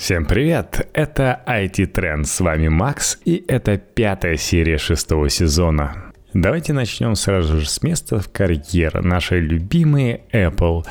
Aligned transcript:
Всем 0.00 0.24
привет! 0.24 0.88
Это 0.94 1.42
IT 1.46 1.92
Trend, 1.92 2.24
с 2.24 2.40
вами 2.40 2.68
Макс, 2.68 3.18
и 3.26 3.44
это 3.46 3.76
пятая 3.76 4.38
серия 4.38 4.78
шестого 4.78 5.28
сезона. 5.28 6.14
Давайте 6.32 6.72
начнем 6.72 7.14
сразу 7.14 7.60
же 7.60 7.68
с 7.68 7.82
места 7.82 8.18
в 8.18 8.32
карьер. 8.32 9.04
Наши 9.04 9.38
любимые 9.40 10.22
Apple. 10.32 10.86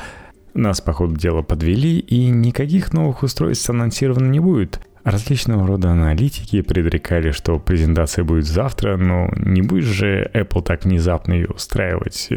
Нас, 0.54 0.80
по 0.80 0.92
ходу 0.92 1.16
дела, 1.16 1.42
подвели, 1.42 1.98
и 1.98 2.26
никаких 2.26 2.92
новых 2.92 3.24
устройств 3.24 3.68
анонсировано 3.68 4.30
не 4.30 4.38
будет. 4.38 4.80
Различного 5.02 5.66
рода 5.66 5.90
аналитики 5.90 6.62
предрекали, 6.62 7.32
что 7.32 7.58
презентация 7.58 8.22
будет 8.22 8.46
завтра, 8.46 8.96
но 8.96 9.28
не 9.34 9.62
будет 9.62 9.86
же 9.86 10.30
Apple 10.32 10.62
так 10.62 10.84
внезапно 10.84 11.32
ее 11.32 11.48
устраивать. 11.48 12.28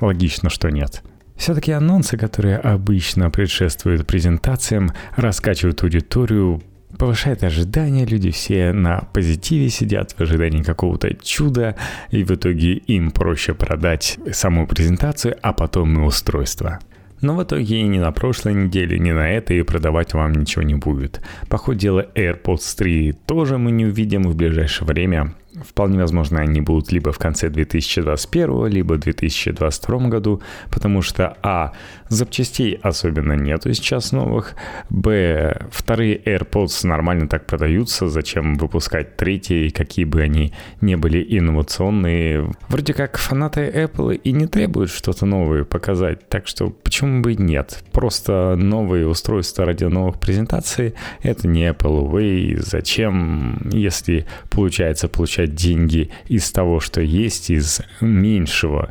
Логично, 0.00 0.50
что 0.50 0.68
нет. 0.68 1.04
Все-таки 1.36 1.72
анонсы, 1.72 2.16
которые 2.16 2.56
обычно 2.56 3.30
предшествуют 3.30 4.06
презентациям, 4.06 4.92
раскачивают 5.16 5.82
аудиторию, 5.82 6.62
повышает 6.98 7.44
ожидания, 7.44 8.06
люди 8.06 8.30
все 8.30 8.72
на 8.72 9.00
позитиве 9.12 9.68
сидят 9.68 10.12
в 10.12 10.20
ожидании 10.20 10.62
какого-то 10.62 11.14
чуда, 11.14 11.76
и 12.10 12.24
в 12.24 12.30
итоге 12.30 12.74
им 12.74 13.10
проще 13.10 13.54
продать 13.54 14.18
саму 14.32 14.66
презентацию, 14.66 15.36
а 15.42 15.52
потом 15.52 15.98
и 15.98 16.06
устройство. 16.06 16.78
Но 17.20 17.34
в 17.34 17.42
итоге 17.42 17.80
и 17.80 17.82
ни 17.82 17.98
на 17.98 18.12
прошлой 18.12 18.54
неделе, 18.54 18.98
ни 18.98 19.10
на 19.10 19.30
этой 19.30 19.64
продавать 19.64 20.12
вам 20.12 20.32
ничего 20.32 20.62
не 20.62 20.74
будет. 20.74 21.22
По 21.48 21.56
ходу 21.56 21.78
дела 21.78 22.06
AirPods 22.14 22.76
3 22.76 23.12
тоже 23.26 23.56
мы 23.56 23.70
не 23.70 23.86
увидим 23.86 24.24
в 24.24 24.36
ближайшее 24.36 24.86
время. 24.86 25.34
Вполне 25.64 25.98
возможно, 25.98 26.40
они 26.40 26.60
будут 26.60 26.92
либо 26.92 27.12
в 27.12 27.18
конце 27.18 27.48
2021, 27.48 28.66
либо 28.66 28.94
в 28.94 28.98
2022 28.98 30.08
году, 30.08 30.42
потому 30.70 31.02
что, 31.02 31.36
а, 31.42 31.72
запчастей 32.08 32.78
особенно 32.82 33.32
нету 33.34 33.72
сейчас 33.72 34.12
новых, 34.12 34.54
б, 34.90 35.66
вторые 35.70 36.18
AirPods 36.18 36.86
нормально 36.86 37.28
так 37.28 37.46
продаются, 37.46 38.08
зачем 38.08 38.56
выпускать 38.56 39.16
третьи, 39.16 39.68
какие 39.70 40.04
бы 40.04 40.22
они 40.22 40.52
не 40.80 40.96
были 40.96 41.24
инновационные. 41.38 42.52
Вроде 42.68 42.94
как 42.94 43.16
фанаты 43.18 43.60
Apple 43.60 44.16
и 44.16 44.32
не 44.32 44.46
требуют 44.46 44.90
что-то 44.90 45.26
новое 45.26 45.64
показать, 45.64 46.28
так 46.28 46.46
что 46.46 46.70
почему 46.70 47.22
бы 47.22 47.34
нет? 47.34 47.82
Просто 47.92 48.56
новые 48.56 49.06
устройства 49.08 49.64
ради 49.64 49.84
новых 49.84 50.18
презентаций— 50.20 50.94
это 51.22 51.48
не 51.48 51.68
Apple 51.70 52.10
Way. 52.10 52.58
Зачем, 52.60 53.58
если 53.70 54.26
получается 54.50 55.08
получать 55.08 55.45
получать 55.46 55.54
деньги 55.54 56.10
из 56.28 56.50
того, 56.50 56.80
что 56.80 57.00
есть, 57.00 57.50
из 57.50 57.80
меньшего, 58.00 58.90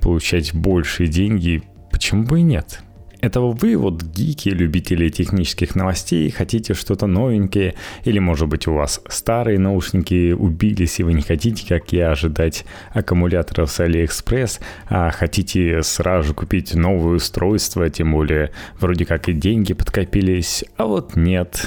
получать 0.00 0.54
большие 0.54 1.08
деньги, 1.08 1.62
почему 1.90 2.24
бы 2.24 2.40
и 2.40 2.42
нет? 2.42 2.80
Это 3.20 3.40
вы, 3.40 3.76
вот 3.76 4.02
гики, 4.02 4.48
любители 4.48 5.08
технических 5.08 5.76
новостей, 5.76 6.28
хотите 6.30 6.74
что-то 6.74 7.06
новенькое, 7.06 7.74
или, 8.04 8.18
может 8.18 8.48
быть, 8.48 8.66
у 8.66 8.74
вас 8.74 9.00
старые 9.08 9.60
наушники 9.60 10.32
убились, 10.32 10.98
и 10.98 11.04
вы 11.04 11.12
не 11.12 11.22
хотите, 11.22 11.64
как 11.68 11.92
я, 11.92 12.10
ожидать 12.10 12.64
аккумуляторов 12.92 13.70
с 13.70 13.78
AliExpress, 13.78 14.60
а 14.88 15.10
хотите 15.10 15.82
сразу 15.84 16.34
купить 16.34 16.74
новое 16.74 17.14
устройство, 17.14 17.88
тем 17.90 18.10
более 18.10 18.50
вроде 18.80 19.04
как 19.04 19.28
и 19.28 19.32
деньги 19.32 19.72
подкопились, 19.72 20.64
а 20.76 20.86
вот 20.86 21.14
нет. 21.14 21.64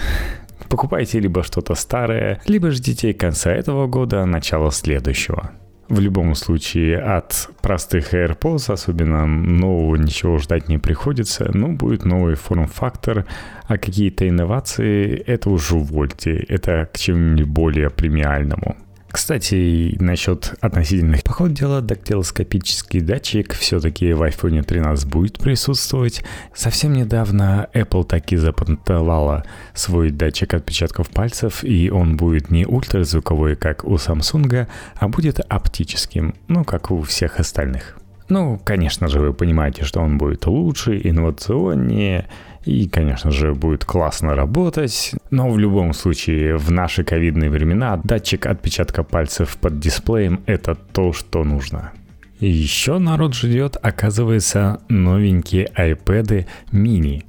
Покупайте 0.70 1.20
либо 1.20 1.44
что-то 1.44 1.76
старое, 1.76 2.42
либо 2.48 2.72
ждите 2.72 3.14
конца 3.14 3.52
этого 3.52 3.88
года, 3.88 4.26
начала 4.26 4.72
следующего. 4.72 5.52
В 5.88 6.00
любом 6.00 6.34
случае, 6.34 6.98
от 7.00 7.50
простых 7.62 8.16
AirPods 8.16 8.74
особенно 8.74 9.28
нового 9.28 9.96
ничего 9.98 10.40
ждать 10.40 10.68
не 10.68 10.80
приходится, 10.80 11.52
но 11.54 11.68
будет 11.68 12.06
новый 12.06 12.34
форм-фактор, 12.34 13.26
а 13.68 13.78
какие-то 13.78 14.28
инновации— 14.28 15.16
это 15.28 15.52
уже 15.52 15.76
увольте, 15.76 16.38
это 16.50 16.90
к 16.92 16.98
чему-нибудь 16.98 17.48
более 17.48 17.90
премиальному. 17.92 18.78
Кстати, 19.16 19.96
насчет 20.02 20.56
относительных. 20.60 21.24
По 21.24 21.32
ходу 21.32 21.54
дела, 21.54 21.80
дактилоскопический 21.80 23.00
датчик 23.00 23.54
все-таки 23.54 24.12
в 24.12 24.22
iPhone 24.22 24.62
13 24.62 25.08
будет 25.08 25.40
присутствовать. 25.40 26.22
Совсем 26.54 26.92
недавно 26.92 27.70
Apple 27.74 28.04
таки 28.04 28.36
запатентовала 28.36 29.46
свой 29.74 30.12
датчик 30.12 30.54
отпечатков 30.54 31.10
пальцев, 31.12 31.64
и 31.64 31.90
он 31.90 32.18
будет 32.18 32.52
не 32.52 32.66
ультразвуковой, 32.66 33.56
как 33.56 33.86
у 33.86 33.96
Samsung, 33.96 34.68
а 34.98 35.08
будет 35.08 35.40
оптическим, 35.48 36.36
ну, 36.50 36.66
как 36.66 36.92
у 36.92 37.02
всех 37.04 37.40
остальных. 37.40 37.98
Ну, 38.28 38.60
конечно 38.64 39.08
же, 39.08 39.22
вы 39.22 39.34
понимаете, 39.34 39.86
что 39.86 40.02
он 40.02 40.18
будет 40.18 40.46
лучше, 40.46 41.00
инновационнее, 41.02 42.28
и, 42.66 42.88
конечно 42.88 43.32
же, 43.32 43.54
будет 43.54 43.86
классно 43.86 44.36
работать. 44.36 45.14
Но 45.30 45.50
в 45.50 45.60
любом 45.60 45.94
случае, 45.94 46.58
в 46.58 46.72
наши 46.72 47.04
ковидные 47.04 47.50
времена 47.50 48.00
датчик 48.04 48.48
отпечатка 48.48 49.04
пальцев 49.04 49.58
под 49.58 49.80
дисплеем– 49.80 50.42
это 50.48 50.76
то, 50.76 51.14
что 51.14 51.44
нужно. 51.44 51.92
Еще 52.40 52.98
народ 52.98 53.34
ждет, 53.34 53.78
оказывается, 53.82 54.82
новенькие 54.90 55.70
iPad 55.78 56.48
mini. 56.72 57.24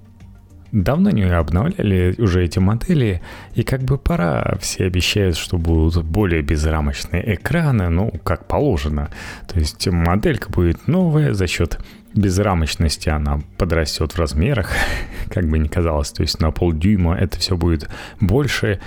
Давно 0.73 1.11
не 1.11 1.23
обновляли 1.23 2.15
уже 2.19 2.45
эти 2.45 2.59
модели, 2.59 3.23
и 3.55 3.63
как 3.63 3.83
бы 3.83 3.99
пора. 3.99 4.59
Все 4.61 4.85
обещают, 4.85 5.37
что 5.37 5.59
будут 5.59 6.05
более 6.05 6.43
безрамочные 6.43 7.35
экраны, 7.35 7.89
ну, 7.89 8.11
как 8.25 8.47
положено. 8.47 9.11
То 9.47 9.59
есть 9.59 9.87
моделька 9.87 10.51
будет 10.51 10.89
новая 10.89 11.35
за 11.35 11.47
счет 11.47 11.79
безрамочности 12.15 13.09
она 13.09 13.41
подрастет 13.59 14.13
в 14.13 14.19
размерах, 14.19 14.71
как 15.31 15.49
бы 15.49 15.59
ни 15.59 15.69
казалось, 15.69 16.11
то 16.13 16.23
есть 16.23 16.41
на 16.41 16.51
полдюйма 16.51 17.15
это 17.17 17.39
все 17.39 17.57
будет 17.57 17.89
больше. 18.21 18.81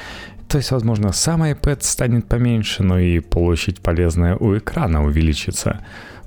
То 0.48 0.58
есть, 0.58 0.72
возможно, 0.72 1.12
сам 1.12 1.44
iPad 1.44 1.80
станет 1.82 2.28
поменьше, 2.28 2.82
но 2.82 2.98
и 2.98 3.20
площадь 3.20 3.82
полезная 3.82 4.36
у 4.36 4.58
экрана 4.58 5.06
увеличится. 5.06 5.82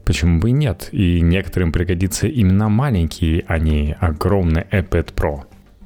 Почему 0.04 0.38
бы 0.38 0.50
и 0.50 0.52
нет? 0.52 0.88
И 0.92 1.20
некоторым 1.20 1.72
пригодится 1.72 2.28
именно 2.28 2.68
маленький, 2.68 3.44
а 3.48 3.58
не 3.58 3.96
огромный 3.98 4.62
iPad 4.70 5.12
Pro. 5.14 5.42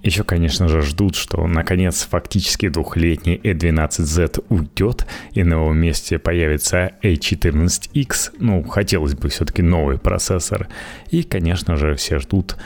Еще, 0.06 0.22
конечно 0.22 0.69
же, 0.69 0.83
ждут, 0.83 1.17
что 1.17 1.44
наконец 1.49 2.06
фактически 2.09 2.69
двухлетний 2.69 3.41
E12Z 3.43 4.44
уйдет, 4.50 5.05
и 5.33 5.43
на 5.43 5.55
его 5.55 5.72
месте 5.72 6.21
появится 6.21 6.93
A14X, 7.03 8.34
ну, 8.39 8.62
хотелось 8.62 9.15
бы 9.15 9.28
все-таки 9.31 9.62
новый 9.62 9.99
процессор. 9.99 10.69
И, 11.11 11.25
конечно 11.25 11.75
же, 11.75 11.97
все 11.97 12.21
ждут 12.21 12.56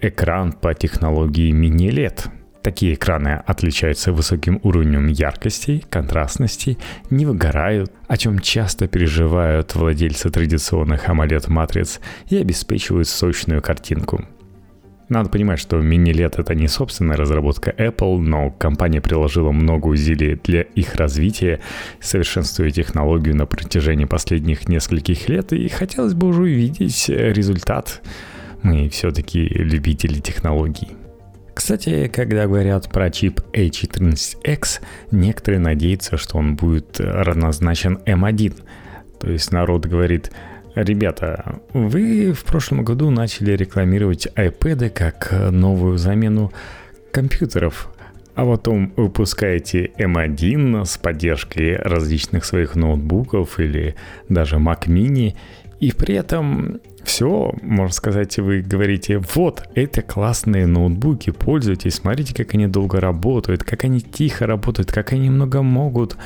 экран 0.00 0.52
по 0.52 0.74
технологии 0.74 1.52
мини-LED. 1.52 2.24
Такие 2.60 2.94
экраны 2.94 3.40
отличаются 3.46 4.12
высоким 4.12 4.58
уровнем 4.64 5.06
яркости, 5.06 5.84
контрастности, 5.90 6.76
не 7.08 7.24
выгорают, 7.24 7.92
о 8.08 8.16
чем 8.16 8.40
часто 8.40 8.88
переживают 8.88 9.76
владельцы 9.76 10.28
традиционных 10.28 11.08
AMOLED-матриц 11.08 12.00
и 12.30 12.36
обеспечивают 12.36 13.06
сочную 13.06 13.62
картинку. 13.62 14.26
Надо 15.10 15.28
понимать, 15.28 15.58
что 15.58 15.76
мини-LED 15.76 16.40
это 16.40 16.54
не 16.54 16.68
собственная 16.68 17.16
разработка 17.16 17.74
Apple, 17.76 18.18
но 18.18 18.52
компания 18.52 19.00
приложила 19.00 19.50
много 19.50 19.88
усилий 19.88 20.40
для 20.44 20.62
их 20.62 20.94
развития, 20.94 21.58
совершенствуя 22.00 22.70
технологию 22.70 23.34
на 23.34 23.44
протяжении 23.44 24.04
последних 24.04 24.68
нескольких 24.68 25.28
лет, 25.28 25.52
и 25.52 25.66
хотелось 25.68 26.14
бы 26.14 26.28
уже 26.28 26.42
увидеть 26.42 27.08
результат. 27.08 28.02
Мы 28.62 28.88
все-таки 28.88 29.48
любители 29.48 30.20
технологий. 30.20 30.90
Кстати, 31.54 32.06
когда 32.06 32.46
говорят 32.46 32.88
про 32.92 33.10
чип 33.10 33.40
A14X, 33.52 34.80
некоторые 35.10 35.58
надеются, 35.58 36.18
что 36.18 36.38
он 36.38 36.54
будет 36.54 37.00
равнозначен 37.00 37.98
M1. 38.06 38.62
То 39.18 39.28
есть 39.28 39.50
народ 39.50 39.86
говорит, 39.86 40.30
Ребята, 40.74 41.60
вы 41.72 42.32
в 42.32 42.44
прошлом 42.44 42.84
году 42.84 43.10
начали 43.10 43.52
рекламировать 43.52 44.28
iPad 44.36 44.90
как 44.90 45.32
новую 45.50 45.98
замену 45.98 46.52
компьютеров, 47.10 47.92
а 48.36 48.46
потом 48.46 48.92
выпускаете 48.96 49.90
M1 49.98 50.84
с 50.84 50.96
поддержкой 50.96 51.76
различных 51.76 52.44
своих 52.44 52.76
ноутбуков 52.76 53.58
или 53.58 53.96
даже 54.28 54.56
Mac 54.56 54.86
mini, 54.86 55.34
и 55.80 55.92
при 55.92 56.14
этом 56.14 56.80
все, 57.04 57.54
можно 57.62 57.92
сказать, 57.92 58.38
вы 58.38 58.60
говорите, 58.60 59.22
вот, 59.34 59.68
это 59.74 60.02
классные 60.02 60.66
ноутбуки, 60.66 61.30
пользуйтесь, 61.30 61.94
смотрите, 61.94 62.34
как 62.34 62.54
они 62.54 62.66
долго 62.66 63.00
работают, 63.00 63.64
как 63.64 63.84
они 63.84 64.00
тихо 64.00 64.46
работают, 64.46 64.92
как 64.92 65.12
они 65.12 65.30
много 65.30 65.62
могут. 65.62 66.16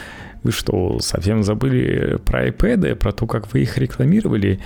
Вы 0.43 0.53
что, 0.53 0.99
совсем 1.00 1.43
забыли 1.43 2.19
про 2.25 2.49
iPad, 2.49 2.97
про 2.97 3.12
то, 3.12 3.26
как 3.26 3.53
вы 3.53 3.62
их 3.62 3.79
рекламировали? 3.79 4.61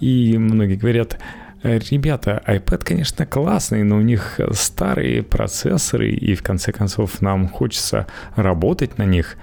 И 0.00 0.38
многие 0.38 0.76
говорят, 0.76 1.18
ребята, 1.62 2.42
iPad, 2.46 2.84
конечно, 2.84 3.26
классный, 3.26 3.82
но 3.82 3.96
у 3.96 4.00
них 4.00 4.40
старые 4.52 5.22
процессоры, 5.22 6.10
и 6.10 6.34
в 6.34 6.42
конце 6.42 6.72
концов 6.72 7.20
нам 7.20 7.48
хочется 7.48 8.06
работать 8.36 8.96
на 8.96 9.04
них. 9.04 9.36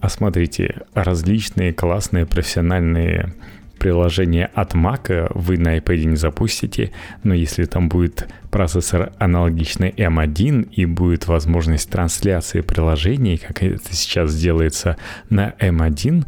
А 0.00 0.08
смотрите, 0.08 0.82
различные 0.94 1.72
классные 1.72 2.24
профессиональные 2.24 3.34
приложение 3.78 4.46
от 4.46 4.74
Mac 4.74 5.30
вы 5.34 5.56
на 5.56 5.78
iPad 5.78 6.04
не 6.04 6.16
запустите, 6.16 6.92
но 7.22 7.34
если 7.34 7.64
там 7.64 7.88
будет 7.88 8.28
процессор 8.50 9.12
аналогичный 9.18 9.90
M1 9.90 10.70
и 10.72 10.84
будет 10.86 11.26
возможность 11.26 11.90
трансляции 11.90 12.60
приложений, 12.60 13.38
как 13.46 13.62
это 13.62 13.94
сейчас 13.94 14.34
делается 14.34 14.96
на 15.30 15.54
M1, 15.60 16.26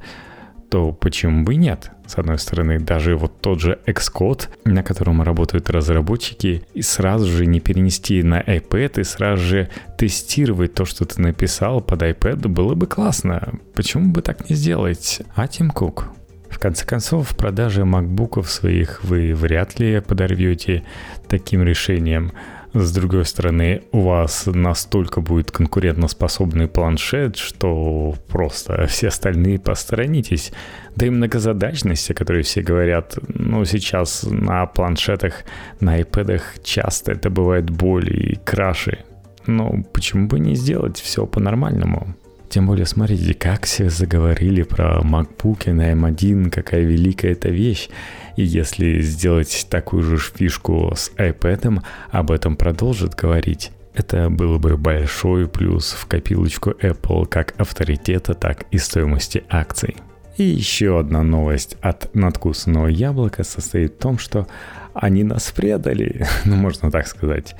то 0.70 0.92
почему 0.92 1.44
бы 1.44 1.56
нет? 1.56 1.90
С 2.06 2.16
одной 2.16 2.38
стороны, 2.38 2.80
даже 2.80 3.16
вот 3.16 3.40
тот 3.40 3.60
же 3.60 3.78
Xcode, 3.86 4.48
на 4.64 4.82
котором 4.82 5.22
работают 5.22 5.70
разработчики, 5.70 6.64
и 6.74 6.82
сразу 6.82 7.26
же 7.26 7.46
не 7.46 7.60
перенести 7.60 8.22
на 8.22 8.40
iPad 8.40 9.00
и 9.00 9.04
сразу 9.04 9.42
же 9.42 9.68
тестировать 9.98 10.74
то, 10.74 10.84
что 10.84 11.04
ты 11.04 11.20
написал 11.20 11.80
под 11.80 12.02
iPad, 12.02 12.48
было 12.48 12.74
бы 12.74 12.86
классно. 12.86 13.54
Почему 13.74 14.10
бы 14.12 14.22
так 14.22 14.48
не 14.48 14.56
сделать? 14.56 15.22
А 15.34 15.46
Тим 15.46 15.70
Кук? 15.70 16.10
В 16.50 16.58
конце 16.58 16.84
концов, 16.84 17.30
в 17.30 17.36
продаже 17.36 17.84
макбуков 17.84 18.50
своих 18.50 19.02
вы 19.04 19.34
вряд 19.34 19.78
ли 19.78 20.00
подорвете 20.00 20.82
таким 21.28 21.62
решением. 21.62 22.32
С 22.72 22.92
другой 22.92 23.24
стороны, 23.24 23.82
у 23.90 24.02
вас 24.02 24.46
настолько 24.46 25.20
будет 25.20 25.50
конкурентоспособный 25.50 26.68
планшет, 26.68 27.36
что 27.36 28.14
просто 28.28 28.86
все 28.86 29.08
остальные 29.08 29.58
посторонитесь. 29.58 30.52
Да 30.94 31.06
и 31.06 31.10
многозадачность, 31.10 32.10
о 32.10 32.14
которой 32.14 32.42
все 32.42 32.62
говорят, 32.62 33.18
ну, 33.28 33.64
сейчас 33.64 34.22
на 34.22 34.66
планшетах, 34.66 35.44
на 35.80 36.00
iPad 36.00 36.42
часто 36.62 37.12
это 37.12 37.28
бывает 37.28 37.70
более 37.70 38.32
и 38.32 38.36
краше. 38.36 39.04
Но 39.46 39.82
почему 39.92 40.28
бы 40.28 40.38
не 40.38 40.54
сделать 40.54 41.00
все 41.00 41.26
по-нормальному? 41.26 42.14
Тем 42.50 42.66
более, 42.66 42.84
смотрите, 42.84 43.32
как 43.32 43.64
все 43.64 43.88
заговорили 43.88 44.64
про 44.64 45.00
MacBook 45.02 45.70
на 45.72 45.92
M1, 45.92 46.50
какая 46.50 46.80
великая 46.80 47.30
эта 47.30 47.48
вещь. 47.48 47.88
И 48.34 48.42
если 48.42 49.00
сделать 49.02 49.68
такую 49.70 50.02
же 50.02 50.18
фишку 50.18 50.92
с 50.96 51.12
iPad, 51.12 51.80
об 52.10 52.32
этом 52.32 52.56
продолжат 52.56 53.14
говорить. 53.14 53.70
Это 53.94 54.30
было 54.30 54.58
бы 54.58 54.76
большой 54.76 55.46
плюс 55.46 55.92
в 55.92 56.06
копилочку 56.06 56.70
Apple 56.70 57.26
как 57.26 57.54
авторитета, 57.56 58.34
так 58.34 58.64
и 58.72 58.78
стоимости 58.78 59.44
акций. 59.48 59.94
И 60.36 60.42
еще 60.42 60.98
одна 60.98 61.22
новость 61.22 61.76
от 61.80 62.12
надкусанного 62.16 62.88
яблока 62.88 63.44
состоит 63.44 63.94
в 63.94 63.98
том, 63.98 64.18
что 64.18 64.48
они 64.92 65.22
нас 65.22 65.52
предали, 65.52 66.26
ну 66.44 66.56
можно 66.56 66.90
так 66.90 67.06
сказать, 67.06 67.54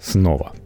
снова– 0.00 0.52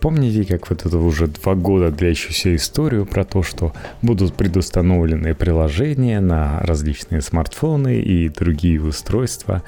Помните, 0.00 0.44
как 0.44 0.70
вот 0.70 0.86
это 0.86 0.96
уже 0.96 1.26
два 1.26 1.54
года 1.54 1.90
длящуюся 1.90 2.56
историю 2.56 3.04
про 3.04 3.24
то, 3.24 3.42
что 3.42 3.74
будут 4.00 4.34
предустановлены 4.34 5.34
приложения 5.34 6.20
на 6.20 6.60
различные 6.60 7.20
смартфоны 7.20 8.00
и 8.00 8.30
другие 8.30 8.80
устройства, 8.82 9.62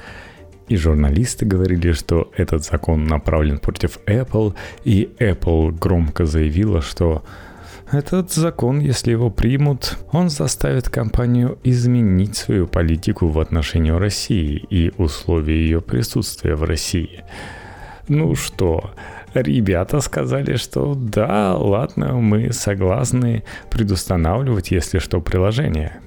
и 0.67 0.75
журналисты 0.75 1.45
говорили, 1.45 1.91
что 1.91 2.31
этот 2.35 2.63
закон 2.63 3.05
направлен 3.05 3.59
против 3.59 3.99
Apple, 4.07 4.55
и 4.83 5.09
Apple 5.19 5.71
громко 5.71 6.25
заявила, 6.25 6.81
что 6.81 7.23
этот 7.91 8.31
закон, 8.31 8.79
если 8.79 9.11
его 9.11 9.29
примут, 9.29 9.99
он 10.11 10.29
заставит 10.29 10.89
компанию 10.89 11.59
изменить 11.63 12.35
свою 12.35 12.65
политику 12.65 13.27
в 13.27 13.39
отношении 13.39 13.91
России 13.91 14.65
и 14.71 14.91
условия 14.97 15.61
ее 15.61 15.79
присутствия 15.79 16.55
в 16.55 16.63
России. 16.63 17.23
Ну 18.07 18.33
что, 18.35 18.91
ребята 19.33 19.99
сказали, 19.99 20.55
что 20.55 20.95
да, 20.95 21.55
ладно, 21.55 22.13
мы 22.13 22.51
согласны 22.53 23.43
предустанавливать, 23.69 24.71
если 24.71 24.99
что, 24.99 25.21
приложение. 25.21 25.99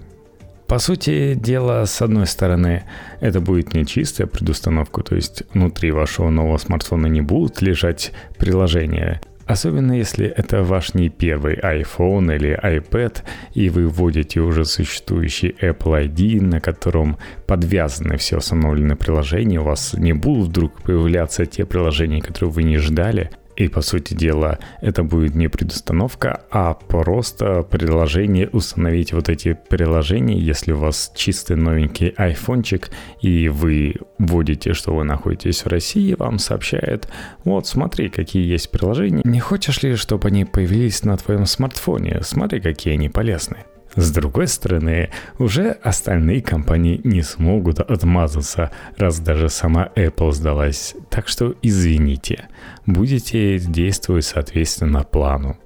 По 0.67 0.81
сути 0.81 1.35
дела, 1.35 1.87
с 1.87 2.03
одной 2.03 2.27
стороны, 2.27 2.85
это 3.21 3.41
будет 3.41 3.73
не 3.73 3.87
чистая 3.87 4.27
предустановка, 4.27 5.03
то 5.03 5.15
есть 5.15 5.45
внутри 5.55 5.93
вашего 5.93 6.29
нового 6.29 6.59
смартфона 6.59 7.07
не 7.07 7.21
будут 7.21 7.63
лежать 7.63 8.13
приложения, 8.37 9.21
Особенно 9.47 9.93
если 9.93 10.27
это 10.27 10.65
ваш 10.65 10.95
не 10.95 11.09
первый 11.09 11.57
iPhone 11.57 12.35
или 12.35 12.59
iPad, 12.61 13.23
и 13.55 13.69
вы 13.69 13.87
вводите 13.87 14.41
уже 14.41 14.65
существующий 14.65 15.55
Apple 15.61 16.09
ID, 16.09 16.43
на 16.43 16.61
котором 16.61 17.17
подвязаны 17.47 18.17
все 18.17 18.39
установленные 18.39 18.97
приложения, 18.97 19.61
у 19.61 19.65
вас 19.65 19.95
не 19.95 20.13
будут 20.13 20.49
вдруг 20.49 20.83
появляться 20.83 21.47
те 21.47 21.65
приложения, 21.65 22.21
которые 22.21 22.51
вы 22.51 22.63
не 22.65 22.79
ждали– 22.79 23.31
и, 23.57 23.69
по 23.69 23.81
сути 23.81 24.15
дела, 24.15 24.59
это 24.81 25.03
будет 25.03 25.35
не 25.35 25.49
предустановка, 25.49 26.43
а 26.51 26.75
просто 26.75 27.63
приложение, 27.63 28.49
установить 28.49 29.13
вот 29.13 29.29
эти 29.29 29.59
приложения, 29.69 30.39
если 30.39 30.73
у 30.73 30.79
вас 30.79 31.13
чистый 31.15 31.57
новенький 31.57 32.09
айфончик, 32.17 32.91
и 33.23 33.49
вы 33.49 33.97
вводите, 34.19 34.75
что 34.75 34.95
вы 34.95 35.05
находитесь 35.05 35.65
в 35.65 35.69
России, 35.69 36.15
вам 36.19 36.39
сообщает, 36.39 37.09
вот 37.45 37.67
смотри, 37.67 38.09
какие 38.09 38.47
есть 38.47 38.71
приложения, 38.71 39.23
не 39.25 39.41
хочешь 39.41 39.83
ли, 39.83 39.97
чтобы 39.97 40.29
они 40.29 40.45
появились 40.45 41.05
на 41.05 41.17
твоем 41.17 41.47
смартфоне, 41.47 42.21
смотри, 42.23 42.61
какие 42.61 42.95
они 42.95 43.09
полезные. 43.09 43.65
С 43.97 44.13
другой 44.13 44.47
стороны, 44.47 45.11
уже 45.39 45.71
остальные 45.71 46.43
компании 46.43 47.01
не 47.03 47.23
смогут 47.23 47.81
отмазаться, 47.81 48.71
раз 48.97 49.21
даже 49.21 49.49
сама 49.49 49.91
Apple 49.97 50.33
сдалась. 50.33 50.95
Так 51.11 51.29
что 51.29 51.55
извините, 51.63 52.49
будете 52.85 53.59
действовать 53.59 54.27
соответственно 54.27 55.03
плану. 55.03 55.57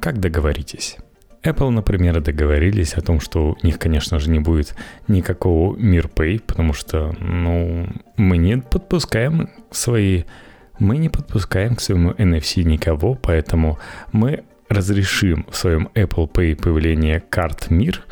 Как 0.00 0.18
договоритесь. 0.18 0.96
Apple, 1.44 1.70
например, 1.70 2.20
договорились 2.20 2.94
о 2.94 3.02
том, 3.02 3.20
что 3.20 3.56
у 3.62 3.66
них, 3.66 3.78
конечно 3.78 4.18
же, 4.18 4.30
не 4.30 4.40
будет 4.40 4.74
никакого 5.06 5.76
MirPay, 5.76 6.40
потому 6.40 6.72
что, 6.72 7.14
ну, 7.20 7.88
мы 8.16 8.36
не 8.36 8.58
подпускаем 8.58 9.50
свои 9.70 10.24
мы 10.78 10.98
не 10.98 11.08
подпускаем 11.08 11.74
к 11.74 11.80
своему 11.80 12.10
NFC 12.10 12.62
никого, 12.62 13.14
поэтому 13.14 13.78
мы 14.12 14.44
разрешим 14.68 15.46
в 15.50 15.56
своем 15.56 15.88
Apple 15.94 16.30
Pay 16.30 16.56
появление 16.56 17.20
карт 17.20 17.70
МИР, 17.70 18.02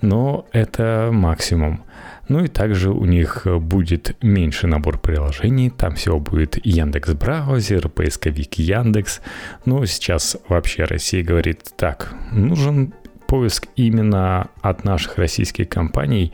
но 0.00 0.46
это 0.52 1.10
максимум. 1.12 1.84
Ну 2.28 2.44
и 2.44 2.48
также 2.48 2.90
у 2.90 3.04
них 3.04 3.46
будет 3.46 4.16
меньше 4.22 4.66
набор 4.66 4.98
приложений, 4.98 5.70
там 5.76 5.96
всего 5.96 6.18
будет 6.20 6.64
Яндекс 6.64 7.12
Браузер, 7.14 7.88
поисковик 7.88 8.54
Яндекс. 8.54 9.20
Но 9.64 9.84
сейчас 9.86 10.36
вообще 10.48 10.84
Россия 10.84 11.24
говорит, 11.24 11.60
так, 11.76 12.14
нужен 12.30 12.94
поиск 13.26 13.66
именно 13.76 14.48
от 14.60 14.84
наших 14.84 15.18
российских 15.18 15.68
компаний, 15.68 16.32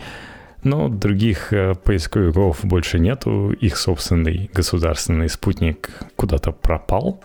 но 0.64 0.88
других 0.88 1.52
э, 1.52 1.74
поисковиков 1.74 2.64
больше 2.64 2.98
нету, 2.98 3.52
их 3.52 3.76
собственный 3.76 4.50
государственный 4.52 5.28
спутник 5.28 5.90
куда-то 6.16 6.52
пропал, 6.52 7.22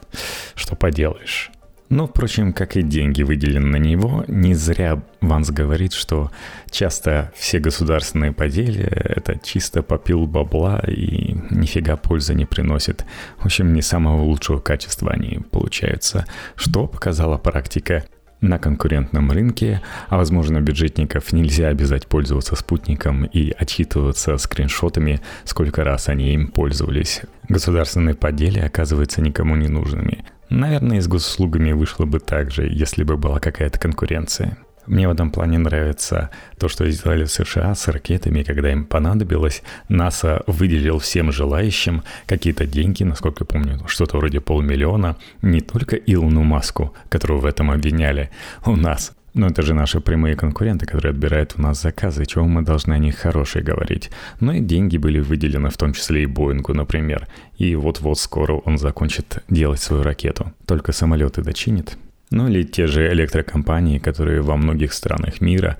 что 0.55 0.75
поделаешь. 0.75 1.51
Но, 1.93 2.07
впрочем, 2.07 2.53
как 2.53 2.75
и 2.75 2.81
деньги 2.81 3.21
выделены 3.21 3.67
на 3.67 3.75
него, 3.75 4.25
не 4.27 4.55
зря 4.55 5.03
Ванс 5.21 5.51
говорит, 5.51 5.93
что 5.93 6.31
часто 6.71 7.31
все 7.35 7.59
государственные 7.59 8.31
поделия— 8.31 8.87
это 9.15 9.37
чисто 9.37 9.83
попил 9.83 10.25
бабла 10.25 10.79
и 10.87 11.35
нифига 11.51 11.95
пользы 11.95 12.33
не 12.33 12.45
приносит. 12.45 13.05
В 13.37 13.45
общем, 13.45 13.73
не 13.73 13.83
самого 13.83 14.23
лучшего 14.23 14.59
качества 14.59 15.11
они 15.11 15.41
получаются, 15.51 16.25
что 16.55 16.87
показала 16.87 17.37
практика 17.37 18.05
на 18.41 18.57
конкурентном 18.57 19.29
рынке, 19.29 19.79
а 20.09 20.17
возможно 20.17 20.61
бюджетников 20.61 21.31
нельзя 21.31 21.67
обязать 21.67 22.07
пользоваться 22.07 22.55
спутником 22.55 23.25
и 23.25 23.51
отчитываться 23.51 24.35
скриншотами, 24.37 25.21
сколько 25.43 25.83
раз 25.83 26.09
они 26.09 26.33
им 26.33 26.47
пользовались. 26.47 27.21
Государственные 27.49 28.15
поделия 28.15 28.63
оказываются 28.65 29.21
никому 29.21 29.55
не 29.55 29.67
нужными. 29.67 30.25
Наверное, 30.53 30.97
и 30.97 31.01
с 31.01 31.07
госуслугами 31.07 31.71
вышло 31.71 32.05
бы 32.05 32.19
так 32.19 32.51
же, 32.51 32.67
если 32.67 33.03
бы 33.03 33.17
была 33.17 33.39
какая-то 33.39 33.79
конкуренция. 33.79 34.59
Мне 34.85 35.07
в 35.07 35.11
этом 35.11 35.31
плане 35.31 35.57
нравится 35.57 36.29
то, 36.59 36.67
что 36.67 36.87
сделали 36.91 37.23
в 37.23 37.31
США 37.31 37.73
с 37.73 37.87
ракетами, 37.87 38.43
когда 38.43 38.71
им 38.71 38.85
понадобилось. 38.85 39.63
НАСА 39.89 40.43
выделил 40.45 40.99
всем 40.99 41.31
желающим 41.31 42.03
какие-то 42.27 42.67
деньги, 42.67 43.03
насколько 43.03 43.45
я 43.45 43.45
помню, 43.47 43.87
что-то 43.87 44.17
вроде 44.17 44.41
полмиллиона, 44.41 45.17
не 45.41 45.61
только 45.61 45.95
Илону 45.95 46.43
Маску, 46.43 46.93
которого 47.09 47.39
в 47.39 47.45
этом 47.45 47.71
обвиняли, 47.71 48.29
у 48.63 48.75
нас, 48.75 49.11
но 49.33 49.47
это 49.47 49.61
же 49.61 49.73
наши 49.73 49.99
прямые 49.99 50.35
конкуренты, 50.35 50.85
которые 50.85 51.11
отбирают 51.11 51.55
у 51.57 51.61
нас 51.61 51.81
заказы, 51.81 52.25
чего 52.25 52.45
мы 52.45 52.61
должны 52.61 52.93
о 52.93 52.99
них 52.99 53.17
хорошие 53.17 53.63
говорить. 53.63 54.11
Но 54.39 54.53
и 54.53 54.59
деньги 54.59 54.97
были 54.97 55.19
выделены 55.19 55.69
в 55.69 55.77
том 55.77 55.93
числе 55.93 56.23
и 56.23 56.27
Боингу, 56.27 56.73
например. 56.73 57.27
И 57.57 57.75
вот-вот 57.75 58.19
скоро 58.19 58.53
он 58.53 58.77
закончит 58.77 59.43
делать 59.49 59.81
свою 59.81 60.03
ракету. 60.03 60.53
Только 60.65 60.91
самолеты 60.91 61.41
дочинит. 61.41 61.97
Ну 62.29 62.47
или 62.47 62.63
те 62.63 62.87
же 62.87 63.11
электрокомпании, 63.11 63.99
которые 63.99 64.41
во 64.41 64.57
многих 64.57 64.93
странах 64.93 65.41
мира 65.41 65.77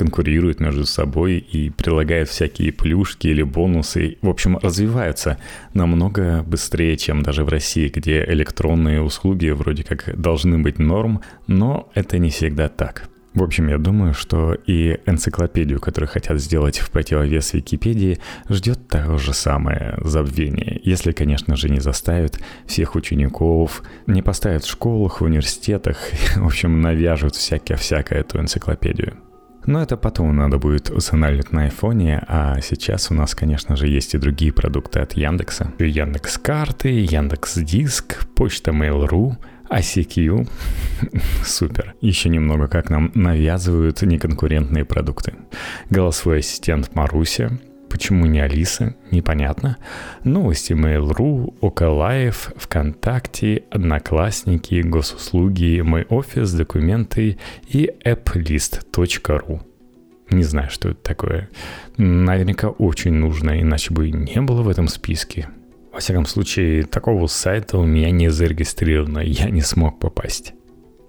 конкурируют 0.00 0.60
между 0.60 0.86
собой 0.86 1.36
и 1.36 1.68
прилагают 1.68 2.30
всякие 2.30 2.72
плюшки 2.72 3.26
или 3.26 3.42
бонусы. 3.42 4.16
В 4.22 4.30
общем, 4.30 4.56
развиваются 4.56 5.36
намного 5.74 6.42
быстрее, 6.42 6.96
чем 6.96 7.22
даже 7.22 7.44
в 7.44 7.50
России, 7.50 7.92
где 7.94 8.24
электронные 8.24 9.02
услуги 9.02 9.50
вроде 9.50 9.84
как 9.84 10.18
должны 10.18 10.58
быть 10.58 10.78
норм, 10.78 11.20
но 11.46 11.90
это 11.94 12.16
не 12.16 12.30
всегда 12.30 12.70
так. 12.70 13.10
В 13.34 13.42
общем, 13.42 13.68
я 13.68 13.76
думаю, 13.76 14.14
что 14.14 14.54
и 14.54 14.98
энциклопедию, 15.04 15.80
которую 15.80 16.08
хотят 16.08 16.40
сделать 16.40 16.78
в 16.78 16.90
противовес 16.90 17.52
Википедии, 17.52 18.18
ждет 18.48 18.88
то 18.88 19.18
же 19.18 19.34
самое 19.34 19.98
забвение. 20.02 20.80
Если, 20.82 21.12
конечно 21.12 21.56
же, 21.56 21.68
не 21.68 21.80
заставят 21.80 22.40
всех 22.66 22.94
учеников, 22.94 23.82
не 24.06 24.22
поставят 24.22 24.64
в 24.64 24.70
школах, 24.70 25.20
в 25.20 25.24
университетах, 25.24 25.98
в 26.36 26.46
общем, 26.46 26.80
навяжут 26.80 27.34
всякое-всякое 27.34 28.20
эту 28.20 28.40
энциклопедию. 28.40 29.18
Но 29.66 29.82
это 29.82 29.96
потом 29.96 30.34
надо 30.34 30.58
будет 30.58 30.90
устанавливать 30.90 31.52
на 31.52 31.64
айфоне, 31.64 32.22
а 32.26 32.60
сейчас 32.60 33.10
у 33.10 33.14
нас, 33.14 33.34
конечно 33.34 33.76
же, 33.76 33.88
есть 33.88 34.14
и 34.14 34.18
другие 34.18 34.52
продукты 34.52 35.00
от 35.00 35.12
Яндекса. 35.14 35.72
Яндекс 35.78 36.38
карты, 36.38 36.88
Яндекс 36.88 37.56
Диск, 37.56 38.26
почта 38.34 38.70
Mail.ru, 38.70 39.36
ICQ. 39.70 40.48
Супер. 41.44 41.94
Еще 42.00 42.28
немного, 42.28 42.68
как 42.68 42.90
нам 42.90 43.12
навязывают 43.14 44.02
неконкурентные 44.02 44.84
продукты. 44.84 45.34
Голосовой 45.90 46.40
ассистент 46.40 46.94
Маруся, 46.94 47.58
Почему 47.90 48.24
не 48.24 48.40
Алиса? 48.40 48.94
Непонятно. 49.10 49.76
Новости 50.22 50.72
Mail.ru, 50.72 51.54
ОКЛайф, 51.60 52.52
ВКонтакте, 52.56 53.64
Одноклассники, 53.70 54.80
Госуслуги, 54.80 55.80
Мой 55.80 56.06
офис, 56.08 56.52
документы 56.52 57.38
и 57.68 57.90
applist.ru. 58.04 59.60
Не 60.30 60.44
знаю, 60.44 60.70
что 60.70 60.90
это 60.90 61.02
такое. 61.02 61.50
Наверняка 61.96 62.68
очень 62.68 63.12
нужно, 63.12 63.60
иначе 63.60 63.92
бы 63.92 64.10
не 64.10 64.40
было 64.40 64.62
в 64.62 64.68
этом 64.68 64.86
списке. 64.86 65.48
Во 65.92 65.98
всяком 65.98 66.26
случае, 66.26 66.84
такого 66.84 67.26
сайта 67.26 67.76
у 67.76 67.84
меня 67.84 68.12
не 68.12 68.30
зарегистрировано, 68.30 69.18
я 69.18 69.50
не 69.50 69.62
смог 69.62 69.98
попасть. 69.98 70.54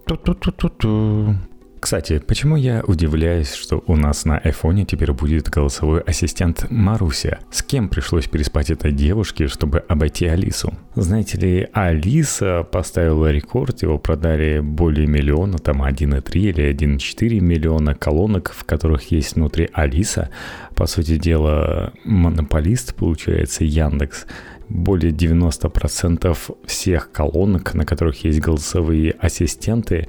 Ту-ту-ту-ту-ту. 0.07 1.35
Кстати, 1.81 2.19
почему 2.19 2.57
я 2.57 2.83
удивляюсь, 2.85 3.53
что 3.53 3.83
у 3.87 3.95
нас 3.95 4.23
на 4.23 4.37
айфоне 4.37 4.85
теперь 4.85 5.11
будет 5.13 5.49
голосовой 5.49 6.01
ассистент 6.01 6.67
Маруся? 6.69 7.39
С 7.49 7.63
кем 7.63 7.89
пришлось 7.89 8.27
переспать 8.27 8.69
этой 8.69 8.91
девушке, 8.91 9.47
чтобы 9.47 9.79
обойти 9.79 10.27
Алису? 10.27 10.75
Знаете 10.93 11.39
ли, 11.39 11.67
Алиса 11.73 12.61
поставила 12.71 13.31
рекорд, 13.31 13.81
его 13.81 13.97
продали 13.97 14.59
более 14.59 15.07
миллиона, 15.07 15.57
там 15.57 15.81
1,3 15.81 16.39
или 16.39 16.71
1,4 16.71 17.39
миллиона 17.39 17.95
колонок, 17.95 18.53
в 18.55 18.63
которых 18.63 19.09
есть 19.09 19.35
внутри 19.35 19.67
Алиса. 19.73 20.29
По 20.75 20.85
сути 20.85 21.17
дела, 21.17 21.93
монополист, 22.05 22.93
получается, 22.93 23.63
Яндекс 23.63 24.27
более 24.69 25.11
90% 25.11 26.37
всех 26.67 27.11
колонок, 27.11 27.73
на 27.73 27.85
которых 27.85 28.23
есть 28.23 28.39
голосовые 28.39 29.15
ассистенты, 29.19 30.07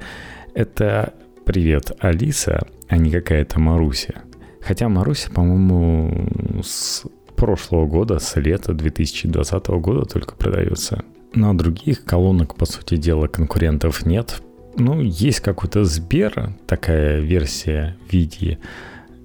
это 0.54 1.14
«Привет, 1.44 1.92
Алиса», 1.98 2.66
а 2.88 2.96
не 2.96 3.10
какая-то 3.10 3.58
Маруся. 3.58 4.22
Хотя 4.60 4.88
Маруся, 4.88 5.30
по-моему, 5.30 6.62
с 6.62 7.04
прошлого 7.36 7.86
года, 7.86 8.18
с 8.20 8.36
лета 8.36 8.72
2020 8.72 9.66
года 9.68 10.04
только 10.04 10.34
продается. 10.36 11.04
Но 11.34 11.54
других 11.54 12.04
колонок, 12.04 12.54
по 12.54 12.64
сути 12.64 12.96
дела, 12.96 13.26
конкурентов 13.26 14.06
нет. 14.06 14.40
Ну, 14.76 15.00
есть 15.00 15.40
какой-то 15.40 15.84
Сбер, 15.84 16.54
такая 16.66 17.20
версия 17.20 17.96
в 18.08 18.12
виде 18.12 18.58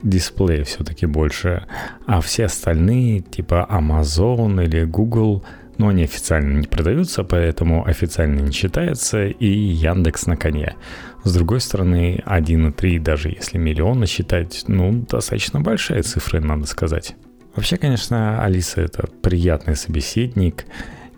дисплея 0.02 0.64
все-таки 0.64 1.06
больше. 1.06 1.66
А 2.06 2.22
все 2.22 2.46
остальные, 2.46 3.22
типа 3.22 3.68
Amazon 3.70 4.64
или 4.64 4.84
Google, 4.86 5.44
но 5.78 5.90
они 5.90 6.04
официально 6.04 6.60
не 6.60 6.68
продаются, 6.68 7.24
поэтому 7.24 7.86
официально 7.86 8.40
не 8.40 8.52
считается, 8.52 9.28
и 9.28 9.46
Яндекс 9.46 10.26
на 10.26 10.36
коне. 10.36 10.76
С 11.24 11.34
другой 11.34 11.60
стороны, 11.60 12.24
1,3, 12.26 13.00
даже 13.00 13.30
если 13.30 13.58
миллиона 13.58 14.06
считать, 14.06 14.64
ну, 14.68 15.06
достаточно 15.10 15.60
большая 15.62 16.04
цифра, 16.04 16.40
надо 16.40 16.66
сказать. 16.66 17.16
Вообще, 17.56 17.78
конечно, 17.78 18.44
Алиса— 18.44 18.82
это 18.84 19.08
приятный 19.22 19.76
собеседник, 19.76 20.66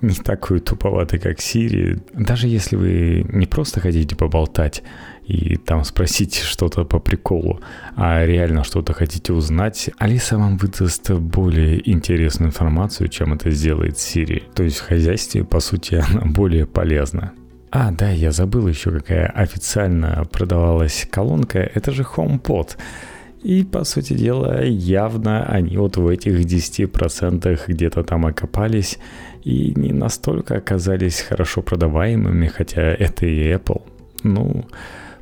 не 0.01 0.15
такой 0.15 0.59
туповатый, 0.61 1.19
как 1.19 1.41
Сири. 1.41 1.99
Даже 2.13 2.47
если 2.47 2.75
вы 2.75 3.25
не 3.29 3.45
просто 3.45 3.79
хотите 3.81 4.15
поболтать 4.15 4.83
и 5.25 5.57
там 5.57 5.83
спросить 5.83 6.37
что-то 6.37 6.85
по 6.85 6.99
приколу, 6.99 7.59
а 7.95 8.25
реально 8.25 8.63
что-то 8.63 8.93
хотите 8.93 9.33
узнать, 9.33 9.89
Алиса 9.97 10.37
вам 10.37 10.57
выдаст 10.57 11.11
более 11.11 11.87
интересную 11.89 12.49
информацию, 12.49 13.09
чем 13.09 13.33
это 13.33 13.51
сделает 13.51 13.95
Siri. 13.95 14.43
То 14.55 14.63
есть 14.63 14.77
в 14.77 14.87
хозяйстве, 14.87 15.43
по 15.43 15.59
сути, 15.59 15.95
она 16.09 16.21
более 16.25 16.65
полезна. 16.65 17.33
А, 17.71 17.91
да, 17.91 18.09
я 18.09 18.31
забыл 18.31 18.67
еще, 18.67 18.91
какая 18.91 19.27
официально 19.27 20.25
продавалась 20.31 21.07
колонка. 21.09 21.59
Это 21.59 21.91
же 21.91 22.03
HomePod. 22.03 22.77
И, 23.43 23.63
по 23.63 23.83
сути 23.83 24.13
дела, 24.13 24.63
явно 24.63 25.45
они 25.45 25.77
вот 25.77 25.97
в 25.97 26.07
этих 26.07 26.39
10% 26.41 27.59
где-то 27.67 28.03
там 28.03 28.25
окопались 28.25 28.97
и 29.43 29.73
не 29.75 29.93
настолько 29.93 30.57
оказались 30.57 31.21
хорошо 31.21 31.61
продаваемыми, 31.61 32.47
хотя 32.47 32.81
это 32.81 33.25
и 33.25 33.53
Apple. 33.53 33.81
Ну, 34.23 34.65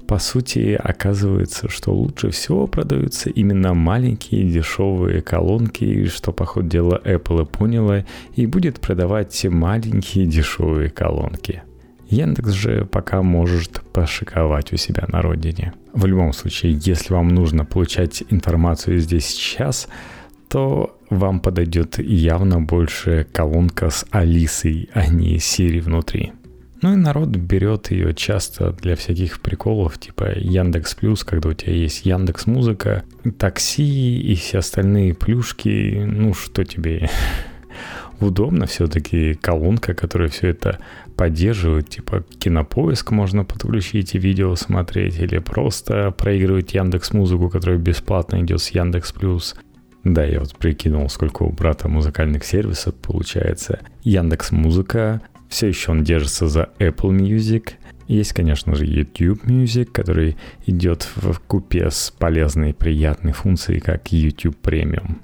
по 0.08 0.18
сути, 0.18 0.80
оказывается, 0.82 1.70
что 1.70 1.94
лучше 1.94 2.30
всего 2.30 2.66
продаются 2.66 3.30
именно 3.30 3.74
маленькие 3.74 4.50
дешевые 4.50 5.22
колонки, 5.22 6.08
что, 6.08 6.32
по 6.32 6.46
ходу 6.46 6.70
дела, 6.70 7.02
Apple 7.04 7.44
и 7.44 7.46
поняла, 7.46 8.06
и 8.36 8.46
будет 8.46 8.80
продавать 8.80 9.46
маленькие 9.46 10.26
дешевые 10.26 10.90
колонки. 10.90 11.62
Яндекс 12.10 12.52
же 12.52 12.86
пока 12.86 13.22
может 13.22 13.82
пошиковать 13.94 14.74
у 14.74 14.78
себя 14.78 15.06
на 15.08 15.22
родине. 15.22 15.74
В 15.94 16.06
любом 16.06 16.34
случае, 16.34 16.80
если 16.82 17.14
вам 17.14 17.30
нужно 17.30 17.66
получать 17.66 18.24
информацию 18.30 19.00
здесь 19.00 19.26
сейчас, 19.26 19.88
то 20.50 20.98
вам 21.10 21.40
подойдет 21.40 22.00
явно 22.00 22.62
больше 22.62 23.28
колонка 23.32 23.90
с 23.90 24.06
Алисой, 24.12 24.90
а 24.94 25.08
не 25.08 25.38
Siri 25.38 25.82
внутри. 25.82 26.34
Ну 26.82 26.94
и 26.94 26.96
народ 26.96 27.30
берет 27.30 27.90
ее 27.90 28.14
часто 28.14 28.72
для 28.72 28.96
всяких 28.96 29.42
приколов, 29.42 29.98
типа 29.98 30.38
Яндекс 30.38 30.94
Плюс, 30.94 31.24
когда 31.24 31.50
у 31.50 31.54
тебя 31.54 31.74
есть 31.74 32.06
Яндекс 32.06 32.46
Музыка, 32.46 33.04
такси 33.40 34.20
и 34.22 34.36
все 34.36 34.60
остальные 34.60 35.16
плюшки. 35.16 36.04
Ну 36.06 36.36
что 36.36 36.64
тебе 36.64 37.10
удобно 38.20 38.66
все-таки 38.66 39.34
колонка, 39.36 39.94
которая 39.94 40.30
все 40.30 40.50
это 40.50 40.80
поддерживает, 41.16 41.90
типа 41.90 42.24
кинопоиск 42.40 43.12
можно 43.12 43.44
подключить 43.44 44.16
и 44.16 44.20
видео 44.20 44.56
смотреть, 44.56 45.20
или 45.20 45.40
просто 45.40 46.12
проигрывать 46.12 46.74
Яндекс 46.74 47.14
Музыку, 47.14 47.50
которая 47.50 47.78
бесплатно 47.78 48.42
идет 48.42 48.62
с 48.62 48.70
Яндекс 48.70 49.12
Плюс. 49.12 49.56
Да, 50.04 50.24
я 50.24 50.40
вот 50.40 50.56
прикинул, 50.56 51.10
сколько 51.10 51.44
у 51.44 51.52
брата 51.52 51.90
музыкальных 51.90 52.46
сервисов 52.46 52.96
получается. 52.96 53.80
Яндекс 54.04 54.52
Музыка, 54.52 55.22
все 55.50 55.68
еще 55.68 55.92
он 55.92 56.04
держится 56.04 56.48
за 56.48 56.70
Apple 56.80 57.12
Music. 57.12 57.72
Есть, 58.08 58.32
конечно 58.34 58.74
же, 58.74 58.86
YouTube 58.86 59.44
Music, 59.46 59.86
который 59.86 60.38
идет 60.66 61.10
в 61.16 61.40
купе 61.40 61.92
с 61.92 62.12
полезной 62.18 62.70
и 62.70 62.74
приятной 62.74 63.34
функцией, 63.34 63.82
как 63.82 64.14
YouTube 64.14 64.56
Premium. 64.64 65.18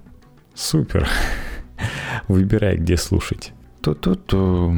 Супер. 0.53 1.07
Выбирай, 2.27 2.77
где 2.77 2.97
слушать. 2.97 3.53
Ту-ту-ту. 3.81 4.75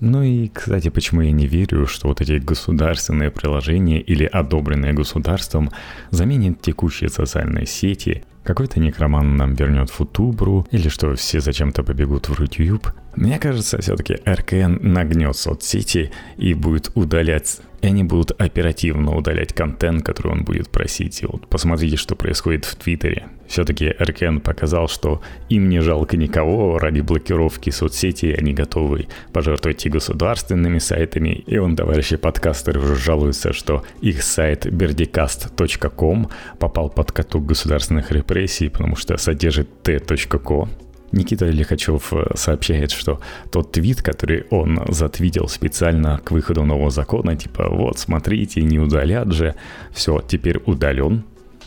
Ну 0.00 0.22
и, 0.22 0.48
кстати, 0.48 0.88
почему 0.88 1.22
я 1.22 1.32
не 1.32 1.46
верю, 1.46 1.86
что 1.86 2.08
вот 2.08 2.20
эти 2.20 2.38
государственные 2.38 3.30
приложения 3.30 4.00
или 4.00 4.24
одобренные 4.24 4.92
государством 4.92 5.70
заменят 6.10 6.60
текущие 6.60 7.08
социальные 7.08 7.66
сети 7.66 8.24
какой-то 8.44 8.78
некроман 8.78 9.36
нам 9.36 9.54
вернет 9.54 9.90
футубру, 9.90 10.66
или 10.70 10.88
что 10.88 11.14
все 11.14 11.40
зачем-то 11.40 11.82
побегут 11.82 12.28
в 12.28 12.38
YouTube. 12.38 12.92
Мне 13.16 13.38
кажется, 13.38 13.80
все-таки 13.80 14.18
РКН 14.26 14.92
нагнет 14.92 15.36
соцсети 15.36 16.12
и 16.36 16.54
будет 16.54 16.92
удалять 16.94 17.60
и 17.84 17.86
они 17.86 18.02
будут 18.02 18.30
оперативно 18.40 19.14
удалять 19.14 19.52
контент, 19.52 20.02
который 20.02 20.32
он 20.32 20.44
будет 20.44 20.70
просить. 20.70 21.22
И 21.22 21.26
вот 21.26 21.46
посмотрите, 21.48 21.98
что 21.98 22.16
происходит 22.16 22.64
в 22.64 22.76
Твиттере. 22.76 23.26
Все-таки 23.46 23.90
РКН 23.90 24.38
показал, 24.38 24.88
что 24.88 25.20
им 25.50 25.68
не 25.68 25.80
жалко 25.80 26.16
никого 26.16 26.78
ради 26.78 27.02
блокировки 27.02 27.68
соцсетей, 27.68 28.32
они 28.32 28.54
готовы 28.54 29.08
пожертвовать 29.34 29.84
и 29.84 29.90
государственными 29.90 30.78
сайтами. 30.78 31.44
И 31.46 31.58
он, 31.58 31.76
товарищи 31.76 32.16
подкастеры, 32.16 32.80
уже 32.80 32.96
жалуются, 32.96 33.52
что 33.52 33.84
их 34.00 34.22
сайт 34.22 34.64
berdicast.com 34.64 36.30
попал 36.58 36.88
под 36.88 37.12
каток 37.12 37.44
государственных 37.44 38.10
репрессий, 38.12 38.70
потому 38.70 38.96
что 38.96 39.18
содержит 39.18 39.82
t.co, 39.82 40.70
Никита 41.14 41.46
Лихачев 41.46 42.12
э, 42.12 42.32
сообщает, 42.34 42.90
что 42.90 43.20
тот 43.50 43.72
твит, 43.72 44.02
который 44.02 44.44
он 44.50 44.80
затвитил 44.88 45.48
специально 45.48 46.18
к 46.18 46.32
выходу 46.32 46.64
нового 46.64 46.90
закона, 46.90 47.36
типа 47.36 47.68
вот 47.68 47.98
смотрите, 47.98 48.62
не 48.62 48.78
удалят 48.78 49.32
же, 49.32 49.54
все, 49.92 50.20
теперь 50.26 50.58
удален, 50.66 51.24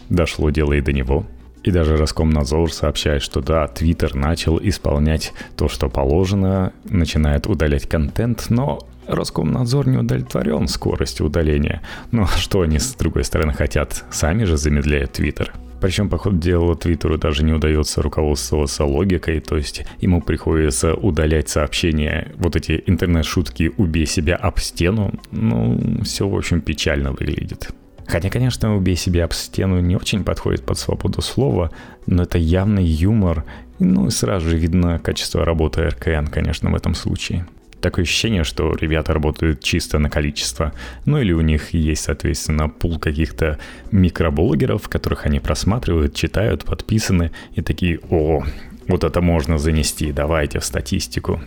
дошло 0.09 0.49
дело 0.49 0.73
и 0.73 0.81
до 0.81 0.91
него. 0.93 1.25
И 1.63 1.71
даже 1.71 1.97
Роскомнадзор 1.97 2.71
сообщает, 2.71 3.21
что 3.21 3.41
да, 3.41 3.67
Твиттер 3.67 4.15
начал 4.15 4.59
исполнять 4.61 5.33
то, 5.57 5.67
что 5.67 5.89
положено, 5.89 6.71
начинает 6.85 7.47
удалять 7.47 7.89
контент, 7.89 8.45
но 8.49 8.79
Роскомнадзор 9.07 9.87
не 9.87 9.97
удовлетворен 9.97 10.67
скоростью 10.67 11.25
удаления. 11.25 11.81
Но 12.11 12.27
что 12.27 12.61
они, 12.61 12.79
с 12.79 12.93
другой 12.93 13.23
стороны, 13.23 13.53
хотят? 13.53 14.05
Сами 14.11 14.43
же 14.43 14.57
замедляют 14.57 15.13
Твиттер. 15.13 15.53
Причем, 15.79 16.09
по 16.09 16.17
ходу 16.17 16.37
дела, 16.37 16.75
Твиттеру 16.75 17.17
даже 17.17 17.43
не 17.43 17.53
удается 17.53 18.01
руководствоваться 18.01 18.83
логикой, 18.83 19.39
то 19.39 19.57
есть 19.57 19.85
ему 19.99 20.21
приходится 20.21 20.95
удалять 20.95 21.49
сообщения, 21.49 22.31
вот 22.37 22.55
эти 22.55 22.83
интернет-шутки 22.85 23.71
«убей 23.77 24.05
себя 24.05 24.35
об 24.35 24.59
стену», 24.59 25.13
ну, 25.31 26.01
все, 26.03 26.27
в 26.27 26.35
общем, 26.35 26.61
печально 26.61 27.11
выглядит. 27.11 27.69
Хотя, 28.07 28.29
конечно, 28.29 28.75
«убей 28.75 28.95
себя 28.95 29.25
об 29.25 29.33
стену» 29.33 29.79
не 29.79 29.95
очень 29.95 30.23
подходит 30.23 30.65
под 30.65 30.79
свободу 30.79 31.21
слова, 31.21 31.71
но 32.05 32.23
это 32.23 32.37
явный 32.37 32.85
юмор, 32.85 33.43
ну 33.79 34.07
и 34.07 34.09
сразу 34.09 34.49
же 34.49 34.57
видно 34.57 34.97
качество 34.97 35.45
работы 35.45 35.83
РКН, 35.83 36.27
конечно, 36.27 36.71
в 36.71 36.75
этом 36.75 36.95
случае. 36.95 37.45
Такое 37.81 38.03
ощущение, 38.03 38.43
что 38.43 38.73
ребята 38.73 39.13
работают 39.13 39.61
чисто 39.61 39.99
на 39.99 40.09
количество. 40.09 40.73
Ну 41.05 41.19
или 41.19 41.31
у 41.31 41.41
них 41.41 41.73
есть, 41.73 42.03
соответственно, 42.03 42.69
пул 42.69 42.99
каких-то 42.99 43.59
микроблогеров, 43.91 44.89
которых 44.89 45.25
они 45.25 45.39
просматривают, 45.39 46.15
читают, 46.15 46.65
подписаны 46.65 47.31
и 47.53 47.61
такие 47.61 47.99
«О, 48.09 48.43
вот 48.87 49.03
это 49.03 49.21
можно 49.21 49.57
занести, 49.57 50.13
давайте 50.13 50.59
в 50.59 50.65
статистику. 50.65 51.41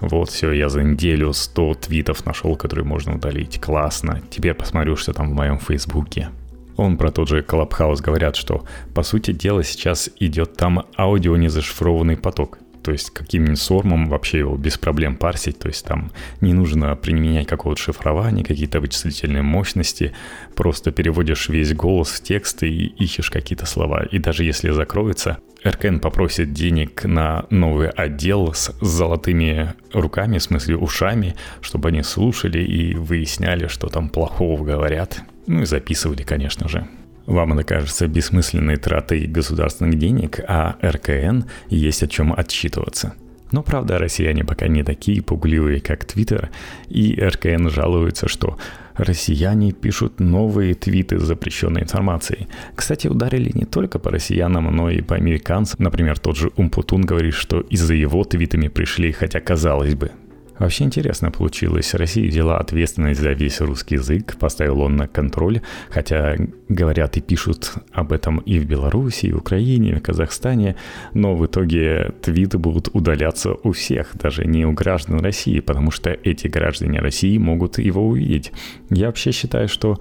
Вот, 0.00 0.30
все, 0.30 0.52
я 0.52 0.68
за 0.68 0.82
неделю 0.82 1.32
100 1.32 1.74
твитов 1.74 2.24
нашел, 2.24 2.56
которые 2.56 2.86
можно 2.86 3.16
удалить. 3.16 3.60
Классно. 3.60 4.22
Теперь 4.30 4.54
посмотрю, 4.54 4.94
что 4.96 5.12
там 5.12 5.30
в 5.30 5.34
моем 5.34 5.58
фейсбуке. 5.58 6.28
Он 6.76 6.96
про 6.96 7.10
тот 7.10 7.28
же 7.28 7.40
Clubhouse 7.40 8.00
говорят, 8.00 8.36
что 8.36 8.64
по 8.94 9.02
сути 9.02 9.32
дела 9.32 9.64
сейчас 9.64 10.10
идет 10.18 10.56
там 10.56 10.86
аудио 10.96 11.36
незашифрованный 11.36 12.16
поток 12.16 12.58
то 12.84 12.92
есть 12.92 13.10
каким-нибудь 13.10 13.58
сормом 13.58 14.08
вообще 14.08 14.40
его 14.40 14.56
без 14.56 14.76
проблем 14.76 15.16
парсить, 15.16 15.58
то 15.58 15.68
есть 15.68 15.86
там 15.86 16.12
не 16.42 16.52
нужно 16.52 16.94
применять 16.94 17.46
какого-то 17.46 17.80
шифрования, 17.80 18.44
какие-то 18.44 18.80
вычислительные 18.80 19.42
мощности, 19.42 20.12
просто 20.54 20.92
переводишь 20.92 21.48
весь 21.48 21.72
голос 21.72 22.08
в 22.08 22.22
текст 22.22 22.62
и 22.62 22.86
ищешь 22.86 23.30
какие-то 23.30 23.64
слова. 23.64 24.04
И 24.04 24.18
даже 24.18 24.44
если 24.44 24.70
закроется, 24.70 25.38
РКН 25.66 25.98
попросит 25.98 26.52
денег 26.52 27.04
на 27.04 27.46
новый 27.48 27.88
отдел 27.88 28.52
с 28.52 28.76
золотыми 28.82 29.72
руками, 29.94 30.36
в 30.36 30.42
смысле 30.42 30.76
ушами, 30.76 31.36
чтобы 31.62 31.88
они 31.88 32.02
слушали 32.02 32.62
и 32.62 32.94
выясняли, 32.94 33.66
что 33.68 33.88
там 33.88 34.10
плохого 34.10 34.62
говорят. 34.62 35.22
Ну 35.46 35.62
и 35.62 35.66
записывали, 35.66 36.22
конечно 36.22 36.68
же. 36.68 36.86
Вам 37.26 37.54
это 37.54 37.64
кажется 37.64 38.06
бессмысленной 38.06 38.76
тратой 38.76 39.26
государственных 39.26 39.98
денег, 39.98 40.40
а 40.46 40.76
РКН 40.82 41.44
есть 41.68 42.02
о 42.02 42.06
чем 42.06 42.34
отчитываться. 42.36 43.14
Но 43.50 43.62
правда, 43.62 43.98
россияне 43.98 44.44
пока 44.44 44.66
не 44.66 44.82
такие 44.82 45.22
пугливые, 45.22 45.80
как 45.80 46.04
Твиттер, 46.04 46.50
и 46.88 47.14
РКН 47.20 47.68
жалуется, 47.68 48.26
что 48.28 48.58
россияне 48.96 49.72
пишут 49.72 50.20
новые 50.20 50.74
твиты 50.74 51.18
с 51.18 51.22
запрещенной 51.22 51.82
информацией. 51.82 52.48
Кстати, 52.74 53.06
ударили 53.06 53.50
не 53.54 53.64
только 53.64 53.98
по 53.98 54.10
россиянам, 54.10 54.74
но 54.74 54.90
и 54.90 55.02
по 55.02 55.14
американцам. 55.14 55.76
Например, 55.82 56.18
тот 56.18 56.36
же 56.36 56.50
Умпутун 56.56 57.02
говорит, 57.02 57.34
что 57.34 57.60
из-за 57.60 57.94
его 57.94 58.24
твитами 58.24 58.68
пришли, 58.68 59.12
хотя 59.12 59.40
казалось 59.40 59.94
бы, 59.94 60.10
Вообще 60.58 60.84
интересно 60.84 61.30
получилось. 61.30 61.94
Россия 61.94 62.28
взяла 62.28 62.58
ответственность 62.58 63.20
за 63.20 63.32
весь 63.32 63.60
русский 63.60 63.96
язык, 63.96 64.36
поставил 64.38 64.80
он 64.80 64.96
на 64.96 65.08
контроль, 65.08 65.62
хотя 65.90 66.36
говорят 66.68 67.16
и 67.16 67.20
пишут 67.20 67.72
об 67.92 68.12
этом 68.12 68.38
и 68.38 68.58
в 68.58 68.64
Беларуси, 68.64 69.26
и 69.26 69.32
в 69.32 69.38
Украине, 69.38 69.90
и 69.90 69.94
в 69.94 70.00
Казахстане, 70.02 70.76
но 71.12 71.34
в 71.34 71.44
итоге 71.44 72.12
твиты 72.22 72.58
будут 72.58 72.88
удаляться 72.92 73.54
у 73.62 73.72
всех, 73.72 74.16
даже 74.16 74.44
не 74.44 74.64
у 74.64 74.72
граждан 74.72 75.20
России, 75.20 75.58
потому 75.60 75.90
что 75.90 76.10
эти 76.10 76.46
граждане 76.46 77.00
России 77.00 77.36
могут 77.38 77.78
его 77.78 78.06
увидеть. 78.06 78.52
Я 78.90 79.06
вообще 79.06 79.32
считаю, 79.32 79.68
что 79.68 79.98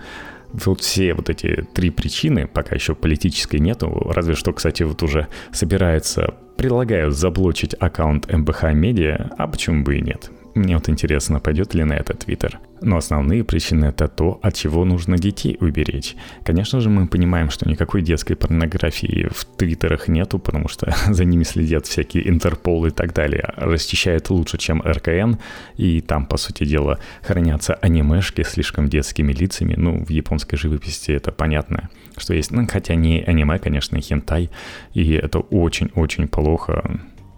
вот 0.53 0.81
все 0.81 1.13
вот 1.13 1.29
эти 1.29 1.65
три 1.73 1.89
причины, 1.89 2.47
пока 2.47 2.75
еще 2.75 2.93
политической 2.93 3.59
нету, 3.59 3.89
разве 4.13 4.35
что, 4.35 4.53
кстати, 4.53 4.83
вот 4.83 5.01
уже 5.01 5.27
собирается, 5.51 6.35
предлагают 6.57 7.15
заблочить 7.15 7.75
аккаунт 7.79 8.31
МБХ 8.31 8.73
Медиа, 8.73 9.31
а 9.37 9.47
почему 9.47 9.83
бы 9.83 9.97
и 9.97 10.01
нет? 10.01 10.31
Мне 10.55 10.75
вот 10.75 10.87
интересно, 10.87 11.39
пойдет 11.39 11.73
ли 11.73 11.83
на 11.83 11.93
это 11.93 12.13
Твиттер. 12.13 12.59
Но 12.79 12.97
основные 12.97 13.43
причины 13.43 13.85
это 13.85 14.07
то, 14.07 14.39
от 14.43 14.55
чего 14.55 14.85
нужно 14.85 15.17
детей 15.17 15.57
уберечь. 15.59 16.15
Конечно 16.43 16.79
же, 16.79 16.89
мы 16.89 17.07
понимаем, 17.07 17.49
что 17.49 17.67
никакой 17.67 18.01
детской 18.01 18.35
порнографии 18.35 19.29
в 19.31 19.45
Твиттерах 19.45 20.07
нету, 20.09 20.37
потому 20.37 20.67
что 20.67 20.93
за 21.07 21.25
ними 21.25 21.43
следят 21.43 21.87
всякие 21.87 22.29
Интерпол 22.29 22.85
и 22.85 22.91
так 22.91 23.13
далее. 23.13 23.51
Расчищает 23.55 24.29
лучше, 24.29 24.57
чем 24.57 24.81
РКН, 24.81 25.37
и 25.77 26.01
там, 26.01 26.25
по 26.27 26.37
сути 26.37 26.65
дела, 26.65 26.99
хранятся 27.23 27.73
анимешки 27.75 28.43
с 28.43 28.49
слишком 28.49 28.89
детскими 28.89 29.33
лицами. 29.33 29.73
Ну, 29.75 30.05
в 30.05 30.09
японской 30.09 30.57
живописи 30.57 31.11
это 31.11 31.31
понятно, 31.31 31.89
что 32.17 32.33
есть. 32.35 32.51
Ну, 32.51 32.67
хотя 32.67 32.93
не 32.95 33.23
аниме, 33.23 33.57
конечно, 33.57 33.99
хентай, 34.01 34.51
и 34.93 35.13
это 35.13 35.39
очень-очень 35.39 36.27
плохо 36.27 36.42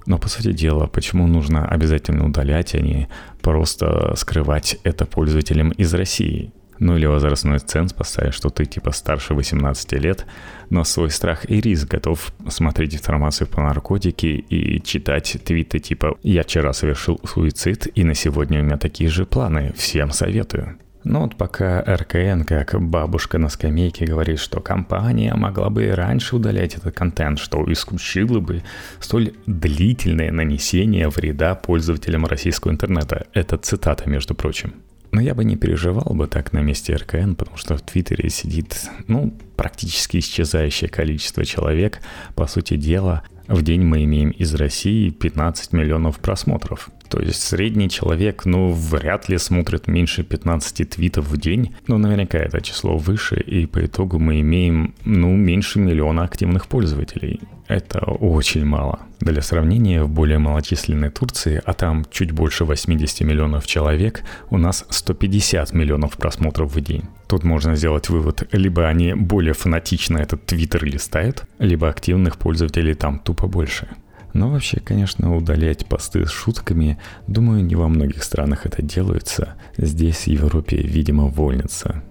но 0.06 0.20
по 0.20 0.30
сути 0.30 0.52
дела, 0.52 0.88
почему 0.88 1.28
нужно 1.28 1.68
обязательно 1.68 2.26
удалять, 2.26 2.76
а 2.76 2.80
не 2.80 3.08
просто 3.42 4.14
скрывать 4.16 4.78
это 4.84 5.06
пользователям 5.06 5.72
из 5.72 5.94
России? 5.94 6.52
Ну 6.78 6.98
или 6.98 7.06
возрастной 7.06 7.60
ценз 7.60 7.94
поставить, 7.94 8.34
что 8.34 8.50
ты 8.50 8.66
типа 8.66 8.92
старше 8.92 9.34
18 9.34 9.94
лет, 9.94 10.26
но 10.70 10.84
свой 10.84 11.10
страх 11.10 11.50
и 11.50 11.62
риск 11.62 11.88
готов 11.88 12.34
смотреть 12.50 12.96
информацию 12.96 13.48
по 13.48 13.62
наркотике 13.62 14.36
и 14.36 14.84
читать 14.84 15.38
твиты 15.46 15.80
типа 15.80 16.18
«Я 16.22 16.44
вчера 16.44 16.74
совершил 16.74 17.20
суицид, 17.24 17.88
и 17.96 18.04
на 18.04 18.14
сегодня 18.14 18.60
у 18.60 18.64
меня 18.64 18.78
такие 18.78 19.10
же 19.10 19.26
планы, 19.26 19.74
всем 19.78 20.12
советую». 20.12 20.78
Но 21.06 21.22
вот 21.22 21.36
пока 21.36 21.82
РКН, 21.84 22.42
как 22.42 22.82
бабушка 22.82 23.38
на 23.38 23.50
скамейке, 23.50 24.06
говорит, 24.06 24.40
что 24.40 24.60
компания 24.60 25.36
могла 25.36 25.70
бы 25.70 25.86
и 25.86 25.90
раньше 25.90 26.36
удалять 26.36 26.74
этот 26.74 26.96
контент, 26.96 27.38
что 27.38 27.64
исключило 27.72 28.40
бы 28.40 28.64
столь 29.00 29.34
длительное 29.46 30.32
нанесение 30.32 31.08
вреда 31.10 31.54
пользователям 31.54 32.26
российского 32.26 32.72
интернета. 32.72 33.28
Это 33.34 33.58
цитата, 33.58 34.10
между 34.10 34.34
прочим. 34.34 34.74
Но 35.12 35.22
я 35.22 35.36
бы 35.36 35.46
не 35.46 35.56
переживал 35.56 36.16
бы 36.16 36.26
так 36.26 36.54
на 36.54 36.60
месте 36.60 36.96
РКН, 36.96 37.36
потому 37.36 37.56
что 37.58 37.78
в 37.78 37.84
Твиттере 37.84 38.32
сидит, 38.32 38.90
ну, 39.08 39.32
практически 39.56 40.18
исчезающее 40.18 40.90
количество 40.90 41.46
человек. 41.46 42.00
По 42.34 42.48
сути 42.48 42.78
дела, 42.78 43.22
в 43.48 43.62
день 43.62 43.84
мы 43.84 44.04
имеем 44.04 44.30
из 44.30 44.54
России 44.56 45.10
15 45.10 45.74
миллионов 45.74 46.20
просмотров. 46.20 46.90
То 47.10 47.20
есть 47.20 47.42
средний 47.42 47.90
человек, 47.90 48.46
ну, 48.46 48.72
вряд 48.72 49.30
ли 49.30 49.38
смотрит 49.38 49.88
меньше 49.88 50.24
15 50.24 50.90
твитов 50.90 51.28
в 51.28 51.38
день, 51.38 51.76
но 51.88 51.98
наверняка 51.98 52.38
это 52.40 52.62
число 52.62 52.98
выше, 52.98 53.40
и 53.40 53.66
по 53.68 53.86
итогу 53.86 54.18
мы 54.20 54.42
имеем, 54.42 54.96
ну, 55.06 55.36
меньше 55.36 55.80
миллиона 55.80 56.24
активных 56.24 56.68
пользователей. 56.68 57.40
Это 57.68 58.00
очень 58.00 58.66
мало. 58.66 59.00
Для 59.20 59.42
сравнения, 59.42 60.04
в 60.04 60.10
более 60.10 60.40
малочисленной 60.40 61.10
Турции, 61.10 61.62
а 61.66 61.74
там 61.74 62.06
чуть 62.12 62.32
больше 62.32 62.66
80 62.66 63.22
миллионов 63.22 63.66
человек, 63.66 64.24
у 64.50 64.58
нас 64.58 64.86
150 64.90 65.74
миллионов 65.74 66.18
просмотров 66.18 66.76
в 66.76 66.82
день. 66.82 67.04
Тут 67.28 67.44
можно 67.44 67.76
сделать 67.76 68.10
вывод, 68.10 68.48
либо 68.52 68.88
они 68.88 69.14
более 69.14 69.54
фанатично 69.54 70.18
этот 70.20 70.46
твиттер 70.46 70.84
листают, 70.86 71.46
либо 71.60 71.90
активных 71.90 72.38
пользователей 72.38 72.94
там 72.94 73.20
тупо 73.20 73.48
больше. 73.48 73.88
Но 74.34 74.52
вообще, 74.52 74.80
конечно, 74.80 75.36
удалять 75.36 75.86
посты 75.86 76.26
с 76.26 76.30
шутками, 76.30 77.00
думаю, 77.26 77.64
не 77.64 77.76
во 77.76 77.88
многих 77.88 78.22
странах 78.22 78.66
это 78.66 78.82
делается. 78.82 79.56
Здесь, 79.78 80.24
в 80.24 80.28
Европе, 80.28 80.78
видимо, 80.78 81.28
вольница. 81.28 82.04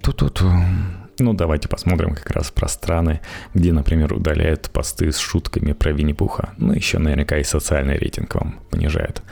Ту-ту-ту. 0.00 0.50
Ну, 1.18 1.32
давайте 1.32 1.68
посмотрим 1.68 2.14
как 2.14 2.30
раз 2.30 2.50
про 2.50 2.68
страны, 2.68 3.20
где, 3.54 3.72
например, 3.72 4.12
удаляют 4.12 4.70
посты 4.70 5.12
с 5.12 5.18
шутками 5.18 5.72
про 5.72 5.92
Винни-Пуха. 5.92 6.50
Ну, 6.58 6.72
еще 6.72 6.98
наверняка 6.98 7.38
и 7.38 7.44
социальный 7.44 7.98
рейтинг 7.98 8.34
вам 8.34 8.60
понижают. 8.70 9.22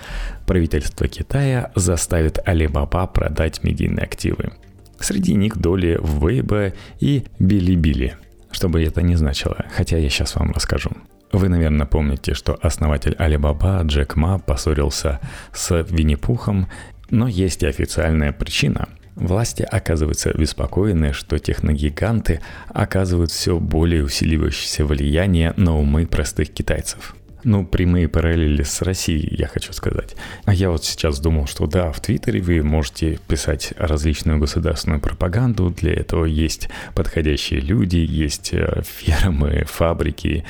Правительство 0.47 1.09
Китая 1.09 1.73
заставит 1.75 2.38
Alibaba 2.47 3.11
продать 3.11 3.62
медийные 3.64 4.05
активы. 4.05 4.53
Среди 5.00 5.35
них 5.35 5.57
доли 5.57 5.98
в 6.00 6.24
Weibo 6.24 6.74
и 7.00 7.24
Билибили. 7.38 8.16
Что 8.50 8.68
бы 8.68 8.83
это 8.83 9.02
ни 9.02 9.14
значило, 9.14 9.64
хотя 9.74 9.98
я 9.98 10.09
сейчас 10.09 10.37
вам 10.37 10.52
расскажу. 10.52 10.90
Вы, 11.33 11.48
наверное, 11.48 11.87
помните, 11.87 12.35
что 12.35 12.57
основатель 12.62 13.16
Алибаба 13.18 13.83
Джек 13.83 14.14
Ма 14.14 14.38
поссорился 14.38 15.18
с 15.52 15.85
Винни-Пухом, 15.90 16.68
но 17.11 17.26
есть 17.26 17.64
и 17.64 17.66
официальная 17.66 18.33
причина. 18.33 18.88
Власти 19.16 19.62
оказываются 19.62 20.30
обеспокоены, 20.30 21.12
что 21.12 21.38
техногиганты 21.38 22.40
оказывают 22.68 23.30
все 23.30 23.59
более 23.59 24.04
усиливающееся 24.04 24.85
влияние 24.85 25.54
на 25.57 25.76
умы 25.76 26.07
простых 26.07 26.52
китайцев. 26.52 27.16
Ну, 27.44 27.66
прямые 27.66 28.09
параллели 28.09 28.62
с 28.62 28.80
Россией, 28.80 29.37
я 29.37 29.46
хочу 29.48 29.74
сказать. 29.74 30.16
А 30.46 30.54
я 30.54 30.70
вот 30.70 30.83
сейчас 30.85 31.20
думал, 31.20 31.46
что 31.46 31.66
да, 31.66 31.92
в 31.92 32.00
Твиттере 32.00 32.40
вы 32.40 32.62
можете 32.62 33.18
писать 33.28 33.74
различную 33.76 34.38
государственную 34.38 35.00
пропаганду, 35.00 35.68
для 35.68 35.92
этого 35.92 36.24
есть 36.24 36.70
подходящие 36.94 37.61
люди, 37.61 37.98
есть 37.98 38.54
э, 38.54 38.83
фермы, 38.83 39.64
фабрики, 39.66 40.44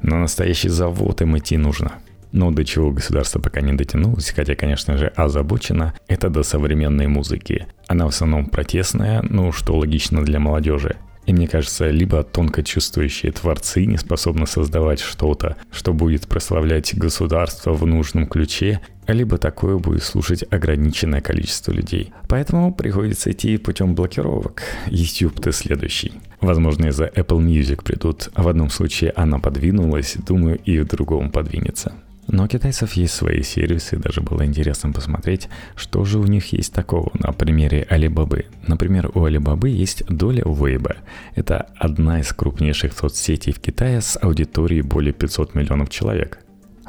на 0.00 0.18
настоящий 0.18 0.70
завод 0.70 1.20
им 1.20 1.36
идти 1.36 1.58
нужно. 1.58 1.92
Но 2.32 2.50
до 2.50 2.64
чего 2.64 2.92
государство 2.92 3.40
пока 3.40 3.60
не 3.60 3.74
дотянулось, 3.74 4.30
хотя, 4.30 4.54
конечно 4.54 4.96
же, 4.96 5.08
озабочено, 5.08 5.94
это 6.08 6.30
до 6.30 6.42
современной 6.42 7.08
музыки. 7.08 7.66
Она 7.86 8.06
в 8.06 8.08
основном 8.08 8.46
протестная, 8.46 9.22
ну, 9.22 9.52
что 9.52 9.76
логично 9.76 10.24
для 10.24 10.38
молодежи. 10.38 10.96
И 11.28 11.32
мне 11.34 11.46
кажется, 11.46 11.90
либо 11.90 12.22
тонко 12.22 12.62
чувствующие 12.62 13.32
творцы 13.32 13.84
не 13.84 13.98
способны 13.98 14.46
создавать 14.46 15.00
что-то, 15.00 15.58
что 15.70 15.92
будет 15.92 16.26
прославлять 16.26 16.96
государство 16.96 17.74
в 17.74 17.84
нужном 17.84 18.26
ключе, 18.26 18.80
либо 19.06 19.36
такое 19.36 19.76
будет 19.76 20.02
слушать 20.02 20.42
ограниченное 20.48 21.20
количество 21.20 21.70
людей. 21.70 22.14
Поэтому 22.30 22.72
приходится 22.72 23.30
идти 23.30 23.58
путем 23.58 23.94
блокировок. 23.94 24.62
YouTube-то 24.86 25.52
следующий. 25.52 26.14
Возможно, 26.40 26.86
из-за 26.86 27.08
Apple 27.08 27.44
Music 27.44 27.84
придут. 27.84 28.30
В 28.34 28.48
одном 28.48 28.70
случае 28.70 29.12
она 29.14 29.38
подвинулась, 29.38 30.16
думаю, 30.16 30.58
и 30.64 30.78
в 30.78 30.86
другом 30.86 31.30
подвинется. 31.30 31.92
Но 32.28 32.44
у 32.44 32.46
китайцев 32.46 32.92
есть 32.92 33.14
свои 33.14 33.42
сервисы, 33.42 33.96
даже 33.96 34.20
было 34.20 34.44
интересно 34.44 34.92
посмотреть, 34.92 35.48
что 35.74 36.04
же 36.04 36.18
у 36.18 36.24
них 36.24 36.52
есть 36.52 36.74
такого 36.74 37.10
на 37.14 37.32
примере 37.32 37.86
Алибабы. 37.88 38.44
Например, 38.66 39.10
у 39.14 39.24
Алибабы 39.24 39.70
есть 39.70 40.04
доля 40.06 40.42
Weibo. 40.42 40.96
Это 41.34 41.68
одна 41.76 42.20
из 42.20 42.30
крупнейших 42.34 42.92
соцсетей 42.92 43.54
в 43.54 43.60
Китае 43.60 44.02
с 44.02 44.18
аудиторией 44.20 44.82
более 44.82 45.14
500 45.14 45.54
миллионов 45.54 45.88
человек. 45.88 46.38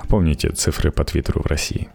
Помните 0.10 0.50
цифры 0.50 0.92
по 0.92 1.06
Твиттеру 1.06 1.42
в 1.42 1.46
России. 1.46 1.88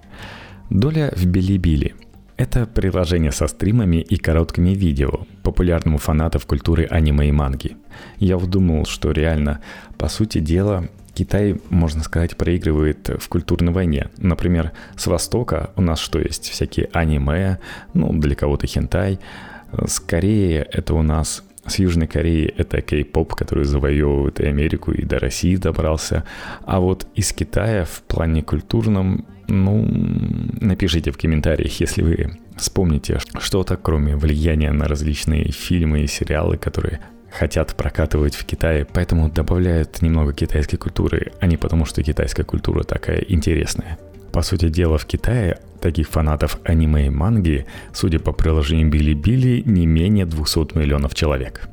Доля 0.70 1.12
в 1.14 1.26
Билибили. 1.26 1.94
Это 2.38 2.66
приложение 2.66 3.30
со 3.30 3.46
стримами 3.46 3.96
и 3.98 4.16
короткими 4.16 4.70
видео, 4.70 5.26
популярному 5.42 5.98
фанатов 5.98 6.46
культуры 6.46 6.86
аниме 6.90 7.28
и 7.28 7.32
манги. 7.32 7.76
Я 8.18 8.38
вдумал, 8.38 8.86
что 8.86 9.12
реально, 9.12 9.60
по 9.98 10.08
сути 10.08 10.38
дела, 10.38 10.88
Китай, 11.14 11.60
можно 11.70 12.02
сказать, 12.02 12.36
проигрывает 12.36 13.08
в 13.20 13.28
культурной 13.28 13.72
войне. 13.72 14.08
Например, 14.18 14.72
с 14.96 15.06
Востока 15.06 15.70
у 15.76 15.82
нас 15.82 16.00
что 16.00 16.18
есть? 16.18 16.50
Всякие 16.50 16.88
аниме, 16.92 17.58
ну, 17.94 18.12
для 18.12 18.34
кого-то 18.34 18.66
хентай. 18.66 19.18
С 19.86 20.00
Кореи 20.00 20.66
это 20.70 20.94
у 20.94 21.02
нас 21.02 21.42
с 21.66 21.78
Южной 21.78 22.06
Кореи 22.06 22.52
это 22.56 22.82
кей-поп, 22.82 23.34
который 23.34 23.64
завоевывает 23.64 24.40
и 24.40 24.46
Америку, 24.46 24.92
и 24.92 25.04
до 25.04 25.18
России 25.18 25.56
добрался. 25.56 26.24
А 26.64 26.80
вот 26.80 27.06
из 27.14 27.32
Китая 27.32 27.84
в 27.84 28.02
плане 28.02 28.42
культурном, 28.42 29.26
ну, 29.48 29.86
напишите 30.60 31.10
в 31.10 31.18
комментариях, 31.18 31.80
если 31.80 32.02
вы 32.02 32.38
вспомните 32.56 33.18
что-то, 33.38 33.76
кроме 33.76 34.16
влияния 34.16 34.72
на 34.72 34.86
различные 34.86 35.50
фильмы 35.52 36.02
и 36.02 36.06
сериалы, 36.06 36.56
которые 36.56 37.00
хотят 37.34 37.74
прокатывать 37.74 38.34
в 38.34 38.44
Китае, 38.44 38.86
поэтому 38.90 39.28
добавляют 39.28 40.02
немного 40.02 40.32
китайской 40.32 40.76
культуры, 40.76 41.32
а 41.40 41.46
не 41.46 41.56
потому, 41.56 41.84
что 41.84 42.02
китайская 42.02 42.44
культура 42.44 42.84
такая 42.84 43.18
интересная. 43.28 43.98
По 44.32 44.42
сути 44.42 44.68
дела, 44.68 44.98
в 44.98 45.06
Китае 45.06 45.58
таких 45.80 46.08
фанатов 46.08 46.58
аниме 46.64 47.06
и 47.06 47.10
манги, 47.10 47.66
судя 47.92 48.18
по 48.18 48.32
приложению 48.32 48.88
Билли-Билли, 48.88 49.62
не 49.64 49.86
менее 49.86 50.26
200 50.26 50.78
миллионов 50.78 51.14
человек. 51.14 51.68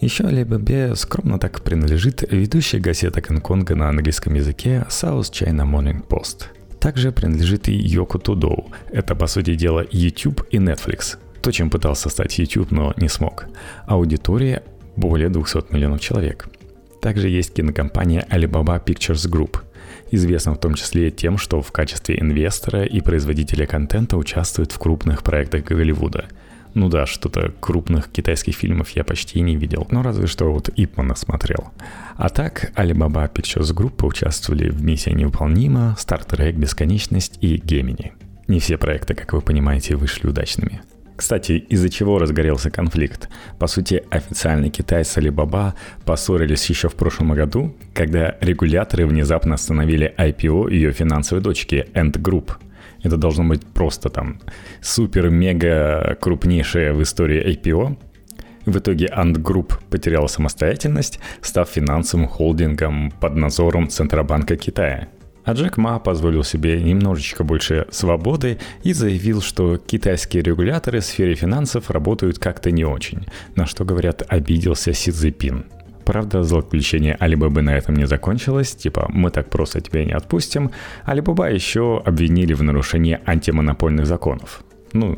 Еще 0.00 0.24
Алибабе 0.24 0.94
скромно 0.94 1.38
так 1.38 1.62
принадлежит 1.62 2.22
ведущая 2.30 2.80
газета 2.80 3.22
Гонконга 3.22 3.74
на 3.74 3.88
английском 3.88 4.34
языке 4.34 4.84
South 4.90 5.32
China 5.32 5.64
Morning 5.64 6.06
Post. 6.06 6.44
Также 6.78 7.12
принадлежит 7.12 7.68
и 7.68 7.72
Йоко 7.72 8.18
Тудоу. 8.18 8.70
Это, 8.92 9.14
по 9.14 9.26
сути 9.26 9.54
дела, 9.54 9.84
YouTube 9.90 10.42
и 10.50 10.58
Netflix. 10.58 11.16
То, 11.40 11.50
чем 11.50 11.70
пытался 11.70 12.10
стать 12.10 12.38
YouTube, 12.38 12.70
но 12.70 12.92
не 12.98 13.08
смог. 13.08 13.46
Аудитория 13.86 14.62
более 14.96 15.28
200 15.28 15.72
миллионов 15.72 16.00
человек. 16.00 16.48
Также 17.00 17.28
есть 17.28 17.54
кинокомпания 17.54 18.26
Alibaba 18.30 18.82
Pictures 18.84 19.30
Group, 19.30 19.58
известна 20.10 20.54
в 20.54 20.58
том 20.58 20.74
числе 20.74 21.10
тем, 21.10 21.38
что 21.38 21.60
в 21.60 21.70
качестве 21.72 22.18
инвестора 22.18 22.84
и 22.84 23.00
производителя 23.00 23.66
контента 23.66 24.16
участвует 24.16 24.72
в 24.72 24.78
крупных 24.78 25.22
проектах 25.22 25.64
Голливуда. 25.64 26.26
Ну 26.74 26.88
да, 26.88 27.06
что-то 27.06 27.54
крупных 27.60 28.10
китайских 28.10 28.54
фильмов 28.54 28.90
я 28.90 29.04
почти 29.04 29.40
не 29.40 29.56
видел, 29.56 29.86
но 29.90 30.02
разве 30.02 30.26
что 30.26 30.52
вот 30.52 30.68
Ипмана 30.76 31.14
смотрел. 31.14 31.70
А 32.16 32.28
так, 32.28 32.72
Alibaba 32.76 33.32
Pictures 33.32 33.74
Group 33.74 34.04
участвовали 34.06 34.68
в 34.68 34.82
«Миссия 34.82 35.12
невыполнима», 35.12 35.96
«Star 35.98 36.26
Trek. 36.26 36.52
Бесконечность» 36.52 37.38
и 37.40 37.56
«Гемини». 37.56 38.12
Не 38.46 38.60
все 38.60 38.76
проекты, 38.76 39.14
как 39.14 39.32
вы 39.32 39.40
понимаете, 39.40 39.96
вышли 39.96 40.26
удачными– 40.26 40.82
кстати, 41.16 41.52
из-за 41.52 41.88
чего 41.88 42.18
разгорелся 42.18 42.70
конфликт? 42.70 43.28
По 43.58 43.66
сути, 43.66 44.04
официальный 44.10 44.70
Китай 44.70 45.04
с 45.04 45.16
Alibaba 45.16 45.72
поссорились 46.04 46.68
еще 46.70 46.88
в 46.88 46.94
прошлом 46.94 47.32
году, 47.32 47.74
когда 47.94 48.36
регуляторы 48.40 49.06
внезапно 49.06 49.54
остановили 49.54 50.14
IPO 50.18 50.70
ее 50.70 50.92
финансовой 50.92 51.42
дочки 51.42 51.86
Ant 51.94 52.12
Group. 52.20 52.52
Это 53.02 53.16
должно 53.16 53.44
быть 53.44 53.64
просто 53.66 54.10
там 54.10 54.40
супер-мега 54.82 56.16
крупнейшее 56.20 56.92
в 56.92 57.02
истории 57.02 57.56
IPO, 57.56 57.96
в 58.66 58.78
итоге 58.78 59.06
Ant 59.06 59.36
Group 59.36 59.74
потеряла 59.90 60.26
самостоятельность, 60.26 61.20
став 61.40 61.68
финансовым 61.68 62.26
холдингом 62.26 63.12
под 63.12 63.36
надзором 63.36 63.88
Центробанка 63.88 64.56
Китая. 64.56 65.08
А 65.46 65.52
Джек 65.52 65.76
Ма 65.76 66.00
позволил 66.00 66.42
себе 66.42 66.82
немножечко 66.82 67.44
больше 67.44 67.86
свободы 67.90 68.58
и 68.82 68.92
заявил, 68.92 69.40
что 69.40 69.76
китайские 69.76 70.42
регуляторы 70.42 70.98
в 70.98 71.04
сфере 71.04 71.36
финансов 71.36 71.88
работают 71.88 72.40
как-то 72.40 72.72
не 72.72 72.84
очень, 72.84 73.26
на 73.54 73.64
что, 73.64 73.84
говорят, 73.84 74.24
обиделся 74.26 74.92
Си 74.92 75.12
Цзипин. 75.12 75.66
Правда, 76.04 76.42
злоключение 76.42 77.14
Алибабы 77.14 77.62
на 77.62 77.76
этом 77.76 77.94
не 77.94 78.06
закончилось, 78.06 78.74
типа 78.74 79.06
«мы 79.08 79.30
так 79.30 79.48
просто 79.48 79.80
тебя 79.80 80.04
не 80.04 80.12
отпустим». 80.12 80.72
Алибаба 81.04 81.48
еще 81.48 82.02
обвинили 82.04 82.52
в 82.52 82.64
нарушении 82.64 83.20
антимонопольных 83.24 84.06
законов. 84.06 84.64
Ну, 84.92 85.16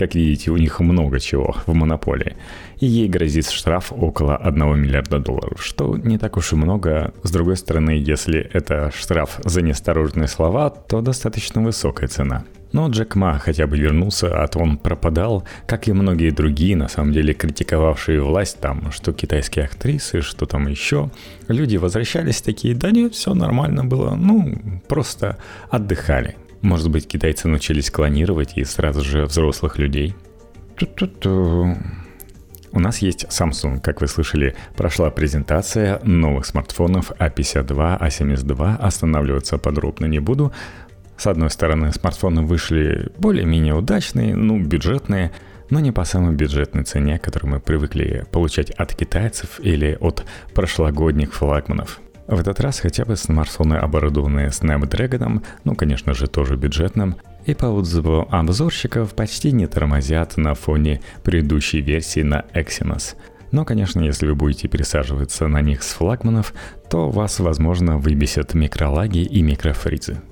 как 0.00 0.14
видите, 0.14 0.50
у 0.50 0.56
них 0.56 0.80
много 0.80 1.20
чего 1.20 1.54
в 1.66 1.74
монополии. 1.74 2.34
И 2.78 2.86
ей 2.86 3.06
грозит 3.06 3.50
штраф 3.50 3.92
около 3.92 4.34
1 4.34 4.80
миллиарда 4.80 5.18
долларов, 5.18 5.62
что 5.62 5.98
не 5.98 6.16
так 6.16 6.38
уж 6.38 6.54
и 6.54 6.56
много. 6.56 7.12
С 7.22 7.30
другой 7.30 7.58
стороны, 7.58 7.90
если 7.90 8.40
это 8.40 8.90
штраф 8.98 9.38
за 9.44 9.60
неосторожные 9.60 10.26
слова, 10.26 10.70
то 10.70 11.02
достаточно 11.02 11.60
высокая 11.60 12.08
цена. 12.08 12.44
Но 12.72 12.88
Джек 12.88 13.14
Ма 13.14 13.38
хотя 13.38 13.66
бы 13.66 13.76
вернулся, 13.76 14.42
а 14.42 14.48
то 14.48 14.60
он 14.60 14.78
пропадал, 14.78 15.44
как 15.66 15.86
и 15.86 15.92
многие 15.92 16.30
другие, 16.30 16.76
на 16.76 16.88
самом 16.88 17.12
деле, 17.12 17.34
критиковавшие 17.34 18.22
власть 18.22 18.58
там, 18.58 18.92
что 18.92 19.12
китайские 19.12 19.66
актрисы, 19.66 20.22
что 20.22 20.46
там 20.46 20.66
еще. 20.66 21.10
Люди 21.48 21.76
возвращались 21.76 22.40
такие, 22.40 22.74
да 22.74 22.90
нет, 22.90 23.12
все 23.12 23.34
нормально 23.34 23.84
было, 23.84 24.14
ну, 24.14 24.80
просто 24.88 25.36
отдыхали. 25.68 26.36
Может 26.62 26.90
быть, 26.90 27.08
китайцы 27.08 27.48
научились 27.48 27.90
клонировать 27.90 28.52
и 28.56 28.64
сразу 28.64 29.02
же 29.02 29.24
взрослых 29.24 29.78
людей? 29.78 30.14
Ту-ту-ту. 30.76 31.76
У 32.72 32.78
нас 32.78 32.98
есть 32.98 33.24
Samsung, 33.24 33.80
как 33.80 34.00
вы 34.00 34.06
слышали, 34.06 34.54
прошла 34.76 35.10
презентация 35.10 36.00
новых 36.04 36.46
смартфонов 36.46 37.10
A52, 37.12 37.96
а 37.98 38.06
A72, 38.06 38.76
а 38.78 38.86
останавливаться 38.86 39.58
подробно 39.58 40.06
не 40.06 40.20
буду. 40.20 40.52
С 41.16 41.26
одной 41.26 41.50
стороны, 41.50 41.92
смартфоны 41.92 42.42
вышли 42.42 43.10
более-менее 43.18 43.74
удачные, 43.74 44.36
ну, 44.36 44.58
бюджетные, 44.58 45.32
но 45.68 45.80
не 45.80 45.92
по 45.92 46.04
самой 46.04 46.34
бюджетной 46.34 46.84
цене, 46.84 47.18
которую 47.18 47.52
мы 47.52 47.60
привыкли 47.60 48.24
получать 48.30 48.70
от 48.70 48.94
китайцев 48.94 49.60
или 49.60 49.96
от 50.00 50.24
прошлогодних 50.54 51.34
флагманов. 51.34 52.00
В 52.30 52.38
этот 52.38 52.60
раз 52.60 52.78
хотя 52.78 53.04
бы 53.04 53.16
смартфоны, 53.16 53.74
оборудованные 53.74 54.50
Snapdragon, 54.50 55.42
ну, 55.64 55.74
конечно 55.74 56.14
же, 56.14 56.28
тоже 56.28 56.54
бюджетным, 56.54 57.16
и 57.44 57.54
по 57.54 57.66
отзыву 57.66 58.28
обзорщиков 58.30 59.16
почти 59.16 59.50
не 59.50 59.66
тормозят 59.66 60.36
на 60.36 60.54
фоне 60.54 61.00
предыдущей 61.24 61.80
версии 61.80 62.20
на 62.20 62.44
Exynos. 62.54 63.16
Но, 63.50 63.64
конечно, 63.64 64.00
если 64.00 64.28
вы 64.28 64.36
будете 64.36 64.68
пересаживаться 64.68 65.48
на 65.48 65.60
них 65.60 65.82
с 65.82 65.92
флагманов, 65.92 66.54
то 66.88 67.10
вас, 67.10 67.40
возможно, 67.40 67.98
выбесят 67.98 68.54
микролаги 68.54 69.24
и 69.24 69.42
микрофризы. 69.42 70.22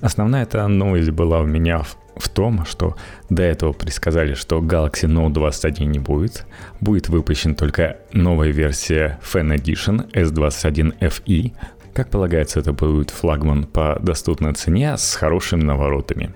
Основная 0.00 0.42
эта 0.42 0.66
новость 0.66 1.10
была 1.10 1.38
у 1.38 1.46
меня 1.46 1.82
в 1.82 1.96
в 2.16 2.28
том, 2.28 2.64
что 2.64 2.96
до 3.30 3.42
этого 3.42 3.72
предсказали, 3.72 4.34
что 4.34 4.58
Galaxy 4.58 5.08
Note 5.08 5.32
21 5.32 5.90
не 5.90 5.98
будет. 5.98 6.46
Будет 6.80 7.08
выпущена 7.08 7.54
только 7.54 7.98
новая 8.12 8.50
версия 8.50 9.18
Fan 9.22 9.54
Edition 9.56 10.10
S21 10.12 10.98
FE. 10.98 11.52
Как 11.92 12.10
полагается, 12.10 12.60
это 12.60 12.72
будет 12.72 13.10
флагман 13.10 13.64
по 13.64 13.98
доступной 14.00 14.52
цене 14.54 14.96
с 14.96 15.14
хорошими 15.14 15.62
наворотами. 15.62 16.34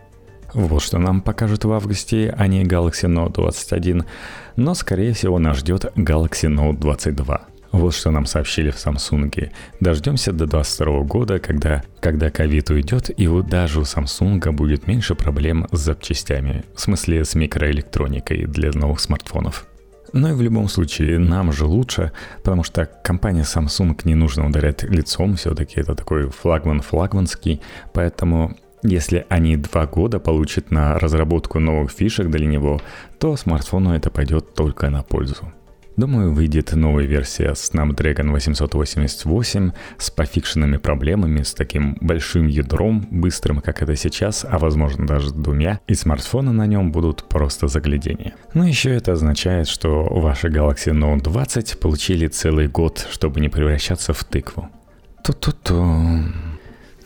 Вот 0.54 0.82
что 0.82 0.98
нам 0.98 1.20
покажут 1.20 1.64
в 1.64 1.72
августе, 1.72 2.34
а 2.36 2.46
не 2.46 2.64
Galaxy 2.64 3.06
Note 3.06 3.34
21, 3.34 4.04
но 4.56 4.74
скорее 4.74 5.12
всего 5.12 5.38
нас 5.38 5.58
ждет 5.58 5.92
Galaxy 5.96 6.48
Note 6.48 6.78
22. 6.78 7.57
Вот 7.72 7.94
что 7.94 8.10
нам 8.10 8.26
сообщили 8.26 8.70
в 8.70 8.76
Samsung. 8.76 9.50
Дождемся 9.80 10.32
до 10.32 10.46
2022 10.46 11.00
года, 11.02 11.38
когда, 11.38 11.82
когда 12.00 12.30
ковид 12.30 12.70
уйдет, 12.70 13.10
и 13.14 13.26
вот 13.26 13.48
даже 13.48 13.80
у 13.80 13.82
Samsung 13.82 14.50
будет 14.52 14.86
меньше 14.86 15.14
проблем 15.14 15.66
с 15.70 15.78
запчастями, 15.78 16.64
в 16.74 16.80
смысле 16.80 17.24
с 17.24 17.34
микроэлектроникой 17.34 18.46
для 18.46 18.72
новых 18.72 19.00
смартфонов. 19.00 19.66
Но 20.14 20.30
и 20.30 20.32
в 20.32 20.40
любом 20.40 20.68
случае, 20.68 21.18
нам 21.18 21.52
же 21.52 21.66
лучше, 21.66 22.12
потому 22.38 22.64
что 22.64 22.86
компания 22.86 23.42
Samsung 23.42 24.00
не 24.04 24.14
нужно 24.14 24.46
ударять 24.46 24.82
лицом, 24.84 25.36
все-таки 25.36 25.80
это 25.80 25.94
такой 25.94 26.30
флагман 26.30 26.80
флагманский, 26.80 27.60
поэтому 27.92 28.56
если 28.82 29.26
они 29.28 29.56
два 29.56 29.86
года 29.86 30.18
получат 30.18 30.70
на 30.70 30.98
разработку 30.98 31.58
новых 31.58 31.90
фишек 31.90 32.28
для 32.30 32.46
него, 32.46 32.80
то 33.18 33.36
смартфону 33.36 33.92
это 33.92 34.10
пойдет 34.10 34.54
только 34.54 34.88
на 34.88 35.02
пользу. 35.02 35.52
Думаю, 35.98 36.32
выйдет 36.32 36.74
новая 36.74 37.06
версия 37.06 37.54
Snapdragon 37.54 38.30
888 38.30 39.72
с 39.98 40.10
пофикшенными 40.12 40.76
проблемами, 40.76 41.42
с 41.42 41.54
таким 41.54 41.98
большим 42.00 42.46
ядром, 42.46 43.08
быстрым, 43.10 43.60
как 43.60 43.82
это 43.82 43.96
сейчас, 43.96 44.46
а 44.48 44.58
возможно 44.58 45.08
даже 45.08 45.34
двумя, 45.34 45.80
и 45.88 45.94
смартфоны 45.94 46.52
на 46.52 46.66
нем 46.68 46.92
будут 46.92 47.24
просто 47.24 47.66
заглядение. 47.66 48.34
Но 48.54 48.64
еще 48.64 48.94
это 48.94 49.14
означает, 49.14 49.66
что 49.66 50.04
ваши 50.04 50.46
Galaxy 50.46 50.92
Note 50.92 51.22
20 51.22 51.80
получили 51.80 52.28
целый 52.28 52.68
год, 52.68 53.04
чтобы 53.10 53.40
не 53.40 53.48
превращаться 53.48 54.12
в 54.12 54.22
тыкву. 54.22 54.68
Ту-ту-ту. 55.24 55.82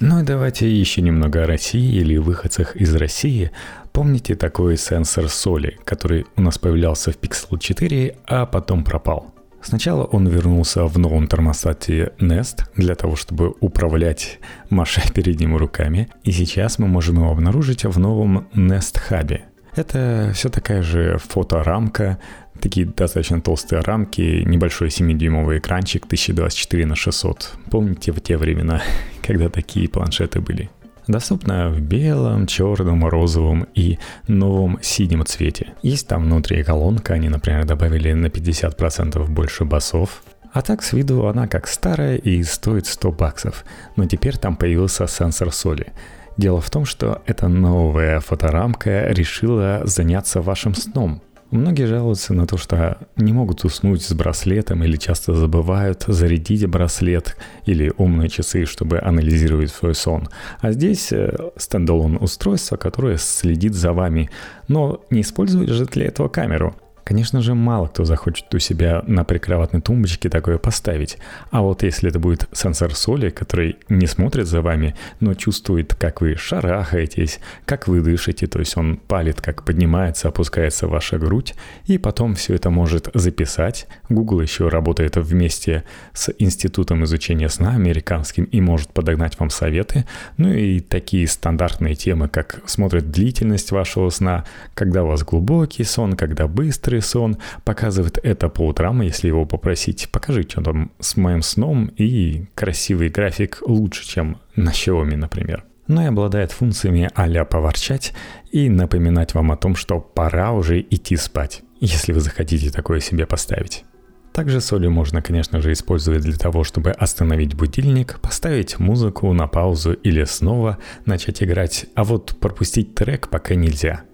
Ну 0.01 0.21
и 0.21 0.25
давайте 0.25 0.69
еще 0.71 1.01
немного 1.01 1.45
о 1.45 1.47
России 1.47 1.95
или 1.95 2.19
выходцах 2.19 2.77
из 2.77 2.95
России. 2.95 3.53
Помните 3.93 4.37
такой 4.37 4.79
сенсор 4.79 5.29
соли, 5.29 5.79
который 5.85 6.25
у 6.37 6.41
нас 6.41 6.57
появлялся 6.57 7.13
в 7.13 7.19
Pixel 7.19 7.59
4, 7.59 8.17
а 8.27 8.47
потом 8.47 8.85
пропал? 8.85 9.35
Сначала 9.63 10.05
он 10.05 10.27
вернулся 10.27 10.87
в 10.87 10.99
новом 10.99 11.29
термостате 11.29 12.13
Nest 12.19 12.65
для 12.75 12.95
того, 12.95 13.17
чтобы 13.17 13.55
управлять 13.61 14.41
машей 14.71 15.05
передними 15.15 15.57
руками, 15.57 16.09
и 16.25 16.33
сейчас 16.33 16.79
мы 16.79 16.89
можем 16.89 17.17
его 17.17 17.31
обнаружить 17.31 17.85
в 17.85 17.99
новом 17.99 18.49
Nest 18.55 18.99
Hub. 19.11 19.41
Это 19.77 20.33
все 20.35 20.49
такая 20.49 20.83
же 20.83 21.19
фоторамка, 21.19 22.19
такие 22.61 22.87
достаточно 22.87 23.41
толстые 23.43 23.83
рамки, 23.83 24.43
небольшой 24.45 24.89
7-дюймовый 24.89 25.59
экранчик 25.59 26.07
1024 26.07 26.87
на 26.87 26.97
600. 26.97 27.53
Помните 27.71 28.11
в 28.13 28.21
те 28.21 28.39
времена, 28.39 28.83
когда 29.23 29.49
такие 29.51 29.89
планшеты 29.89 30.41
были? 30.41 30.71
Доступна 31.12 31.68
в 31.68 31.79
белом, 31.79 32.46
черном, 32.46 33.05
розовом 33.05 33.66
и 33.75 33.98
новом 34.29 34.79
синем 34.81 35.27
цвете. 35.27 35.75
Есть 35.83 36.09
там 36.09 36.25
внутри 36.25 36.64
колонка, 36.64 37.12
они, 37.12 37.29
например, 37.29 37.66
добавили 37.66 38.14
на 38.14 38.29
50% 38.29 39.29
больше 39.29 39.66
басов. 39.66 40.22
А 40.55 40.62
так 40.62 40.83
с 40.83 40.94
виду 40.94 41.27
она 41.27 41.48
как 41.48 41.68
старая 41.68 42.16
и 42.16 42.42
стоит 42.42 42.87
100 42.87 43.12
баксов. 43.12 43.66
Но 43.96 44.07
теперь 44.07 44.38
там 44.38 44.57
появился 44.57 45.07
сенсор 45.07 45.53
соли. 45.53 45.92
Дело 46.38 46.62
в 46.62 46.70
том, 46.70 46.87
что 46.87 47.20
эта 47.27 47.46
новая 47.46 48.20
фоторамка 48.20 49.09
решила 49.09 49.83
заняться 49.85 50.40
вашим 50.40 50.75
сном– 50.75 51.20
Многие 51.53 51.87
жалуются 51.87 52.33
на 52.33 52.47
то, 52.47 52.57
что 52.57 52.97
не 53.17 53.35
могут 53.35 53.62
уснуть 53.65 54.03
с 54.03 54.15
браслетом 54.15 54.83
или 54.85 54.97
часто 54.97 55.35
забывают 55.35 56.05
зарядить 56.07 56.67
браслет 56.67 57.37
или 57.67 57.93
умные 57.99 58.31
часы, 58.31 58.65
чтобы 58.65 58.99
анализировать 58.99 59.71
свой 59.71 59.95
сон. 59.95 60.31
А 60.61 60.73
здесь 60.73 61.12
э, 61.12 61.37
стендалон 61.59 62.17
устройство, 62.19 62.79
которое 62.79 63.19
следит 63.19 63.75
за 63.75 63.93
вами, 63.93 64.31
но 64.67 65.05
не 65.11 65.21
использует 65.21 65.69
же 65.69 65.85
для 65.85 66.07
этого 66.07 66.29
камеру. 66.29 66.75
Конечно 67.05 67.43
же, 67.43 67.55
мало 67.55 67.88
кто 67.88 68.05
захочет 68.05 68.55
у 68.55 68.59
себя 68.59 69.03
на 69.07 69.25
прикроватной 69.25 69.81
тумбочке 69.81 70.29
такое 70.29 70.59
поставить. 70.59 71.19
А 71.51 71.62
вот 71.62 71.83
если 71.83 72.11
это 72.11 72.19
будет 72.19 72.49
сенсор 72.53 72.95
соли, 72.95 73.31
который 73.31 73.77
не 73.88 74.07
смотрит 74.07 74.47
за 74.47 74.62
вами, 74.62 74.95
но 75.21 75.35
чувствует, 75.35 75.95
как 75.95 76.21
вы 76.21 76.37
шарахаетесь, 76.37 77.41
как 77.65 77.88
вы 77.88 78.01
дышите, 78.01 78.47
то 78.47 78.61
есть 78.61 78.77
он 78.77 78.97
палит, 78.97 79.41
как 79.41 79.65
поднимается, 79.65 80.29
опускается 80.29 80.87
ваша 80.87 81.19
грудь, 81.19 81.55
и 81.87 81.99
потом 81.99 82.35
все 82.35 82.55
это 82.55 82.71
может 82.71 83.09
записать. 83.15 83.87
Google 84.09 84.41
еще 84.41 84.69
работает 84.69 85.17
вместе 85.17 85.85
с 86.12 86.33
Институтом 86.38 87.05
изучения 87.05 87.49
сна 87.49 87.73
американским 87.75 88.45
и 88.45 88.61
может 88.61 88.91
подогнать 88.91 89.38
вам 89.38 89.51
советы. 89.51 90.07
Ну 90.37 90.53
и 90.53 90.81
такие 90.81 91.27
стандартные 91.27 91.95
темы, 91.95 92.29
как 92.29 92.61
смотрит 92.67 93.11
длительность 93.11 93.73
вашего 93.73 94.11
сна, 94.11 94.45
когда 94.75 95.05
у 95.05 95.09
вас 95.09 95.25
глубокий 95.25 95.85
сон, 95.85 96.15
когда 96.15 96.47
быстрый, 96.47 96.92
быстрый 96.93 97.01
сон, 97.01 97.39
показывает 97.65 98.19
это 98.23 98.49
по 98.49 98.67
утрам, 98.67 99.01
если 99.03 99.29
его 99.29 99.47
попросить, 99.47 100.09
покажи, 100.13 100.43
что 100.43 100.63
там 100.63 100.91
с 101.01 101.17
моим 101.17 101.43
сном, 101.43 101.91
и 102.01 102.45
красивый 102.55 103.09
график 103.09 103.63
лучше, 103.67 104.07
чем 104.07 104.37
на 104.57 104.71
Xiaomi, 104.71 105.17
например. 105.17 105.65
Но 105.89 106.03
и 106.03 106.07
обладает 106.07 106.53
функциями 106.53 107.11
а 107.15 107.45
поворчать 107.45 108.13
и 108.53 108.69
напоминать 108.69 109.35
вам 109.35 109.53
о 109.53 109.57
том, 109.57 109.75
что 109.75 110.01
пора 110.01 110.53
уже 110.53 110.81
идти 110.81 111.17
спать, 111.17 111.63
если 111.81 112.13
вы 112.13 112.21
захотите 112.21 112.71
такое 112.71 113.01
себе 113.01 113.27
поставить. 113.27 113.85
Также 114.33 114.61
соли 114.61 114.89
можно, 114.89 115.21
конечно 115.23 115.61
же, 115.61 115.73
использовать 115.73 116.23
для 116.23 116.37
того, 116.37 116.65
чтобы 116.65 116.91
остановить 116.91 117.55
будильник, 117.55 118.19
поставить 118.21 118.79
музыку 118.79 119.33
на 119.33 119.47
паузу 119.47 119.93
или 119.93 120.25
снова 120.25 120.79
начать 121.07 121.43
играть, 121.43 121.87
а 121.95 122.05
вот 122.05 122.37
пропустить 122.41 122.95
трек 122.95 123.29
пока 123.29 123.55
нельзя– 123.55 124.03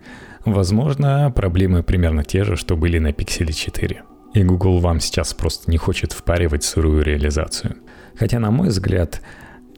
Возможно, 0.52 1.30
проблемы 1.34 1.82
примерно 1.82 2.24
те 2.24 2.44
же, 2.44 2.56
что 2.56 2.76
были 2.76 2.98
на 2.98 3.10
Pixel 3.10 3.52
4. 3.52 4.02
И 4.34 4.42
Google 4.42 4.78
вам 4.78 5.00
сейчас 5.00 5.34
просто 5.34 5.70
не 5.70 5.78
хочет 5.78 6.12
впаривать 6.12 6.64
сырую 6.64 7.02
реализацию. 7.02 7.76
Хотя, 8.16 8.38
на 8.38 8.50
мой 8.50 8.68
взгляд, 8.68 9.20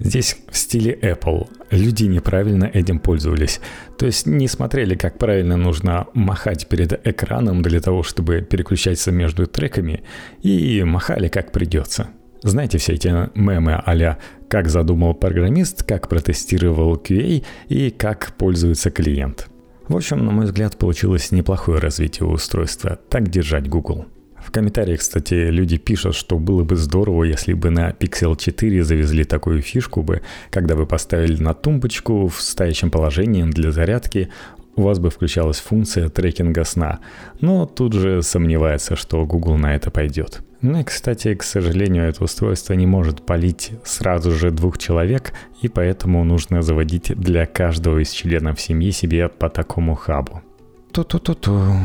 Здесь 0.03 0.39
в 0.51 0.57
стиле 0.57 0.99
Apple. 1.03 1.47
Люди 1.71 2.05
неправильно 2.05 2.65
этим 2.65 2.99
пользовались. 2.99 3.61
То 3.99 4.07
есть 4.07 4.27
не 4.27 4.49
смотрели, 4.49 4.95
как 4.95 5.19
правильно 5.19 5.59
нужно 5.59 6.07
махать 6.15 6.69
перед 6.69 7.07
экраном 7.07 7.61
для 7.61 7.81
того, 7.81 8.03
чтобы 8.03 8.41
переключаться 8.41 9.13
между 9.13 9.47
треками, 9.47 10.03
и 10.41 10.83
махали 10.85 11.29
как 11.29 11.53
придется. 11.53 12.09
Знаете 12.43 12.79
все 12.79 12.95
эти 12.95 13.09
мемы 13.39 13.75
а 13.75 14.19
«как 14.49 14.71
задумал 14.71 15.13
программист», 15.13 15.83
«как 15.83 16.09
протестировал 16.09 16.97
QA» 16.97 17.45
и 17.69 17.91
«как 17.91 18.33
пользуется 18.39 18.91
клиент». 18.91 19.51
В 19.91 19.97
общем, 19.97 20.25
на 20.25 20.31
мой 20.31 20.45
взгляд, 20.45 20.77
получилось 20.79 21.33
неплохое 21.33 21.81
развитие 21.81 22.25
устройства. 22.25 23.01
Так 23.09 23.29
держать 23.29 23.69
Google. 23.69 24.07
В 24.39 24.53
комментариях, 24.53 25.01
кстати, 25.01 25.51
люди 25.51 25.79
пишут, 25.79 26.15
что 26.15 26.39
было 26.39 26.63
бы 26.63 26.77
здорово, 26.77 27.25
если 27.25 27.55
бы 27.55 27.71
на 27.71 27.91
Pixel 27.91 28.39
4 28.39 28.85
завезли 28.85 29.25
такую 29.25 29.63
фишку 29.63 30.03
бы, 30.03 30.23
когда 30.53 30.77
вы 30.77 30.87
поставили 30.87 31.43
на 31.43 31.55
тумбочку 31.55 32.29
в 32.29 32.41
стоящем 32.41 32.93
положении 32.93 33.43
для 33.43 33.73
зарядки, 33.73 34.29
у 34.77 34.83
вас 34.83 35.01
бы 35.01 35.11
включалась 35.11 35.59
функция 35.59 36.09
трекинга 36.09 36.63
сна. 36.63 37.01
Но 37.41 37.67
тут 37.67 37.95
же 37.95 38.23
сомневается, 38.23 38.95
что 38.95 39.27
Google 39.27 39.57
на 39.57 39.75
это 39.75 39.91
пойдет. 39.91 40.41
Ну 40.63 40.81
и, 40.81 40.85
кстати, 40.85 41.35
к 41.35 41.43
сожалению, 41.43 42.05
это 42.05 42.23
устройство 42.23 42.75
не 42.75 42.87
может 42.87 43.23
полить 43.23 43.73
сразу 43.85 44.31
же 44.33 44.51
двух 44.51 44.77
человек, 44.77 45.33
и 45.63 45.69
поэтому 45.69 46.23
нужно 46.25 46.61
заводить 46.61 47.19
для 47.19 47.47
каждого 47.47 47.99
из 47.99 48.11
членов 48.11 48.61
семьи 48.61 48.91
себе 48.91 49.29
по 49.29 49.49
такому 49.49 49.95
хабу. 49.95 50.43
Ту-ту-ту-ту. 50.93 51.77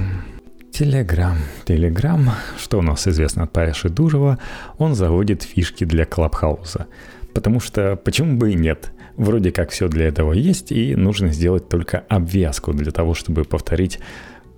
Телеграм. 0.71 1.37
Телеграм, 1.63 2.31
что 2.57 2.79
у 2.79 2.81
нас 2.81 3.07
известно 3.07 3.43
от 3.43 3.53
Паши 3.53 3.87
Дурова, 3.87 4.39
он 4.77 4.93
заводит 4.93 5.43
фишки 5.43 5.85
для 5.85 6.05
Клабхауса. 6.05 6.87
Потому 7.33 7.61
что 7.61 7.95
почему 7.95 8.35
бы 8.37 8.51
и 8.51 8.55
нет? 8.55 8.91
Вроде 9.15 9.53
как 9.53 9.69
все 9.69 9.87
для 9.87 10.07
этого 10.07 10.33
есть, 10.33 10.73
и 10.73 10.95
нужно 10.97 11.29
сделать 11.29 11.69
только 11.69 11.99
обвязку 12.09 12.73
для 12.73 12.91
того, 12.91 13.13
чтобы 13.13 13.45
повторить 13.45 13.99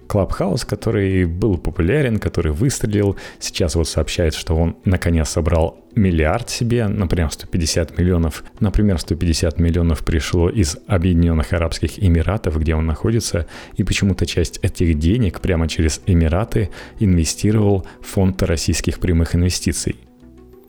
Clubhouse, 0.08 0.66
который 0.66 1.26
был 1.26 1.58
популярен, 1.58 2.18
который 2.20 2.52
выстрелил, 2.52 3.18
сейчас 3.40 3.76
вот 3.76 3.88
сообщает, 3.88 4.34
что 4.34 4.56
он 4.56 4.78
наконец 4.86 5.30
собрал 5.30 5.80
миллиард 5.96 6.50
себе, 6.50 6.88
например, 6.88 7.32
150 7.32 7.98
миллионов. 7.98 8.44
Например, 8.60 9.00
150 9.00 9.60
миллионов 9.60 10.06
пришло 10.06 10.50
из 10.50 10.78
Объединенных 10.88 11.54
Арабских 11.54 12.02
Эмиратов, 12.02 12.60
где 12.60 12.76
он 12.76 12.86
находится, 12.86 13.48
и 13.76 13.84
почему-то 13.84 14.26
часть 14.26 14.60
этих 14.62 14.98
денег 15.00 15.42
прямо 15.42 15.68
через 15.68 16.02
Эмираты 16.06 16.70
инвестировал 17.00 17.86
фонд 18.02 18.44
российских 18.44 19.00
прямых 19.00 19.36
инвестиций. 19.36 19.96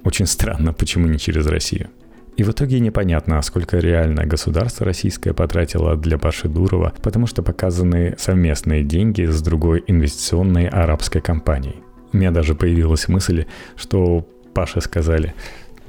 Очень 0.05 0.27
странно, 0.27 0.73
почему 0.73 1.07
не 1.07 1.19
через 1.19 1.47
Россию. 1.47 1.91
И 2.39 2.45
в 2.45 2.51
итоге 2.51 2.79
непонятно, 2.79 3.43
сколько 3.43 3.79
реально 3.79 4.25
государство 4.25 4.87
российское 4.87 5.35
потратило 5.35 5.97
для 5.97 6.19
Паши 6.19 6.49
Дурова, 6.49 6.93
потому 7.03 7.27
что 7.27 7.43
показаны 7.43 8.15
совместные 8.17 8.85
деньги 8.85 9.25
с 9.25 9.43
другой 9.43 9.83
инвестиционной 9.89 10.69
арабской 10.69 11.21
компанией. 11.21 11.83
У 12.13 12.17
меня 12.17 12.31
даже 12.31 12.55
появилась 12.55 13.09
мысль, 13.09 13.47
что 13.75 14.25
Паше 14.55 14.81
сказали, 14.81 15.35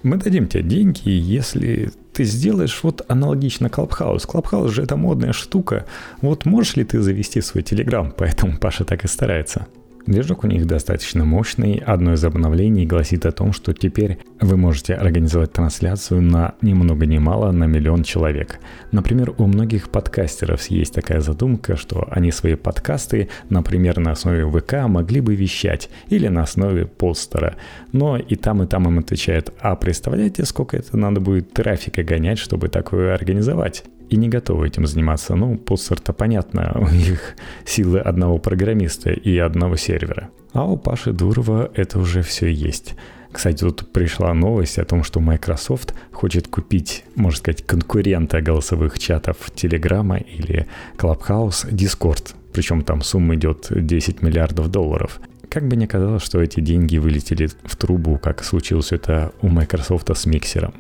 мы 0.02 0.18
дадим 0.18 0.48
тебе 0.48 0.64
деньги, 0.64 1.10
если 1.10 1.92
ты 2.14 2.24
сделаешь 2.24 2.80
вот 2.82 3.06
аналогично 3.08 3.70
Clubhouse. 3.70 4.26
Clubhouse 4.26 4.72
же 4.72 4.82
это 4.82 4.96
модная 4.96 5.34
штука. 5.34 5.86
Вот 6.22 6.46
можешь 6.46 6.78
ли 6.78 6.84
ты 6.84 7.00
завести 7.00 7.42
свой 7.42 7.62
Телеграм? 7.62 8.12
Поэтому 8.18 8.58
Паша 8.58 8.86
так 8.86 9.06
и 9.06 9.08
старается. 9.08 9.68
Движок 10.10 10.44
у 10.44 10.48
них 10.48 10.66
достаточно 10.66 11.24
мощный. 11.24 11.84
Одно 11.86 12.14
из 12.14 12.26
обновлений 12.26 12.88
гласит 12.88 13.28
о 13.28 13.32
том, 13.32 13.54
что 13.54 13.74
теперь 13.74 14.18
вы 14.42 14.58
можете 14.58 14.96
организовать 14.96 15.54
трансляцию 15.54 16.24
на 16.24 16.56
ни 16.64 16.74
много 16.74 17.06
ни 17.06 17.20
мало 17.20 17.52
на 17.52 17.66
миллион 17.66 18.02
человек. 18.02 18.58
Например, 18.92 19.36
у 19.38 19.46
многих 19.46 19.90
подкастеров 19.90 20.66
есть 20.66 20.96
такая 20.96 21.22
задумка, 21.22 21.78
что 21.78 22.08
они 22.10 22.32
свои 22.32 22.56
подкасты, 22.56 23.30
например, 23.50 24.00
на 24.00 24.14
основе 24.14 24.50
ВК 24.50 24.88
могли 24.88 25.22
бы 25.22 25.36
вещать 25.36 25.92
или 26.08 26.28
на 26.28 26.42
основе 26.42 26.88
постера. 26.88 27.58
Но 27.92 28.18
и 28.18 28.36
там, 28.36 28.64
и 28.64 28.66
там 28.66 28.88
им 28.88 28.98
отвечают, 28.98 29.54
а 29.60 29.76
представляете, 29.76 30.44
сколько 30.46 30.76
это 30.76 30.98
надо 30.98 31.20
будет 31.20 31.54
трафика 31.54 32.02
гонять, 32.02 32.40
чтобы 32.40 32.70
такое 32.70 33.14
организовать? 33.14 33.84
И 34.10 34.18
не 34.18 34.30
готовы 34.30 34.68
этим 34.68 34.88
заниматься. 34.88 35.36
Ну, 35.36 35.58
постер-то 35.58 36.14
понятно, 36.14 36.72
у 36.76 36.90
них 36.90 37.36
силы 37.66 38.00
одного 38.00 38.38
программиста 38.38 39.12
и 39.12 39.38
одного 39.38 39.76
сервера. 39.76 40.30
А 40.54 40.66
у 40.66 40.78
Паши 40.78 41.14
Дурова 41.14 41.72
это 41.76 42.00
уже 42.00 42.22
все 42.22 42.48
есть. 42.48 42.96
Кстати, 43.32 43.60
тут 43.60 43.92
пришла 43.92 44.34
новость 44.34 44.80
о 44.80 44.86
том, 44.86 45.04
что 45.04 45.20
Microsoft 45.20 45.94
хочет 46.12 46.48
купить, 46.48 47.04
можно 47.16 47.38
сказать, 47.38 47.64
конкурента 47.64 48.42
голосовых 48.42 48.98
чатов 48.98 49.38
Telegram 49.56 50.20
или 50.20 50.68
Clubhouse 50.98 51.70
Discord. 51.70 52.34
Причем 52.54 52.82
там 52.82 53.04
сумма 53.04 53.36
идет 53.36 53.68
10 53.70 54.24
миллиардов 54.24 54.70
долларов. 54.72 55.20
Как 55.48 55.68
бы 55.68 55.76
ни 55.76 55.86
казалось, 55.86 56.24
что 56.24 56.42
эти 56.42 56.60
деньги 56.60 56.98
вылетели 56.98 57.50
в 57.64 57.76
трубу, 57.76 58.18
как 58.18 58.44
случилось 58.44 58.92
это 58.92 59.32
у 59.42 59.48
Microsoft 59.48 60.10
с 60.16 60.26
миксером. 60.26 60.74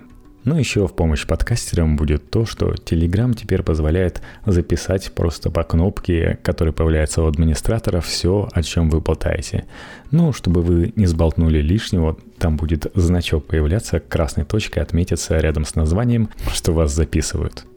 Но 0.49 0.57
еще 0.57 0.87
в 0.87 0.95
помощь 0.95 1.27
подкастерам 1.27 1.95
будет 1.95 2.31
то, 2.31 2.47
что 2.47 2.71
Telegram 2.71 3.35
теперь 3.35 3.61
позволяет 3.61 4.23
записать 4.47 5.11
просто 5.11 5.51
по 5.51 5.63
кнопке, 5.63 6.39
которая 6.41 6.73
появляется 6.73 7.21
у 7.21 7.27
администратора, 7.27 8.01
все, 8.01 8.49
о 8.51 8.63
чем 8.63 8.89
вы 8.89 8.99
болтаете. 8.99 9.65
Ну, 10.09 10.33
чтобы 10.33 10.63
вы 10.63 10.91
не 10.95 11.05
сболтнули 11.05 11.59
лишнего, 11.59 12.17
там 12.39 12.57
будет 12.57 12.87
значок 12.95 13.45
появляться, 13.45 13.99
красной 13.99 14.43
точкой 14.43 14.79
отметиться 14.79 15.37
рядом 15.37 15.65
с 15.65 15.75
названием, 15.75 16.29
что 16.51 16.71
вас 16.71 16.95
записывают. 16.95 17.67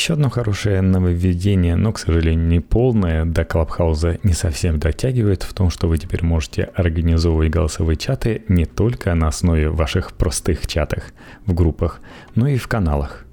Еще 0.00 0.14
одно 0.14 0.30
хорошее 0.30 0.80
нововведение, 0.80 1.76
но, 1.76 1.92
к 1.92 1.98
сожалению, 1.98 2.46
не 2.46 2.60
полное, 2.60 3.26
до 3.26 3.44
Клабхауза 3.44 4.18
не 4.22 4.32
совсем 4.32 4.78
дотягивает 4.78 5.42
в 5.42 5.52
том, 5.52 5.68
что 5.68 5.88
вы 5.88 5.98
теперь 5.98 6.24
можете 6.24 6.62
организовывать 6.74 7.50
голосовые 7.50 7.98
чаты 7.98 8.42
не 8.48 8.64
только 8.64 9.14
на 9.14 9.28
основе 9.28 9.68
ваших 9.68 10.14
простых 10.14 10.66
чатах 10.66 11.12
в 11.44 11.52
группах, 11.52 12.00
но 12.34 12.48
и 12.48 12.56
в 12.56 12.66
каналах. 12.66 13.26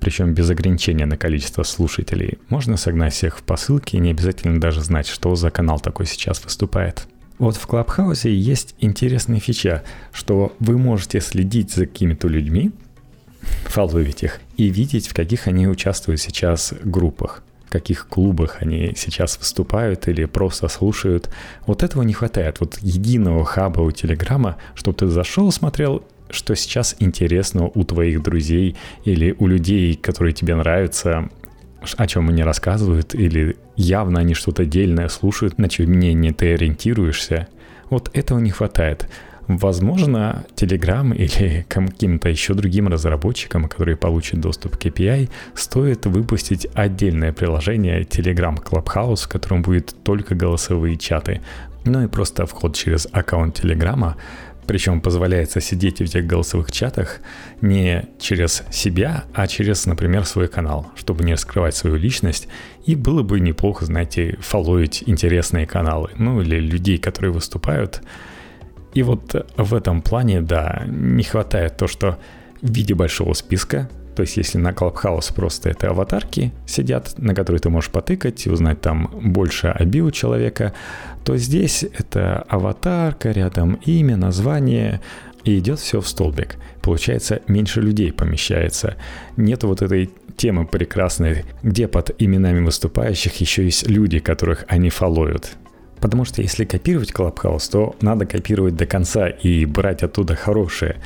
Причем 0.00 0.32
без 0.32 0.48
ограничения 0.48 1.04
на 1.04 1.18
количество 1.18 1.62
слушателей. 1.62 2.38
Можно 2.48 2.78
согнать 2.78 3.12
всех 3.12 3.36
в 3.36 3.42
посылке, 3.42 3.98
не 3.98 4.12
обязательно 4.12 4.58
даже 4.58 4.80
знать, 4.80 5.06
что 5.06 5.36
за 5.36 5.50
канал 5.50 5.78
такой 5.78 6.06
сейчас 6.06 6.42
выступает. 6.42 7.06
Вот 7.36 7.56
в 7.56 7.66
Клабхаусе 7.66 8.34
есть 8.34 8.76
интересная 8.80 9.40
фича, 9.40 9.82
что 10.10 10.56
вы 10.58 10.78
можете 10.78 11.20
следить 11.20 11.74
за 11.74 11.84
какими-то 11.84 12.28
людьми, 12.28 12.72
фолловить 13.64 14.22
их 14.22 14.40
и 14.56 14.68
видеть, 14.68 15.08
в 15.08 15.14
каких 15.14 15.46
они 15.46 15.66
участвуют 15.66 16.20
сейчас 16.20 16.74
группах 16.82 17.42
каких 17.74 18.06
клубах 18.06 18.58
они 18.60 18.92
сейчас 18.94 19.36
выступают 19.36 20.06
или 20.06 20.26
просто 20.26 20.68
слушают. 20.68 21.28
Вот 21.66 21.82
этого 21.82 22.02
не 22.04 22.12
хватает. 22.12 22.60
Вот 22.60 22.78
единого 22.80 23.44
хаба 23.44 23.80
у 23.80 23.90
Телеграма, 23.90 24.58
чтобы 24.76 24.96
ты 24.96 25.08
зашел, 25.08 25.50
смотрел, 25.50 26.04
что 26.30 26.54
сейчас 26.54 26.94
интересно 27.00 27.68
у 27.74 27.82
твоих 27.82 28.22
друзей 28.22 28.76
или 29.04 29.34
у 29.40 29.48
людей, 29.48 29.96
которые 29.96 30.32
тебе 30.32 30.54
нравятся, 30.54 31.28
о 31.96 32.06
чем 32.06 32.28
они 32.28 32.44
рассказывают, 32.44 33.12
или 33.12 33.56
явно 33.74 34.20
они 34.20 34.34
что-то 34.34 34.64
дельное 34.64 35.08
слушают, 35.08 35.58
на 35.58 35.68
чье 35.68 35.86
мнение 35.88 36.32
ты 36.32 36.54
ориентируешься. 36.54 37.48
Вот 37.90 38.08
этого 38.14 38.38
не 38.38 38.50
хватает. 38.50 39.08
Возможно, 39.48 40.46
Telegram 40.56 41.14
или 41.14 41.66
каким-то 41.68 42.28
еще 42.28 42.54
другим 42.54 42.88
разработчикам, 42.88 43.68
которые 43.68 43.96
получат 43.96 44.40
доступ 44.40 44.76
к 44.76 44.86
API, 44.86 45.28
стоит 45.54 46.06
выпустить 46.06 46.66
отдельное 46.74 47.32
приложение 47.32 48.02
Telegram 48.02 48.56
Clubhouse, 48.62 49.24
в 49.24 49.28
котором 49.28 49.62
будет 49.62 49.94
только 50.02 50.34
голосовые 50.34 50.96
чаты. 50.96 51.40
Ну 51.84 52.02
и 52.02 52.06
просто 52.06 52.46
вход 52.46 52.74
через 52.74 53.06
аккаунт 53.12 53.60
Телеграма, 53.60 54.16
причем 54.66 55.02
позволяется 55.02 55.60
сидеть 55.60 55.98
в 55.98 56.02
этих 56.02 56.26
голосовых 56.26 56.72
чатах 56.72 57.20
не 57.60 58.08
через 58.18 58.62
себя, 58.70 59.24
а 59.34 59.46
через, 59.46 59.84
например, 59.84 60.24
свой 60.24 60.48
канал, 60.48 60.86
чтобы 60.96 61.24
не 61.24 61.34
раскрывать 61.34 61.74
свою 61.74 61.96
личность. 61.96 62.48
И 62.86 62.94
было 62.94 63.22
бы 63.22 63.40
неплохо, 63.40 63.84
знаете, 63.84 64.38
фолловить 64.40 65.02
интересные 65.06 65.66
каналы, 65.66 66.10
ну 66.16 66.40
или 66.40 66.56
людей, 66.56 66.96
которые 66.96 67.32
выступают, 67.32 68.00
и 68.94 69.02
вот 69.02 69.34
в 69.56 69.74
этом 69.74 70.02
плане, 70.02 70.40
да, 70.40 70.84
не 70.86 71.22
хватает 71.22 71.76
то, 71.76 71.86
что 71.86 72.18
в 72.62 72.70
виде 72.70 72.94
большого 72.94 73.34
списка, 73.34 73.88
то 74.14 74.22
есть 74.22 74.36
если 74.36 74.58
на 74.58 74.70
Clubhouse 74.70 75.34
просто 75.34 75.70
это 75.70 75.90
аватарки 75.90 76.52
сидят, 76.66 77.14
на 77.18 77.34
которые 77.34 77.60
ты 77.60 77.68
можешь 77.68 77.90
потыкать 77.90 78.46
и 78.46 78.50
узнать 78.50 78.80
там 78.80 79.10
больше 79.12 79.68
о 79.68 79.84
био 79.84 80.10
человека, 80.10 80.72
то 81.24 81.36
здесь 81.36 81.82
это 81.82 82.44
аватарка, 82.48 83.32
рядом 83.32 83.74
имя, 83.84 84.16
название, 84.16 85.00
и 85.42 85.58
идет 85.58 85.78
все 85.80 86.00
в 86.00 86.08
столбик. 86.08 86.56
Получается, 86.80 87.40
меньше 87.48 87.80
людей 87.80 88.12
помещается. 88.12 88.96
Нет 89.36 89.64
вот 89.64 89.82
этой 89.82 90.10
темы 90.36 90.66
прекрасной, 90.66 91.44
где 91.62 91.86
под 91.88 92.10
именами 92.18 92.64
выступающих 92.64 93.34
еще 93.36 93.64
есть 93.64 93.88
люди, 93.88 94.20
которых 94.20 94.64
они 94.68 94.90
фолловят. 94.90 95.56
Потому 96.00 96.24
что 96.24 96.42
если 96.42 96.64
копировать 96.64 97.12
Clubhouse, 97.12 97.70
то 97.70 97.96
надо 98.00 98.26
копировать 98.26 98.76
до 98.76 98.86
конца 98.86 99.28
и 99.28 99.64
брать 99.64 100.02
оттуда 100.02 100.34
хорошее. 100.34 100.96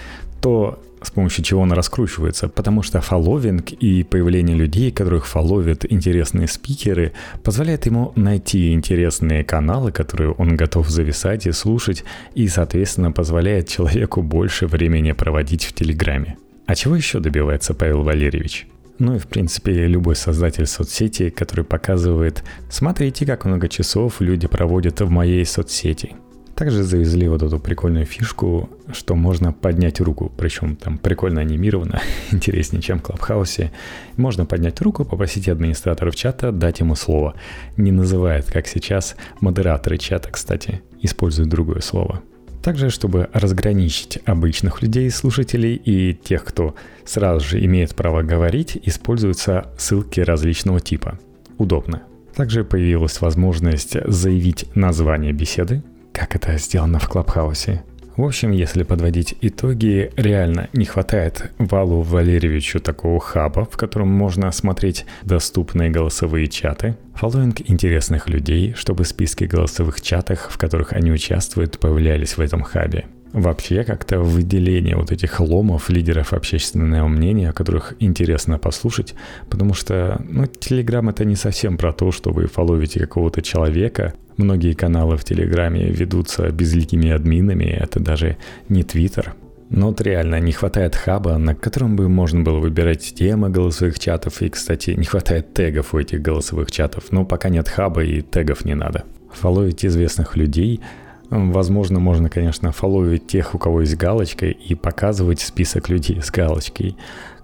То 0.40 0.78
с 1.02 1.10
помощью 1.10 1.44
чего 1.44 1.60
он 1.60 1.72
раскручивается, 1.72 2.48
потому 2.48 2.82
что 2.82 3.00
фолловинг 3.00 3.72
и 3.72 4.02
появление 4.02 4.56
людей, 4.56 4.90
которых 4.90 5.26
фолловят 5.26 5.84
интересные 5.90 6.48
спикеры, 6.48 7.12
позволяет 7.42 7.86
ему 7.86 8.12
найти 8.16 8.72
интересные 8.72 9.44
каналы, 9.44 9.92
которые 9.92 10.32
он 10.32 10.56
готов 10.56 10.88
зависать 10.88 11.46
и 11.46 11.52
слушать, 11.52 12.04
и, 12.34 12.48
соответственно, 12.48 13.12
позволяет 13.12 13.68
человеку 13.68 14.22
больше 14.22 14.66
времени 14.66 15.12
проводить 15.12 15.64
в 15.64 15.72
Телеграме. 15.72 16.36
А 16.66 16.74
чего 16.74 16.96
еще 16.96 17.20
добивается 17.20 17.74
Павел 17.74 18.02
Валерьевич? 18.02 18.66
Ну 18.98 19.14
и, 19.14 19.18
в 19.18 19.28
принципе, 19.28 19.86
любой 19.86 20.16
создатель 20.16 20.66
соцсети, 20.66 21.30
который 21.30 21.64
показывает, 21.64 22.42
смотрите, 22.68 23.24
как 23.26 23.44
много 23.44 23.68
часов 23.68 24.20
люди 24.20 24.48
проводят 24.48 25.00
в 25.00 25.08
моей 25.08 25.44
соцсети. 25.46 26.16
Также 26.56 26.82
завезли 26.82 27.28
вот 27.28 27.44
эту 27.44 27.60
прикольную 27.60 28.04
фишку, 28.04 28.68
что 28.90 29.14
можно 29.14 29.52
поднять 29.52 30.00
руку, 30.00 30.32
причем 30.36 30.74
там 30.74 30.98
прикольно 30.98 31.40
анимировано, 31.40 32.02
интереснее, 32.32 32.82
чем 32.82 32.98
в 32.98 33.02
Клабхаусе. 33.02 33.70
Можно 34.16 34.44
поднять 34.44 34.80
руку, 34.80 35.04
попросить 35.04 35.48
администраторов 35.48 36.16
чата 36.16 36.50
дать 36.50 36.80
ему 36.80 36.96
слово. 36.96 37.34
Не 37.76 37.92
называет, 37.92 38.46
как 38.46 38.66
сейчас, 38.66 39.14
модераторы 39.40 39.98
чата, 39.98 40.30
кстати, 40.32 40.82
используют 41.00 41.48
другое 41.48 41.80
слово. 41.80 42.24
Также, 42.68 42.90
чтобы 42.90 43.30
разграничить 43.32 44.18
обычных 44.26 44.82
людей, 44.82 45.10
слушателей 45.10 45.74
и 45.74 46.12
тех, 46.12 46.44
кто 46.44 46.74
сразу 47.06 47.40
же 47.42 47.64
имеет 47.64 47.94
право 47.94 48.20
говорить, 48.20 48.78
используются 48.82 49.72
ссылки 49.78 50.20
различного 50.20 50.78
типа. 50.78 51.18
Удобно. 51.56 52.02
Также 52.36 52.64
появилась 52.64 53.22
возможность 53.22 53.96
заявить 54.04 54.66
название 54.76 55.32
беседы, 55.32 55.82
как 56.12 56.36
это 56.36 56.58
сделано 56.58 56.98
в 56.98 57.08
Клабхаусе. 57.08 57.84
В 58.18 58.24
общем, 58.24 58.50
если 58.50 58.82
подводить 58.82 59.36
итоги, 59.42 60.10
реально 60.16 60.68
не 60.72 60.84
хватает 60.84 61.52
Валу 61.58 62.02
Валерьевичу 62.02 62.80
такого 62.80 63.20
хаба, 63.20 63.64
в 63.64 63.76
котором 63.76 64.08
можно 64.08 64.50
смотреть 64.50 65.06
доступные 65.22 65.88
голосовые 65.90 66.48
чаты, 66.48 66.96
фолловинг 67.14 67.60
интересных 67.70 68.28
людей, 68.28 68.74
чтобы 68.76 69.04
списки 69.04 69.44
голосовых 69.44 70.00
чатах, 70.00 70.50
в 70.50 70.58
которых 70.58 70.92
они 70.94 71.12
участвуют, 71.12 71.78
появлялись 71.78 72.36
в 72.36 72.40
этом 72.40 72.62
хабе– 72.62 73.06
вообще 73.32 73.84
как-то 73.84 74.20
выделение 74.20 74.96
вот 74.96 75.12
этих 75.12 75.40
ломов, 75.40 75.90
лидеров 75.90 76.32
общественного 76.32 77.08
мнения, 77.08 77.50
о 77.50 77.52
которых 77.52 77.94
интересно 78.00 78.58
послушать, 78.58 79.14
потому 79.50 79.74
что, 79.74 80.20
ну, 80.28 80.46
Телеграм 80.46 81.08
это 81.08 81.24
не 81.24 81.36
совсем 81.36 81.76
про 81.76 81.92
то, 81.92 82.12
что 82.12 82.30
вы 82.30 82.46
фоловите 82.46 83.00
какого-то 83.00 83.42
человека. 83.42 84.14
Многие 84.36 84.72
каналы 84.74 85.16
в 85.16 85.24
Телеграме 85.24 85.90
ведутся 85.90 86.50
безликими 86.50 87.10
админами, 87.10 87.64
это 87.64 88.00
даже 88.00 88.36
не 88.68 88.82
Твиттер. 88.82 89.34
Но 89.70 89.88
вот 89.88 90.00
реально 90.00 90.40
не 90.40 90.52
хватает 90.52 90.96
хаба, 90.96 91.36
на 91.36 91.54
котором 91.54 91.94
бы 91.94 92.08
можно 92.08 92.40
было 92.40 92.58
выбирать 92.58 93.14
темы 93.14 93.50
голосовых 93.50 93.98
чатов. 93.98 94.40
И, 94.40 94.48
кстати, 94.48 94.92
не 94.92 95.04
хватает 95.04 95.52
тегов 95.52 95.92
у 95.92 95.98
этих 95.98 96.22
голосовых 96.22 96.70
чатов. 96.70 97.04
Но 97.10 97.26
пока 97.26 97.50
нет 97.50 97.68
хаба 97.68 98.02
и 98.02 98.22
тегов 98.22 98.64
не 98.64 98.74
надо. 98.74 99.04
Фолловить 99.34 99.84
известных 99.84 100.36
людей– 100.36 100.80
Возможно, 101.30 102.00
можно, 102.00 102.30
конечно, 102.30 102.72
фолловить 102.72 103.26
тех, 103.26 103.54
у 103.54 103.58
кого 103.58 103.82
есть 103.82 103.96
галочка, 103.96 104.46
и 104.46 104.74
показывать 104.74 105.40
список 105.40 105.88
людей 105.88 106.22
с 106.22 106.30
галочкой. 106.30 106.96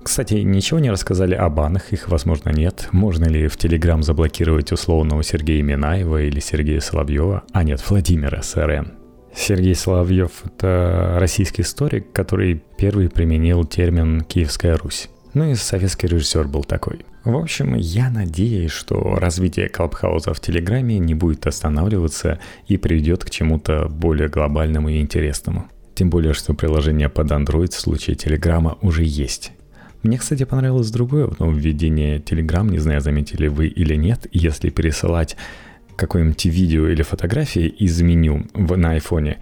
Кстати, 0.02 0.34
ничего 0.34 0.80
не 0.80 0.90
рассказали 0.90 1.34
о 1.34 1.48
банах, 1.48 1.92
их, 1.92 2.08
возможно, 2.08 2.50
нет. 2.50 2.88
Можно 2.92 3.24
ли 3.24 3.48
в 3.48 3.56
Телеграм 3.56 4.02
заблокировать 4.02 4.72
условного 4.72 5.22
Сергея 5.22 5.62
Минаева 5.62 6.22
или 6.22 6.40
Сергея 6.40 6.80
Соловьева? 6.80 7.42
А 7.52 7.64
нет, 7.64 7.82
Владимира 7.88 8.42
СРН. 8.42 8.92
Сергей 9.34 9.74
Соловьев– 9.74 10.30
это 10.44 11.16
российский 11.18 11.62
историк, 11.62 12.12
который 12.12 12.62
первый 12.76 13.08
применил 13.08 13.64
термин 13.64 14.20
«Киевская 14.22 14.76
Русь». 14.76 15.08
Ну 15.32 15.50
и 15.50 15.54
советский 15.54 16.06
режиссер 16.06 16.46
был 16.46 16.64
такой. 16.64 17.04
В 17.24 17.36
общем, 17.36 17.74
я 17.74 18.10
надеюсь, 18.10 18.70
что 18.70 19.16
развитие 19.16 19.70
Клабхауса 19.70 20.34
в 20.34 20.40
Телеграме 20.40 20.98
не 20.98 21.14
будет 21.14 21.46
останавливаться 21.46 22.38
и 22.68 22.76
приведет 22.76 23.24
к 23.24 23.30
чему-то 23.30 23.88
более 23.88 24.28
глобальному 24.28 24.90
и 24.90 25.00
интересному. 25.00 25.66
Тем 25.94 26.10
более, 26.10 26.34
что 26.34 26.52
приложение 26.52 27.08
под 27.08 27.30
Android 27.30 27.70
в 27.70 27.80
случае 27.80 28.16
Телеграма 28.16 28.76
уже 28.82 29.04
есть. 29.04 29.52
Мне, 30.02 30.18
кстати, 30.18 30.44
понравилось 30.44 30.90
другое 30.90 31.30
нововведение 31.38 32.18
Telegram, 32.18 32.70
не 32.70 32.78
знаю, 32.78 33.00
заметили 33.00 33.46
вы 33.46 33.68
или 33.68 33.94
нет, 33.94 34.26
если 34.30 34.68
пересылать 34.68 35.34
какое-нибудь 35.96 36.44
видео 36.44 36.88
или 36.88 37.02
фотографии 37.02 37.68
из 37.68 38.02
меню 38.02 38.46
в, 38.52 38.76
на 38.76 38.90
айфоне, 38.90 39.38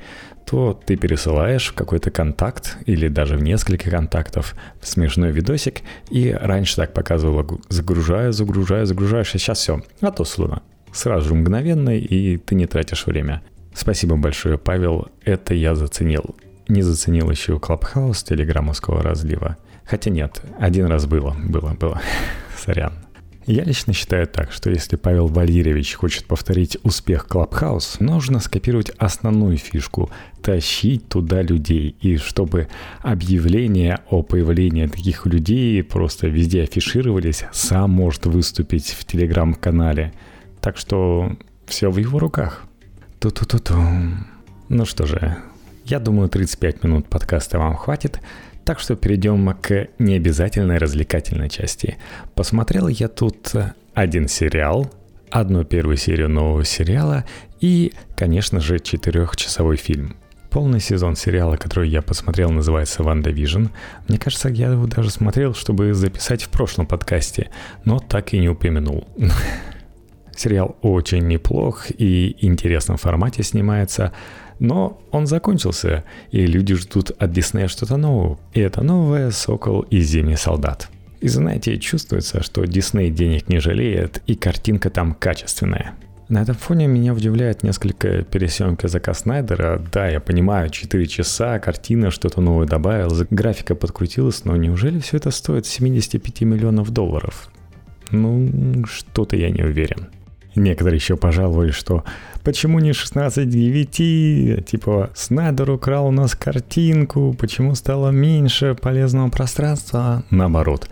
то 0.47 0.79
ты 0.87 0.97
пересылаешь 0.97 1.69
в 1.69 1.75
какой-то 1.75 2.11
контакт 2.11 2.77
или 2.87 3.09
даже 3.09 3.37
в 3.37 3.43
несколько 3.43 3.91
контактов 3.91 4.55
смешной 4.81 5.33
видосик, 5.33 5.81
и 6.11 6.31
раньше 6.31 6.77
так 6.77 6.93
показывало, 6.93 7.47
загружаю, 7.69 8.33
загружаю, 8.33 8.87
загружаешь, 8.87 9.35
и 9.35 9.39
сейчас 9.39 9.59
все, 9.59 9.83
отослано. 10.01 10.63
Сразу 10.93 11.29
же 11.29 11.35
мгновенно, 11.35 11.97
и 11.97 12.37
ты 12.37 12.55
не 12.55 12.67
тратишь 12.67 13.07
время. 13.07 13.43
Спасибо 13.75 14.17
большое, 14.17 14.59
Павел, 14.59 15.09
это 15.25 15.55
я 15.55 15.75
заценил. 15.75 16.37
Не 16.69 16.83
заценил 16.83 17.31
еще 17.31 17.59
Клабхаус 17.59 18.23
телеграммовского 18.23 19.03
разлива. 19.03 19.57
Хотя 19.85 20.11
нет, 20.11 20.43
один 20.59 20.87
раз 20.87 21.07
было, 21.07 21.35
было, 21.39 21.75
было. 21.75 22.01
Сорян. 22.57 22.93
Я 23.47 23.65
лично 23.65 23.93
считаю 23.93 24.29
так, 24.29 24.53
что 24.53 24.71
если 24.71 24.95
Павел 24.95 25.27
Валерьевич 25.27 25.95
хочет 25.95 26.27
повторить 26.27 26.79
успех 26.85 27.27
Clubhouse, 27.29 27.97
нужно 27.99 28.39
скопировать 28.39 28.91
основную 28.99 29.57
фишку, 29.57 30.11
тащить 30.41 31.09
туда 31.09 31.43
людей, 31.43 31.97
и 32.01 32.19
чтобы 32.19 32.69
объявления 33.01 34.01
о 34.09 34.23
появлении 34.23 34.87
таких 34.87 35.27
людей 35.27 35.83
просто 35.83 36.29
везде 36.29 36.63
афишировались, 36.63 37.45
сам 37.53 37.91
может 37.91 38.27
выступить 38.27 38.91
в 38.91 39.05
телеграм-канале. 39.05 40.13
Так 40.61 40.77
что 40.77 41.37
все 41.67 41.91
в 41.91 41.99
его 41.99 42.21
руках. 42.21 42.63
Ту-ту-ту-ту. 43.19 43.75
Ну 44.69 44.85
что 44.85 45.05
же, 45.05 45.37
я 45.85 45.99
думаю, 45.99 46.29
35 46.29 46.85
минут 46.85 47.09
подкаста 47.09 47.59
вам 47.59 47.75
хватит. 47.75 48.21
Так 48.65 48.79
что 48.79 48.95
перейдем 48.95 49.53
к 49.61 49.89
необязательной 49.99 50.79
развлекательной 50.79 51.49
части. 51.49 51.97
Посмотрел 52.35 52.89
я 52.89 53.09
тут 53.09 53.53
один 53.95 54.29
сериал, 54.29 54.91
одну 55.31 55.65
первую 55.65 55.97
серию 55.97 56.29
нового 56.29 56.65
сериала 56.65 57.25
и, 57.61 57.93
конечно 58.17 58.61
же, 58.61 58.79
четырехчасовой 58.79 59.77
фильм. 59.77 60.17
Полный 60.51 60.81
сезон 60.81 61.17
сериала, 61.17 61.57
который 61.57 61.89
я 61.89 62.03
посмотрел, 62.03 62.51
называется 62.51 63.03
«WandaVision». 63.03 63.69
Мне 64.07 64.19
кажется, 64.19 64.51
я 64.51 64.69
его 64.71 64.87
даже 64.87 65.11
смотрел, 65.11 65.55
чтобы 65.55 65.95
записать 65.95 66.43
в 66.43 66.51
прошлом 66.51 66.87
подкасте, 66.87 67.49
но 67.87 67.99
так 67.99 68.35
и 68.35 68.39
не 68.39 68.51
упомянул. 68.51 69.09
Сериал 70.37 70.77
очень 70.83 71.27
неплох 71.27 71.87
и 71.91 72.37
интересном 72.45 72.99
формате 72.99 73.43
снимается, 73.43 74.13
но 74.63 75.03
он 75.11 75.27
закончился, 75.27 76.05
и 76.31 76.47
люди 76.47 76.77
ждут 76.77 77.11
от 77.11 77.33
Диснея 77.33 77.67
что-то 77.67 77.97
нового. 77.97 78.39
И 78.53 78.61
это 78.61 78.83
новое 78.83 79.33
«Сокол 79.33 79.81
и 79.81 80.01
Зимний 80.01 80.37
солдат». 80.37 80.89
И 81.21 81.27
знаете, 81.27 81.77
чувствуется, 81.79 82.45
что 82.45 82.65
Дисней 82.65 83.11
денег 83.11 83.49
не 83.49 83.59
жалеет, 83.59 84.23
и 84.29 84.37
картинка 84.37 84.89
там 84.89 85.15
качественная. 85.15 85.95
На 86.29 86.43
этом 86.43 86.55
фоне 86.55 86.87
меня 86.87 87.13
удивляет 87.13 87.65
несколько 87.65 88.23
пересъемки 88.23 88.87
Зака 88.87 89.15
Снайдера. 89.15 89.83
Да, 89.93 90.07
я 90.07 90.21
понимаю, 90.21 90.71
4 90.71 91.07
часа, 91.07 91.59
картина, 91.59 92.13
что-то 92.13 92.41
новое 92.41 92.69
добавил, 92.69 93.11
графика 93.31 93.75
подкрутилась, 93.75 94.45
но 94.45 94.57
неужели 94.57 95.01
все 95.01 95.17
это 95.17 95.33
стоит 95.33 95.67
75 95.67 96.43
миллионов 96.43 96.91
долларов? 96.91 97.51
Ну, 98.13 98.85
что-то 98.87 99.35
я 99.35 99.51
не 99.51 99.65
уверен. 99.65 100.07
Некоторые 100.55 100.97
еще 100.97 101.17
пожаловались, 101.17 101.75
что 101.75 102.05
почему 102.45 102.79
не 102.79 102.93
16 102.93 103.49
9, 103.49 104.67
типа 104.67 105.11
Снайдер 105.15 105.71
украл 105.71 106.09
у 106.09 106.11
нас 106.11 106.35
картинку, 106.35 107.35
почему 107.39 107.75
стало 107.75 108.11
меньше 108.11 108.77
полезного 108.81 109.31
пространства, 109.31 110.25
наоборот. 110.31 110.89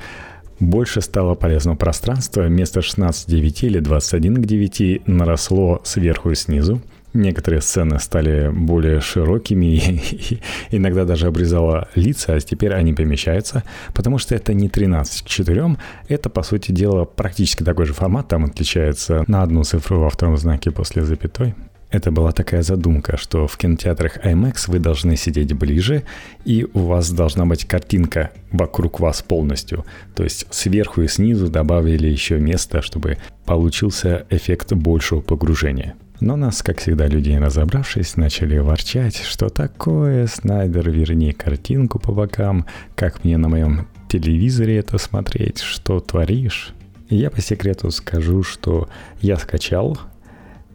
Больше 0.61 1.01
стало 1.01 1.35
полезного 1.35 1.77
пространства, 1.77 2.43
вместо 2.43 2.83
16 2.83 3.29
9 3.29 3.65
или 3.65 3.79
21 3.81 4.43
к 4.43 4.47
9 4.47 5.07
наросло 5.07 5.81
сверху 5.85 6.31
и 6.31 6.35
снизу, 6.35 6.81
Некоторые 7.13 7.61
сцены 7.61 7.99
стали 7.99 8.51
более 8.53 9.01
широкими, 9.01 9.65
и 10.13 10.41
иногда 10.71 11.05
даже 11.05 11.27
обрезала 11.27 11.89
лица, 11.97 12.35
а 12.35 12.41
теперь 12.41 12.73
они 12.73 12.95
помещаются, 12.95 13.65
потому 13.95 14.19
что 14.19 14.35
это 14.35 14.55
не 14.55 14.69
13 14.69 15.23
к 15.23 15.27
4, 15.27 15.77
это, 16.09 16.31
по 16.31 16.43
сути 16.43 16.71
дела, 16.71 17.05
практически 17.05 17.65
такой 17.65 17.87
же 17.87 17.95
формат, 17.95 18.29
там 18.29 18.45
отличается 18.45 19.25
на 19.27 19.43
одну 19.43 19.65
цифру 19.65 20.01
во 20.01 20.11
втором 20.11 20.37
знаке 20.37 20.71
после 20.71 21.03
запятой. 21.03 21.55
Это 21.91 22.13
была 22.13 22.31
такая 22.31 22.63
задумка, 22.63 23.17
что 23.17 23.49
в 23.49 23.57
кинотеатрах 23.57 24.25
IMAX 24.25 24.69
вы 24.69 24.79
должны 24.79 25.17
сидеть 25.17 25.53
ближе, 25.55 26.05
и 26.45 26.65
у 26.73 26.81
вас 26.81 27.11
должна 27.11 27.47
быть 27.47 27.65
картинка 27.65 28.31
вокруг 28.53 29.01
вас 29.01 29.23
полностью. 29.23 29.85
То 30.15 30.23
есть 30.23 30.47
сверху 30.51 31.03
и 31.03 31.09
снизу 31.09 31.49
добавили 31.49 32.07
еще 32.07 32.39
место, 32.39 32.81
чтобы 32.81 33.19
получился 33.45 34.25
эффект 34.31 34.73
большего 34.73 35.21
погружения. 35.21 35.97
Но 36.21 36.37
нас, 36.37 36.63
как 36.63 36.79
всегда, 36.81 37.07
люди, 37.07 37.31
не 37.31 37.39
разобравшись, 37.39 38.17
начали 38.17 38.59
ворчать, 38.59 39.17
что 39.17 39.49
такое, 39.49 40.27
Снайдер, 40.27 40.91
верни 40.91 41.33
картинку 41.33 41.99
по 41.99 42.13
бокам, 42.13 42.67
как 42.95 43.25
мне 43.25 43.39
на 43.39 43.49
моем 43.49 43.89
телевизоре 44.07 44.79
это 44.79 44.99
смотреть, 44.99 45.61
что 45.61 45.99
творишь. 46.01 46.75
Я 47.09 47.31
по 47.31 47.41
секрету 47.41 47.91
скажу, 47.91 48.43
что 48.43 48.91
я 49.23 49.39
скачал, 49.39 49.99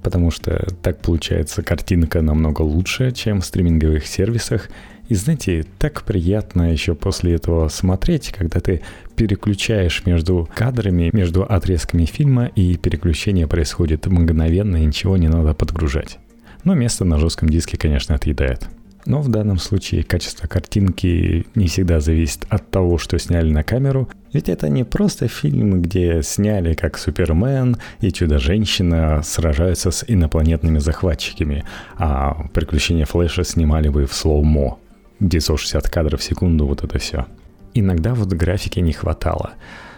потому 0.02 0.32
что 0.32 0.68
так 0.82 1.00
получается 1.00 1.62
картинка 1.62 2.22
намного 2.22 2.64
лучше, 2.64 3.12
чем 3.12 3.42
в 3.42 3.46
стриминговых 3.46 4.08
сервисах, 4.08 4.70
и 5.08 5.16
знаете, 5.16 5.66
так 5.78 6.04
приятно 6.04 6.72
еще 6.72 6.96
после 6.96 7.36
этого 7.36 7.68
смотреть, 7.68 8.32
когда 8.32 8.60
ты 8.60 8.82
переключаешь 9.16 10.04
между 10.06 10.50
кадрами, 10.56 11.10
между 11.14 11.44
отрезками 11.44 12.06
фильма, 12.06 12.48
и 12.48 12.76
переключение 12.78 13.48
происходит 13.48 14.08
мгновенно, 14.08 14.78
и 14.78 14.86
ничего 14.86 15.18
не 15.18 15.28
надо 15.28 15.54
подгружать. 15.54 16.18
Но 16.64 16.74
место 16.74 17.06
на 17.06 17.20
жестком 17.20 17.50
диске, 17.50 17.78
конечно, 17.78 18.16
отъедает. 18.16 18.68
Но 19.06 19.22
в 19.22 19.30
данном 19.30 19.60
случае 19.60 20.04
качество 20.04 20.48
картинки 20.48 21.46
не 21.54 21.68
всегда 21.68 22.00
зависит 22.00 22.48
от 22.50 22.72
того, 22.72 22.98
что 22.98 23.20
сняли 23.20 23.52
на 23.52 23.64
камеру. 23.64 24.10
Ведь 24.34 24.50
это 24.50 24.68
не 24.68 24.84
просто 24.84 25.28
фильм, 25.28 25.84
где 25.84 26.24
сняли 26.24 26.74
как 26.74 26.98
Супермен 26.98 27.78
и 28.02 28.12
Чудо-женщина 28.12 29.22
сражаются 29.24 29.92
с 29.92 30.04
инопланетными 30.08 30.80
захватчиками, 30.80 31.64
а 31.98 32.48
приключения 32.52 33.06
Флэша 33.06 33.44
снимали 33.44 33.90
бы 33.90 34.08
в 34.08 34.14
слоумо 34.16 34.80
где 35.20 35.40
160 35.40 35.90
кадров 35.90 36.22
в 36.22 36.24
секунду, 36.24 36.66
вот 36.66 36.84
это 36.84 37.00
все. 37.00 37.26
Иногда 37.74 38.14
вот 38.14 38.30
графики 38.30 38.80
не 38.80 38.94
хватало. 38.94 39.54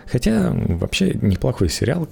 Хотя 0.05 0.51
вообще 0.51 1.13
неплохой 1.21 1.69
сериал, 1.69 2.07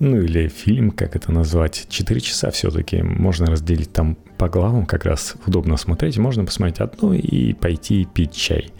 ну 0.00 0.20
или 0.20 0.48
фильм, 0.48 0.90
как 0.90 1.14
это 1.14 1.30
назвать, 1.32 1.86
4 1.88 2.20
часа 2.20 2.50
все-таки 2.50 3.02
можно 3.02 3.46
разделить 3.46 3.92
там 3.92 4.16
по 4.38 4.48
главам, 4.48 4.86
как 4.86 5.04
раз 5.04 5.36
удобно 5.46 5.76
смотреть. 5.76 6.18
Можно 6.18 6.44
посмотреть 6.44 6.80
одну 6.80 7.12
и 7.12 7.52
пойти 7.52 8.06
пить 8.12 8.34
чай. 8.34 8.72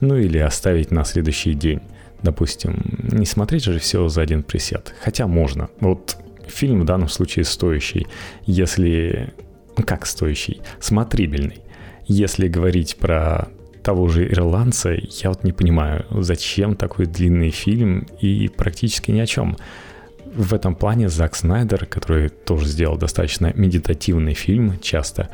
Ну 0.00 0.16
или 0.16 0.38
оставить 0.38 0.90
на 0.90 1.04
следующий 1.04 1.52
день. 1.54 1.80
Допустим, 2.22 2.98
не 3.12 3.26
смотреть 3.26 3.64
же 3.64 3.78
все 3.78 4.08
за 4.08 4.22
один 4.22 4.42
присед. 4.42 4.94
Хотя 5.00 5.26
можно. 5.26 5.68
Вот 5.80 6.16
фильм 6.48 6.80
в 6.80 6.84
данном 6.84 7.08
случае 7.08 7.44
стоящий, 7.44 8.06
если... 8.46 9.34
Ну 9.76 9.84
как 9.84 10.06
стоящий? 10.06 10.62
Смотрибельный. 10.80 11.60
Если 12.06 12.48
говорить 12.48 12.96
про 12.96 13.48
того 13.82 14.08
же 14.08 14.26
ирландца, 14.30 14.90
я 14.92 15.28
вот 15.28 15.44
не 15.44 15.52
понимаю, 15.52 16.06
зачем 16.10 16.74
такой 16.74 17.06
длинный 17.06 17.50
фильм 17.50 18.06
и 18.20 18.48
практически 18.48 19.10
ни 19.10 19.20
о 19.20 19.26
чем. 19.26 19.56
В 20.34 20.54
этом 20.54 20.74
плане 20.74 21.08
Зак 21.08 21.36
Снайдер, 21.36 21.86
который 21.86 22.28
тоже 22.28 22.66
сделал 22.66 22.96
достаточно 22.96 23.52
медитативный 23.54 24.34
фильм 24.34 24.78
часто, 24.80 25.28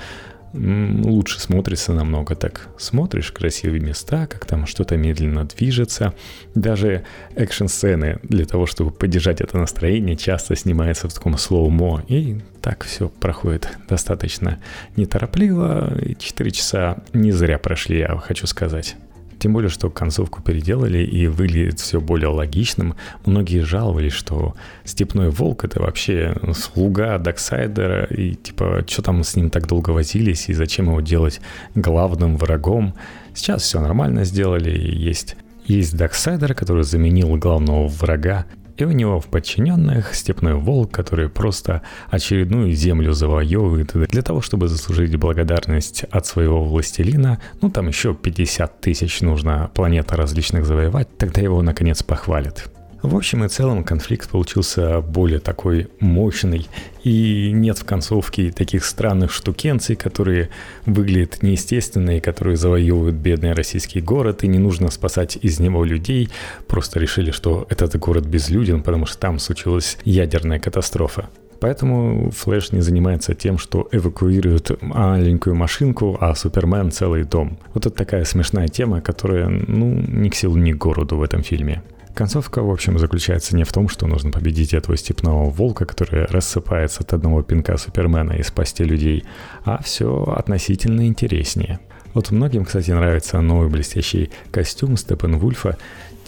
лучше 0.53 1.41
смотрится 1.41 1.93
намного 1.93 2.35
так. 2.35 2.69
Смотришь 2.79 3.33
красивые 3.33 3.81
места, 3.81 4.27
как 4.27 4.45
там 4.47 4.67
что-то 4.67 4.97
медленно 4.97 5.45
движется. 5.45 6.15
Даже 6.55 7.05
экшн-сцены 7.37 8.19
для 8.23 8.45
того, 8.45 8.67
чтобы 8.67 8.91
поддержать 8.91 9.41
это 9.41 9.59
настроение, 9.59 10.17
часто 10.17 10.57
снимается 10.57 11.09
в 11.09 11.15
таком 11.15 11.39
slow-mo. 11.39 12.03
И 12.09 12.41
так 12.61 12.85
все 12.85 13.09
проходит 13.09 13.69
достаточно 13.89 14.59
неторопливо. 14.97 15.99
И 16.01 16.17
4 16.17 16.51
часа 16.51 16.99
не 17.13 17.33
зря 17.33 17.59
прошли, 17.59 17.99
я 17.99 18.17
хочу 18.17 18.47
сказать. 18.47 18.97
Тем 19.41 19.55
более, 19.55 19.71
что 19.71 19.89
концовку 19.89 20.43
переделали 20.43 20.99
и 20.99 21.27
выглядит 21.27 21.81
все 21.81 21.99
более 21.99 22.29
логичным. 22.29 22.95
Многие 23.25 23.63
жаловались, 23.63 24.13
что 24.13 24.55
Степной 24.85 25.31
Волк 25.31 25.65
это 25.65 25.81
вообще 25.81 26.37
слуга 26.55 27.17
Дарксайдера, 27.17 28.05
и 28.05 28.35
типа, 28.35 28.85
что 28.87 29.01
там 29.01 29.25
с 29.25 29.35
ним 29.37 29.49
так 29.49 29.67
долго 29.67 29.91
возились, 29.91 30.51
и 30.51 30.53
зачем 30.53 30.87
его 30.89 31.01
делать 31.01 31.41
главным 31.75 32.37
врагом. 32.37 32.95
Сейчас 33.35 33.63
все 33.63 33.81
нормально 33.81 34.25
сделали, 34.25 34.71
и 34.71 34.95
есть 34.95 35.37
есть 35.65 35.97
Даксайдер, 35.97 36.55
который 36.55 36.85
заменил 36.85 37.37
главного 37.37 37.87
врага, 37.87 38.45
и 38.81 38.85
у 38.85 38.91
него 38.91 39.21
в 39.21 39.27
подчиненных 39.27 40.15
степной 40.15 40.55
волк, 40.55 40.91
который 40.93 41.29
просто 41.29 41.83
очередную 42.09 42.73
землю 42.73 43.13
завоевывает 43.13 43.93
для 43.93 44.23
того, 44.23 44.41
чтобы 44.41 44.69
заслужить 44.69 45.15
благодарность 45.17 46.05
от 46.05 46.27
своего 46.27 46.65
властелина. 46.65 47.41
Ну, 47.61 47.71
там 47.71 47.89
еще 47.89 48.15
50 48.15 48.81
тысяч 48.81 49.21
нужно 49.21 49.71
планет 49.75 50.13
различных 50.13 50.65
завоевать, 50.65 51.09
тогда 51.19 51.41
его 51.41 51.63
наконец 51.63 52.03
похвалят. 52.03 52.71
В 53.03 53.17
общем 53.17 53.45
и 53.45 53.49
целом 53.49 53.83
конфликт 53.83 54.29
получился 54.29 55.01
более 55.01 55.39
такой 55.39 55.89
мощный, 56.01 56.69
и 57.03 57.51
нет 57.51 57.79
в 57.79 57.85
концовке 57.85 58.51
таких 58.51 58.85
странных 58.85 59.33
штукенций, 59.33 59.97
которые 59.97 60.51
выглядят 60.85 61.43
неестественно 61.43 62.19
и 62.19 62.21
которые 62.21 62.59
завоевывают 62.59 63.17
бедный 63.17 63.55
российский 63.55 64.03
город, 64.03 64.45
и 64.45 64.49
не 64.49 64.59
нужно 64.59 64.91
спасать 64.91 65.39
из 65.41 65.61
него 65.61 65.83
людей, 65.85 66.29
просто 66.67 67.01
решили, 67.01 67.31
что 67.31 67.67
этот 67.71 67.97
город 67.97 68.27
безлюден, 68.27 68.83
потому 68.83 69.07
что 69.07 69.17
там 69.17 69.39
случилась 69.39 69.97
ядерная 70.05 70.59
катастрофа. 70.59 71.31
Поэтому 71.59 72.31
Флэш 72.31 72.73
не 72.73 72.81
занимается 72.81 73.35
тем, 73.35 73.57
что 73.59 73.89
эвакуирует 73.93 74.83
маленькую 74.83 75.57
машинку, 75.57 76.19
а 76.21 76.35
Супермен 76.35 76.91
целый 76.91 77.25
дом. 77.25 77.59
Вот 77.75 77.87
это 77.87 77.97
такая 77.97 78.25
смешная 78.25 78.69
тема, 78.69 79.01
которая, 79.01 79.49
ну, 79.49 79.95
ни 80.09 80.29
к 80.29 80.35
силу, 80.35 80.57
ни 80.57 80.73
к 80.73 80.79
городу 80.79 81.17
в 81.17 81.23
этом 81.23 81.43
фильме. 81.43 81.83
Концовка, 82.21 82.63
в 82.63 82.71
общем, 82.71 82.99
заключается 82.99 83.57
не 83.57 83.65
в 83.65 83.73
том, 83.73 83.89
что 83.89 84.07
нужно 84.07 84.31
победить 84.31 84.75
этого 84.75 84.95
степного 84.95 85.49
волка, 85.49 85.87
который 85.87 86.27
рассыпается 86.27 87.01
от 87.01 87.15
одного 87.15 87.43
пинка 87.43 87.79
Супермена 87.79 88.33
и 88.33 88.43
спасти 88.43 88.85
людей, 88.85 89.25
а 89.65 89.83
все 89.83 90.25
относительно 90.37 91.07
интереснее. 91.07 91.81
Вот 92.13 92.31
многим, 92.31 92.67
кстати, 92.67 92.91
нравится 92.91 93.41
новый 93.41 93.71
блестящий 93.71 94.29
костюм 94.51 94.99
Степен 94.99 95.39
Вульфа. 95.39 95.79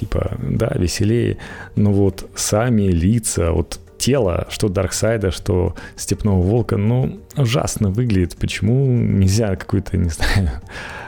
Типа, 0.01 0.39
да, 0.43 0.73
веселее, 0.77 1.37
но 1.77 1.93
вот 1.93 2.27
сами 2.37 2.85
лица, 2.85 3.53
вот 3.53 3.79
тело, 3.99 4.47
что 4.49 4.71
Дарксайда, 4.71 5.31
что 5.31 5.77
Степного 5.97 6.41
Волка, 6.41 6.79
ну, 6.79 7.21
ужасно 7.37 7.91
выглядит. 7.91 8.37
Почему 8.37 8.87
нельзя 8.87 9.57
какую-то, 9.57 9.99
не 9.99 10.09
знаю, 10.09 10.53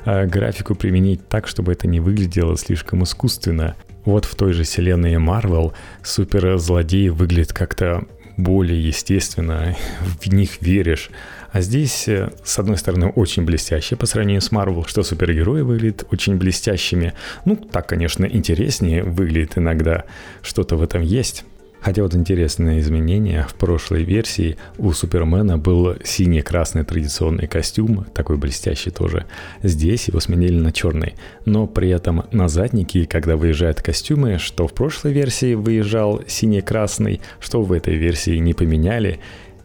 графику 0.29 0.75
применить 0.75 1.27
так, 1.27 1.47
чтобы 1.47 1.73
это 1.73 1.89
не 1.89 2.01
выглядело 2.01 2.59
слишком 2.59 3.03
искусственно? 3.03 3.77
Вот 4.05 4.25
в 4.25 4.35
той 4.35 4.53
же 4.53 4.65
вселенной 4.65 5.19
Марвел 5.19 5.73
суперзлодеи 6.03 7.09
выглядят 7.09 7.53
как-то 7.53 8.05
более 8.37 8.81
естественно, 8.81 9.77
в 10.21 10.33
них 10.33 10.61
веришь. 10.61 11.11
А 11.53 11.61
здесь, 11.61 12.09
э, 12.09 12.33
с 12.43 12.59
одной 12.59 12.77
стороны, 12.79 13.09
очень 13.09 13.45
блестяще 13.45 13.95
по 13.95 14.07
сравнению 14.07 14.41
с 14.41 14.51
Марвел, 14.51 14.85
что 14.85 15.05
супергерои 15.05 15.61
выглядят 15.61 16.05
очень 16.11 16.37
блестящими. 16.37 17.15
Ну, 17.45 17.55
так, 17.57 17.89
конечно, 17.89 18.25
интереснее 18.25 19.05
выглядит 19.05 19.57
иногда, 19.57 20.05
что-то 20.43 20.77
в 20.77 20.83
этом 20.83 21.03
есть. 21.03 21.45
Хотя 21.85 22.03
вот 22.03 22.15
интересное 22.15 22.81
изменение, 22.81 23.45
в 23.47 23.55
прошлой 23.57 24.05
версии 24.05 24.57
у 24.79 24.93
Супермена 24.93 25.59
был 25.59 25.97
синий-красный 26.03 26.83
традиционный 26.83 27.47
костюм, 27.47 28.07
такой 28.15 28.39
блестящий 28.39 28.89
тоже. 28.89 29.27
Здесь 29.63 30.09
его 30.09 30.19
сменили 30.19 30.59
на 30.59 30.73
черный. 30.73 31.13
Но 31.45 31.67
при 31.67 31.91
этом 31.91 32.25
на 32.33 32.49
заднике, 32.49 33.05
когда 33.05 33.37
выезжают 33.37 33.83
костюмы, 33.83 34.39
что 34.39 34.67
в 34.67 34.73
прошлой 34.73 35.13
версии 35.13 35.53
выезжал 35.53 36.23
синий-красный, 36.27 37.21
что 37.39 37.61
в 37.61 37.71
этой 37.71 37.97
версии 37.97 38.39
не 38.39 38.55
поменяли, 38.55 39.21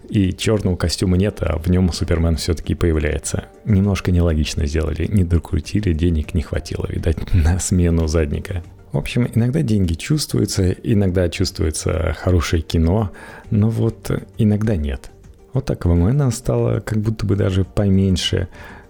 и 0.10 0.34
черного 0.34 0.76
костюма 0.76 1.16
нет, 1.16 1.38
а 1.40 1.58
в 1.58 1.70
нем 1.70 1.90
Супермен 1.94 2.36
все-таки 2.36 2.76
появляется. 2.76 3.46
Немножко 3.64 4.12
нелогично 4.12 4.66
сделали, 4.66 5.06
не 5.06 5.24
докрутили, 5.24 5.94
денег 5.94 6.34
не 6.34 6.42
хватило, 6.42 6.86
видать, 6.90 7.18
на 7.34 7.60
смену 7.60 8.08
задника. 8.08 8.62
В 8.92 8.98
общем, 8.98 9.28
иногда 9.34 9.62
деньги 9.62 9.94
чувствуются, 9.94 10.72
иногда 10.72 11.30
чувствуется 11.30 12.16
хорошее 12.20 12.62
кино, 12.64 13.12
но 13.52 13.70
вот 13.70 14.12
иногда 14.38 14.76
нет. 14.76 15.12
Вот 15.54 15.66
так 15.66 15.78
Аквамена 15.80 16.32
стало 16.32 16.80
как 16.80 17.00
будто 17.00 17.26
бы 17.26 17.36
даже 17.36 17.64
поменьше. 17.64 18.48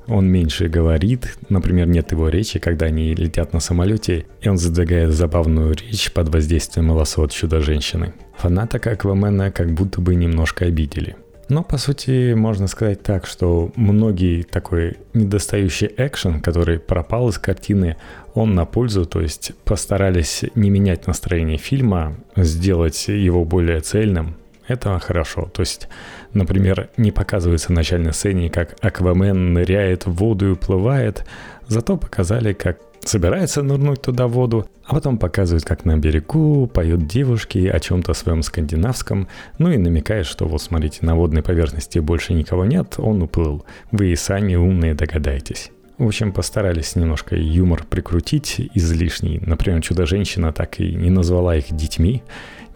Он 0.08 0.26
меньше 0.26 0.70
говорит, 0.70 1.38
например, 1.50 1.88
нет 1.88 2.12
его 2.12 2.30
речи, 2.30 2.60
когда 2.60 2.88
они 2.88 3.14
летят 3.14 3.54
на 3.54 3.60
самолете, 3.60 4.26
и 4.42 4.50
он 4.50 4.58
задвигает 4.58 5.12
забавную 5.12 5.76
речь 5.76 6.12
под 6.12 6.30
воздействием 6.30 6.90
волосов 6.90 7.32
Чудо-женщины. 7.32 8.14
Фаната 8.38 8.78
Аквамена 8.78 9.52
как 9.52 9.72
будто 9.72 10.02
бы 10.02 10.16
немножко 10.16 10.66
обидели. 10.66 11.16
Но, 11.50 11.64
по 11.64 11.78
сути, 11.78 12.34
можно 12.34 12.68
сказать 12.68 13.02
так, 13.02 13.26
что 13.26 13.72
многие 13.76 14.44
такой 14.44 14.98
недостающий 15.16 15.90
экшен, 15.98 16.42
который 16.42 16.80
пропал 16.80 17.30
из 17.30 17.40
картины, 17.40 17.98
он 18.36 18.54
на 18.54 18.66
пользу, 18.66 19.06
то 19.06 19.20
есть 19.20 19.54
постарались 19.66 20.44
не 20.54 20.70
менять 20.70 21.08
настроение 21.08 21.58
фильма, 21.58 22.16
сделать 22.36 23.08
его 23.08 23.46
более 23.46 23.82
цельным. 23.82 24.36
Это 24.68 25.00
хорошо. 25.00 25.50
То 25.52 25.62
есть, 25.62 25.90
например, 26.34 26.90
не 26.98 27.12
показывается 27.12 27.70
в 27.70 27.72
начальной 27.72 28.14
сцене, 28.14 28.52
как 28.52 28.76
Аквамен 28.82 29.54
ныряет 29.54 30.06
в 30.06 30.12
воду 30.12 30.50
и 30.50 30.52
уплывает, 30.52 31.26
зато 31.68 31.98
показали, 31.98 32.54
как 32.54 32.78
собирается 33.10 33.64
нырнуть 33.64 34.02
туда 34.02 34.28
в 34.28 34.32
воду, 34.32 34.70
а 34.86 34.96
потом 34.96 35.18
показывают, 35.18 35.66
как 35.66 35.86
на 35.86 35.98
берегу 35.98 36.68
поют 36.68 37.08
девушки 37.08 37.68
о 37.68 37.80
чем-то 37.80 38.14
своем 38.14 38.44
скандинавском, 38.44 39.28
ну 39.58 39.72
и 39.72 39.78
намекает, 39.78 40.26
что 40.26 40.46
вот 40.46 40.62
смотрите, 40.62 41.00
на 41.02 41.16
водной 41.16 41.42
поверхности 41.42 42.00
больше 42.00 42.34
никого 42.34 42.66
нет, 42.66 42.96
он 42.98 43.22
уплыл. 43.22 43.66
Вы 43.92 44.12
и 44.12 44.16
сами 44.16 44.56
умные 44.56 44.94
догадаетесь. 44.94 45.72
В 45.98 46.08
общем, 46.08 46.32
постарались 46.32 46.96
немножко 46.96 47.36
юмор 47.36 47.84
прикрутить 47.84 48.62
излишний. 48.74 49.40
Например, 49.40 49.82
Чудо-женщина 49.82 50.54
так 50.54 50.80
и 50.80 50.96
не 50.96 51.10
назвала 51.10 51.58
их 51.58 51.66
детьми, 51.72 52.24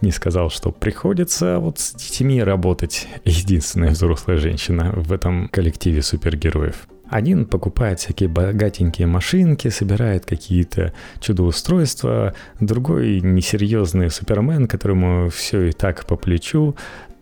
не 0.02 0.10
сказал, 0.10 0.50
что 0.50 0.72
приходится 0.72 1.58
вот 1.58 1.78
с 1.78 1.94
детьми 1.94 2.42
работать. 2.42 3.08
Единственная 3.24 3.90
взрослая 3.90 4.36
женщина 4.36 4.92
в 4.94 5.10
этом 5.10 5.48
коллективе 5.48 6.02
супергероев. 6.02 6.86
Один 7.08 7.44
покупает 7.44 8.00
всякие 8.00 8.28
богатенькие 8.28 9.06
машинки, 9.06 9.68
собирает 9.68 10.24
какие-то 10.24 10.92
чудоустройства, 11.20 12.34
другой 12.60 13.20
несерьезный 13.20 14.10
супермен, 14.10 14.66
которому 14.66 15.28
все 15.28 15.68
и 15.68 15.72
так 15.72 16.06
по 16.06 16.16
плечу, 16.16 16.74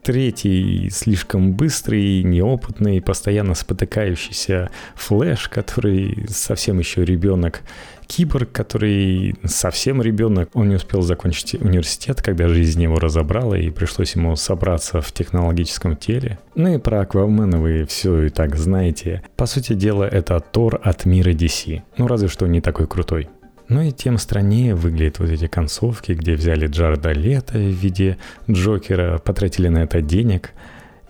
третий 0.02 0.90
слишком 0.90 1.52
быстрый, 1.52 2.22
неопытный, 2.22 3.00
постоянно 3.00 3.54
спотыкающийся 3.54 4.70
Флэш, 4.96 5.48
который 5.48 6.26
совсем 6.28 6.78
еще 6.78 7.04
ребенок, 7.04 7.62
Киборг, 8.06 8.52
который 8.52 9.34
совсем 9.44 10.02
ребенок, 10.02 10.50
он 10.52 10.68
не 10.68 10.74
успел 10.74 11.00
закончить 11.00 11.54
университет, 11.54 12.20
когда 12.20 12.46
жизнь 12.48 12.82
его 12.82 12.96
разобрала, 12.96 13.54
и 13.54 13.70
пришлось 13.70 14.14
ему 14.14 14.36
собраться 14.36 15.00
в 15.00 15.12
технологическом 15.12 15.96
теле. 15.96 16.38
Ну 16.54 16.74
и 16.74 16.78
про 16.78 17.00
Аквамена 17.00 17.58
вы 17.58 17.86
все 17.86 18.24
и 18.24 18.28
так 18.28 18.56
знаете. 18.56 19.22
По 19.36 19.46
сути 19.46 19.72
дела, 19.72 20.04
это 20.04 20.40
Тор 20.40 20.78
от 20.82 21.06
мира 21.06 21.30
DC. 21.30 21.82
Ну 21.96 22.06
разве 22.06 22.28
что 22.28 22.46
не 22.46 22.60
такой 22.60 22.86
крутой. 22.86 23.30
Ну 23.72 23.80
и 23.80 23.90
тем 23.90 24.18
страннее 24.18 24.74
выглядят 24.74 25.18
вот 25.18 25.30
эти 25.30 25.46
концовки, 25.46 26.12
где 26.12 26.34
взяли 26.34 26.66
Джарда 26.66 27.12
Лето 27.12 27.56
в 27.56 27.70
виде 27.70 28.18
Джокера, 28.50 29.16
потратили 29.16 29.68
на 29.68 29.78
это 29.78 30.02
денег, 30.02 30.50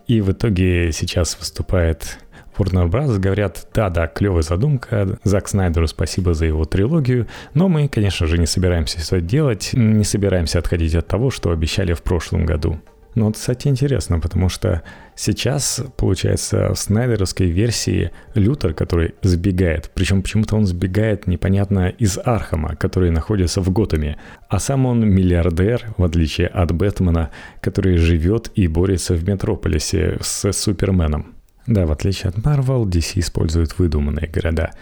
и 0.07 0.21
в 0.21 0.31
итоге 0.31 0.93
сейчас 0.93 1.37
выступает 1.41 2.19
Warner 2.57 2.89
Bros. 2.89 3.19
говорят, 3.19 3.67
да-да, 3.75 4.07
клевая 4.07 4.43
задумка, 4.43 5.19
Зак 5.25 5.49
Снайдеру 5.49 5.89
спасибо 5.89 6.35
за 6.35 6.47
его 6.47 6.65
трилогию, 6.65 7.27
но 7.53 7.69
мы, 7.69 7.89
конечно 7.89 8.29
же, 8.29 8.39
не 8.39 8.47
собираемся 8.47 9.01
это 9.01 9.21
делать, 9.21 9.71
не 9.73 10.05
собираемся 10.05 10.61
отходить 10.61 10.95
от 10.95 11.09
того, 11.09 11.31
что 11.31 11.51
обещали 11.51 11.95
в 11.95 12.03
прошлом 12.03 12.47
году. 12.47 12.79
Ну 13.15 13.27
вот, 13.27 13.37
кстати, 13.37 13.69
интересно, 13.69 14.21
потому 14.21 14.49
что 14.49 14.83
сейчас, 15.15 15.83
получается, 15.97 16.73
в 16.73 16.79
снайдеровской 16.79 17.49
версии 17.49 18.11
Лютер, 18.35 18.73
который 18.73 19.15
сбегает, 19.23 19.91
причем 19.95 20.23
почему-то 20.23 20.57
он 20.57 20.67
сбегает 20.67 21.27
непонятно 21.27 21.91
из 21.91 22.19
Архама, 22.25 22.75
который 22.77 23.11
находится 23.11 23.61
в 23.61 23.71
Готэме, 23.71 24.17
а 24.49 24.59
сам 24.59 24.87
он 24.87 25.07
миллиардер, 25.07 25.89
в 25.99 26.05
отличие 26.05 26.47
от 26.47 26.73
Бэтмена, 26.73 27.31
который 27.61 27.99
живет 27.99 28.51
и 28.55 28.67
борется 28.67 29.15
в 29.15 29.29
Метрополисе 29.29 30.19
с 30.23 30.51
Суперменом. 30.53 31.35
Да, 31.67 31.87
в 31.87 31.93
отличие 31.93 32.31
от 32.31 32.37
Marvel, 32.39 32.85
DC 32.85 33.21
использует 33.21 33.79
выдуманные 33.79 34.27
города. 34.27 34.73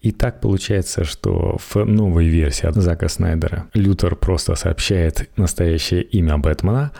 И 0.00 0.12
так 0.12 0.40
получается, 0.40 1.04
что 1.04 1.58
в 1.58 1.84
новой 1.84 2.28
версии 2.28 2.66
от 2.66 2.76
Зака 2.76 3.08
Снайдера 3.08 3.66
Лютер 3.74 4.14
просто 4.14 4.54
сообщает 4.54 5.28
настоящее 5.36 6.02
имя 6.02 6.38
Бэтмена, 6.38 6.92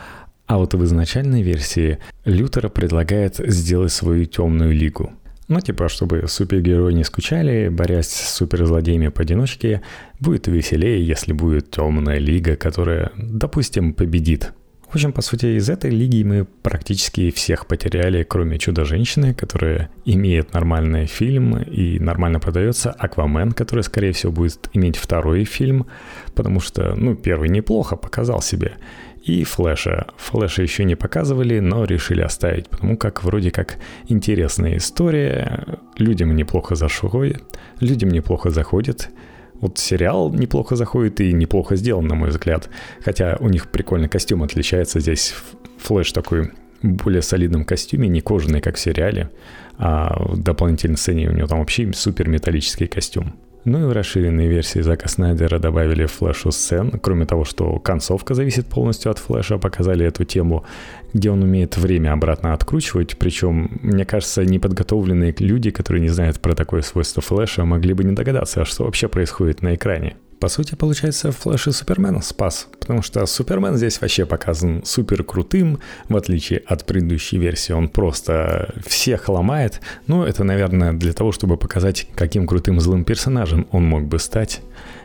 а 0.49 0.57
вот 0.57 0.75
в 0.75 0.83
изначальной 0.85 1.43
версии 1.43 1.99
Лютер 2.25 2.71
предлагает 2.71 3.37
сделать 3.37 3.93
свою 3.93 4.25
темную 4.25 4.75
лигу. 4.75 5.13
Ну, 5.47 5.61
типа, 5.61 5.89
чтобы 5.89 6.25
супергерои 6.27 6.93
не 6.93 7.05
скучали, 7.05 7.69
борясь 7.69 8.09
с 8.09 8.35
суперзлодеями 8.35 9.09
поодиночке, 9.09 9.83
будет 10.21 10.47
веселее, 10.47 11.07
если 11.07 11.33
будет 11.33 11.71
темная 11.71 12.19
лига, 12.19 12.57
которая, 12.57 13.13
допустим, 13.17 13.93
победит 13.93 14.53
в 14.89 14.95
общем, 14.95 15.13
по 15.13 15.21
сути, 15.21 15.59
из 15.59 15.69
этой 15.69 15.91
лиги 15.91 16.23
мы 16.23 16.47
практически 16.63 17.31
всех 17.31 17.67
потеряли, 17.67 18.23
кроме 18.23 18.59
Чудо-женщины, 18.59 19.35
которая 19.35 19.91
имеет 20.07 20.55
нормальный 20.55 21.05
фильм 21.05 21.59
и 21.59 21.99
нормально 21.99 22.41
продается, 22.41 22.91
Аквамен, 22.93 23.53
который, 23.53 23.85
скорее 23.85 24.13
всего, 24.13 24.33
будет 24.33 24.71
иметь 24.73 24.97
второй 24.97 25.45
фильм, 25.45 25.87
потому 26.35 26.61
что, 26.61 26.95
ну, 26.97 27.15
первый 27.15 27.51
неплохо 27.51 27.97
показал 27.97 28.41
себе. 28.41 28.73
И 29.29 29.45
Флэша. 29.45 30.07
Флэша 30.17 30.63
еще 30.63 30.85
не 30.85 30.95
показывали, 30.95 31.59
но 31.59 31.85
решили 31.85 32.23
оставить, 32.23 32.71
потому 32.71 32.97
как 32.97 33.23
вроде 33.23 33.51
как 33.51 33.77
интересная 34.07 34.79
история, 34.79 35.79
людям 35.99 36.35
неплохо 36.35 36.77
заходит, 36.77 37.43
людям 37.79 38.09
неплохо 38.09 38.49
заходит, 38.49 39.11
вот 39.61 39.77
сериал 39.77 40.33
неплохо 40.33 40.77
заходит 40.77 41.21
и 41.21 41.35
неплохо 41.35 41.77
сделан, 41.77 42.07
на 42.07 42.15
мой 42.15 42.31
взгляд. 42.31 42.71
Хотя 43.05 43.37
у 43.39 43.51
них 43.51 43.71
прикольный 43.71 44.09
костюм 44.09 44.43
отличается. 44.45 44.99
Здесь 44.99 45.35
Флэш 45.77 46.13
такой 46.13 46.51
более 46.81 47.21
солидном 47.21 47.67
костюме, 47.67 48.09
не 48.09 48.23
кожаный, 48.23 48.63
как 48.63 48.77
в 48.77 48.81
сериале, 48.81 49.29
а 49.77 50.17
в 50.19 50.43
дополнительной 50.43 50.97
сцене 50.97 51.29
у 51.29 51.33
него 51.33 51.49
там 51.49 51.59
вообще 51.59 51.93
супер 51.93 52.29
металлический 52.31 52.87
костюм. 52.87 53.35
Ну 53.69 53.83
и 53.83 53.85
в 53.85 53.93
расширенной 53.93 54.47
версии 54.47 54.81
Зака 54.81 55.09
Снайдера 55.09 55.59
добавили 55.59 56.07
флешу 56.07 56.51
сцен. 56.53 56.91
Кроме 57.03 57.27
того, 57.27 57.45
что 57.45 57.79
концовка 57.79 58.33
зависит 58.33 58.67
полностью 58.67 59.11
от 59.11 59.19
флеша, 59.19 59.59
показали 59.59 60.07
эту 60.07 60.25
тему, 60.25 60.65
где 61.13 61.31
он 61.31 61.43
умеет 61.43 61.77
время 61.77 62.15
обратно 62.15 62.55
откручивать. 62.55 63.19
Причем, 63.19 63.79
мне 63.83 64.07
кажется, 64.07 64.43
неподготовленные 64.43 65.35
люди, 65.39 65.71
которые 65.71 66.01
не 66.01 66.09
знают 66.09 66.41
про 66.41 66.55
такое 66.55 66.81
свойство 66.81 67.21
флеша, 67.21 67.67
могли 67.67 67.93
бы 67.93 68.05
не 68.05 68.13
догадаться, 68.13 68.65
что 68.65 68.85
вообще 68.85 69.07
происходит 69.07 69.61
на 69.61 69.75
экране. 69.75 70.17
По 70.41 70.49
сути, 70.49 70.77
получается, 70.77 71.33
Флэш 71.33 71.67
и 71.67 71.73
Супермен 71.73 72.23
спас, 72.23 72.69
потому 72.79 73.03
что 73.03 73.27
Супермен 73.27 73.77
здесь 73.77 74.01
вообще 74.01 74.25
показан 74.25 74.85
супер 74.85 75.25
крутым, 75.25 75.81
в 76.09 76.17
отличие 76.17 76.61
от 76.61 76.87
предыдущей 76.87 77.39
версии. 77.39 77.73
Он 77.73 77.89
просто 77.89 78.73
всех 78.87 79.29
ломает. 79.29 79.81
Но 80.07 80.25
это, 80.25 80.45
наверное, 80.45 80.93
для 80.93 81.13
того, 81.13 81.33
чтобы 81.33 81.57
показать, 81.57 82.07
каким 82.15 82.47
крутым 82.47 82.81
злым 82.81 83.05
персонажем 83.05 83.67
он 83.73 83.85
мог 83.85 84.05
бы 84.05 84.21
стать, 84.21 84.61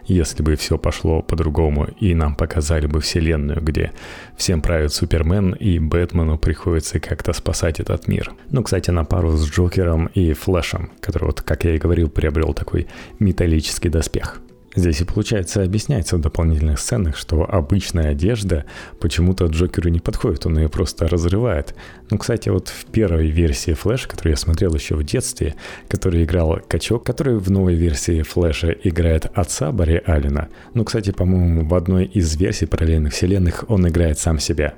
если 0.05 0.43
бы 0.43 0.55
все 0.55 0.77
пошло 0.77 1.23
по-другому, 1.23 1.87
и 1.99 2.13
нам 2.13 2.35
показали 2.35 2.85
бы 2.85 3.01
вселенную, 3.01 3.59
где 3.61 3.91
всем 4.37 4.61
правит 4.61 4.93
Супермен, 4.93 5.53
и 5.53 5.79
Бэтмену 5.79 6.37
приходится 6.37 6.99
как-то 6.99 7.33
спасать 7.33 7.79
этот 7.79 8.07
мир. 8.07 8.33
Ну, 8.51 8.61
кстати, 8.61 8.91
на 8.91 9.03
пару 9.03 9.35
с 9.35 9.49
Джокером 9.49 10.07
и 10.07 10.33
Флэшем, 10.33 10.91
который, 10.99 11.25
вот, 11.25 11.41
как 11.41 11.63
я 11.63 11.73
и 11.73 11.79
говорил, 11.79 12.09
приобрел 12.09 12.53
такой 12.53 12.87
металлический 13.17 13.89
доспех. 13.89 14.42
Здесь 14.75 15.01
и 15.01 15.05
получается 15.05 15.61
объясняется 15.61 16.17
в 16.17 16.21
дополнительных 16.21 16.79
сценах, 16.79 17.15
что 17.15 17.43
обычная 17.43 18.09
одежда 18.09 18.65
почему-то 18.99 19.45
Джокеру 19.45 19.89
не 19.89 19.99
подходит, 19.99 20.47
он 20.47 20.57
ее 20.57 20.67
просто 20.67 21.07
разрывает. 21.07 21.75
Ну, 22.09 22.17
кстати, 22.17 22.49
вот 22.49 22.69
в 22.69 22.85
первой 22.85 23.27
версии 23.27 23.73
Флэша, 23.73 24.07
которую 24.07 24.33
я 24.33 24.37
смотрел 24.37 24.73
еще 24.73 24.95
в 24.95 25.03
детстве, 25.03 25.55
который 25.87 26.23
играл 26.23 26.59
Качок, 26.67 27.05
который 27.05 27.37
в 27.37 27.51
новой 27.51 27.75
версии 27.75 28.23
Флэша 28.23 28.71
играет 28.83 29.27
отца 29.35 29.71
Барри 29.71 30.01
Аллена. 30.05 30.49
Ну, 30.73 30.83
кстати, 30.85 31.11
по-моему, 31.11 31.67
в 31.67 31.75
одной 31.75 32.05
из 32.05 32.35
версий 32.35 32.65
параллельных 32.65 33.13
вселенных 33.13 33.65
он 33.67 33.87
играет 33.87 34.17
сам 34.17 34.39
себя. 34.39 34.73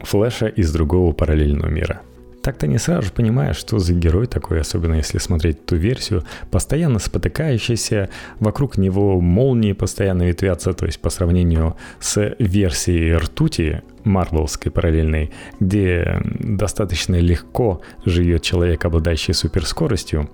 Флэша 0.00 0.48
из 0.48 0.70
другого 0.72 1.12
параллельного 1.12 1.70
мира. 1.70 2.02
Так-то 2.42 2.66
не 2.66 2.78
сразу 2.78 3.12
понимаешь, 3.12 3.56
что 3.56 3.78
за 3.78 3.92
герой 3.92 4.26
такой, 4.26 4.60
особенно 4.60 4.94
если 4.94 5.18
смотреть 5.18 5.66
ту 5.66 5.76
версию, 5.76 6.24
постоянно 6.50 6.98
спотыкающийся, 6.98 8.08
вокруг 8.38 8.78
него 8.78 9.20
молнии 9.20 9.74
постоянно 9.74 10.22
ветвятся, 10.22 10.72
то 10.72 10.86
есть 10.86 11.00
по 11.00 11.10
сравнению 11.10 11.76
с 11.98 12.34
версией 12.38 13.16
ртути, 13.16 13.82
марвелской 14.04 14.72
параллельной, 14.72 15.32
где 15.60 16.22
достаточно 16.24 17.16
легко 17.16 17.82
живет 18.06 18.42
человек, 18.42 18.84
обладающий 18.86 19.34
суперскоростью, 19.34 20.30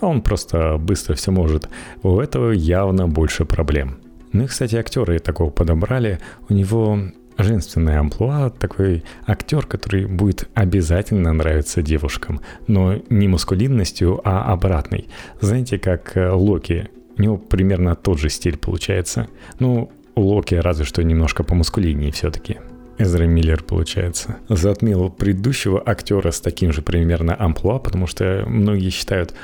он 0.00 0.22
просто 0.22 0.76
быстро 0.78 1.14
все 1.14 1.32
может. 1.32 1.68
У 2.04 2.20
этого 2.20 2.52
явно 2.52 3.08
больше 3.08 3.44
проблем. 3.44 3.98
Ну 4.32 4.44
и, 4.44 4.46
кстати, 4.46 4.76
актеры 4.76 5.18
такого 5.18 5.50
подобрали. 5.50 6.20
У 6.48 6.54
него 6.54 7.00
женственное 7.38 8.00
амплуа, 8.00 8.50
такой 8.50 9.04
актер, 9.26 9.66
который 9.66 10.06
будет 10.06 10.48
обязательно 10.54 11.32
нравиться 11.32 11.82
девушкам, 11.82 12.40
но 12.66 12.96
не 13.08 13.28
мускулинностью, 13.28 14.20
а 14.24 14.52
обратной. 14.52 15.08
Знаете, 15.40 15.78
как 15.78 16.16
э, 16.16 16.30
Локи, 16.30 16.90
у 17.16 17.22
него 17.22 17.36
примерно 17.36 17.94
тот 17.96 18.18
же 18.18 18.28
стиль 18.28 18.56
получается. 18.56 19.28
Ну, 19.58 19.90
у 20.14 20.20
Локи 20.20 20.54
разве 20.54 20.84
что 20.84 21.02
немножко 21.02 21.44
по 21.44 21.54
мускулиннее 21.54 22.12
все-таки. 22.12 22.58
Эзра 22.98 23.24
Миллер, 23.24 23.62
получается, 23.62 24.38
затмил 24.48 25.08
предыдущего 25.08 25.80
актера 25.84 26.32
с 26.32 26.40
таким 26.40 26.72
же 26.72 26.82
примерно 26.82 27.36
амплуа, 27.38 27.78
потому 27.78 28.08
что 28.08 28.44
многие 28.48 28.90
считают, 28.90 29.34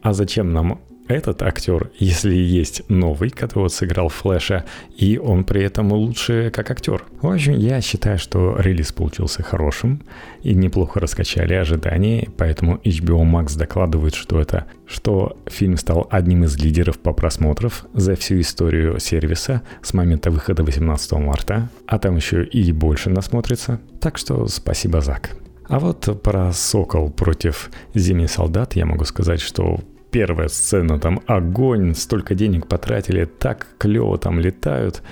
а 0.00 0.12
зачем 0.12 0.52
нам 0.52 0.80
этот 1.10 1.42
актер, 1.42 1.90
если 1.98 2.34
есть 2.34 2.82
новый, 2.88 3.30
который 3.30 3.64
вот 3.64 3.72
сыграл 3.72 4.08
Флэша, 4.08 4.64
и 4.96 5.18
он 5.18 5.44
при 5.44 5.62
этом 5.62 5.92
лучше 5.92 6.50
как 6.54 6.70
актер. 6.70 7.04
В 7.20 7.28
общем, 7.28 7.54
я 7.54 7.80
считаю, 7.80 8.18
что 8.18 8.56
релиз 8.58 8.92
получился 8.92 9.42
хорошим, 9.42 10.02
и 10.42 10.54
неплохо 10.54 11.00
раскачали 11.00 11.54
ожидания, 11.54 12.28
поэтому 12.36 12.76
HBO 12.76 13.22
Max 13.22 13.56
докладывает, 13.56 14.14
что 14.14 14.40
это, 14.40 14.66
что 14.86 15.36
фильм 15.46 15.76
стал 15.76 16.06
одним 16.10 16.44
из 16.44 16.56
лидеров 16.56 16.98
по 16.98 17.12
просмотров 17.12 17.86
за 17.92 18.16
всю 18.16 18.40
историю 18.40 18.98
сервиса 18.98 19.62
с 19.82 19.94
момента 19.94 20.30
выхода 20.30 20.64
18 20.64 21.12
марта, 21.12 21.68
а 21.86 21.98
там 21.98 22.16
еще 22.16 22.44
и 22.44 22.72
больше 22.72 23.10
насмотрится. 23.10 23.80
Так 24.00 24.18
что 24.18 24.46
спасибо, 24.46 25.00
Зак. 25.00 25.36
А 25.70 25.78
вот 25.78 26.20
про 26.22 26.52
«Сокол» 26.52 27.10
против 27.10 27.70
«Зимний 27.94 28.26
солдат» 28.26 28.74
я 28.74 28.86
могу 28.86 29.04
сказать, 29.04 29.40
что 29.40 29.78
первая 30.10 30.48
сцена, 30.48 30.98
там 30.98 31.20
огонь, 31.26 31.94
столько 31.94 32.34
денег 32.34 32.66
потратили, 32.66 33.24
так 33.24 33.66
клево 33.78 34.18
там 34.18 34.40
летают. 34.40 35.02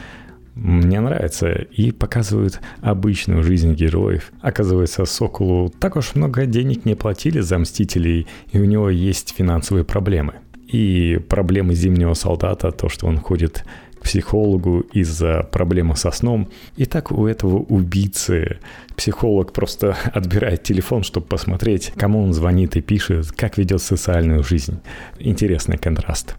Мне 0.55 1.01
нравится 1.01 1.53
и 1.53 1.93
показывают 1.93 2.61
обычную 2.81 3.45
жизнь 3.45 3.75
героев. 3.75 4.33
Оказывается, 4.41 5.05
Соколу 5.05 5.69
так 5.69 5.95
уж 5.95 6.17
много 6.17 6.47
денег 6.47 6.85
не 6.85 6.97
платили 6.97 7.41
за 7.41 7.59
Мстителей, 7.59 8.27
и 8.51 8.59
у 8.59 8.65
него 8.65 8.91
есть 8.91 9.35
финансовые 9.37 9.85
проблемы. 9.85 10.35
И 10.67 11.21
проблемы 11.29 11.75
Зимнего 11.75 12.15
Солдата, 12.15 12.73
то, 12.73 12.89
что 12.89 13.07
он 13.07 13.19
ходит 13.19 13.65
психологу 14.01 14.81
из-за 14.93 15.43
проблемы 15.51 15.97
со 15.97 16.11
сном. 16.11 16.49
И 16.77 16.85
так 16.85 17.13
у 17.13 17.27
этого 17.27 17.57
убийцы 17.57 18.59
психолог 18.97 19.53
просто 19.53 19.97
отбирает 20.15 20.63
телефон, 20.63 21.03
чтобы 21.03 21.27
посмотреть, 21.27 21.93
кому 21.97 22.23
он 22.23 22.33
звонит 22.33 22.77
и 22.77 22.81
пишет, 22.81 23.33
как 23.33 23.59
ведет 23.59 23.83
социальную 23.83 24.43
жизнь. 24.43 24.81
Интересный 25.19 25.79
контраст. 25.79 26.37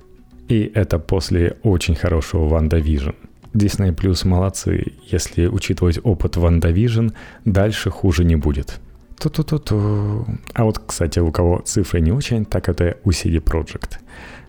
И 0.48 0.72
это 0.74 1.00
после 1.00 1.58
очень 1.64 1.96
хорошего 1.96 2.48
WandaVision. 2.48 3.12
Disney 3.54 3.96
Plus 3.96 4.28
молодцы, 4.28 4.94
если 5.08 5.48
учитывать 5.48 6.00
опыт 6.04 6.38
WandaVision, 6.38 7.10
дальше 7.46 7.90
хуже 7.90 8.24
не 8.24 8.36
будет. 8.36 8.80
Ту-ту-ту-ту. 9.20 10.26
А 10.54 10.64
вот, 10.64 10.80
кстати, 10.80 11.20
у 11.20 11.32
кого 11.32 11.60
цифры 11.66 12.00
не 12.02 12.12
очень, 12.12 12.46
так 12.46 12.70
это 12.70 12.98
у 13.04 13.10
CD 13.10 13.44
Projekt. 13.44 13.98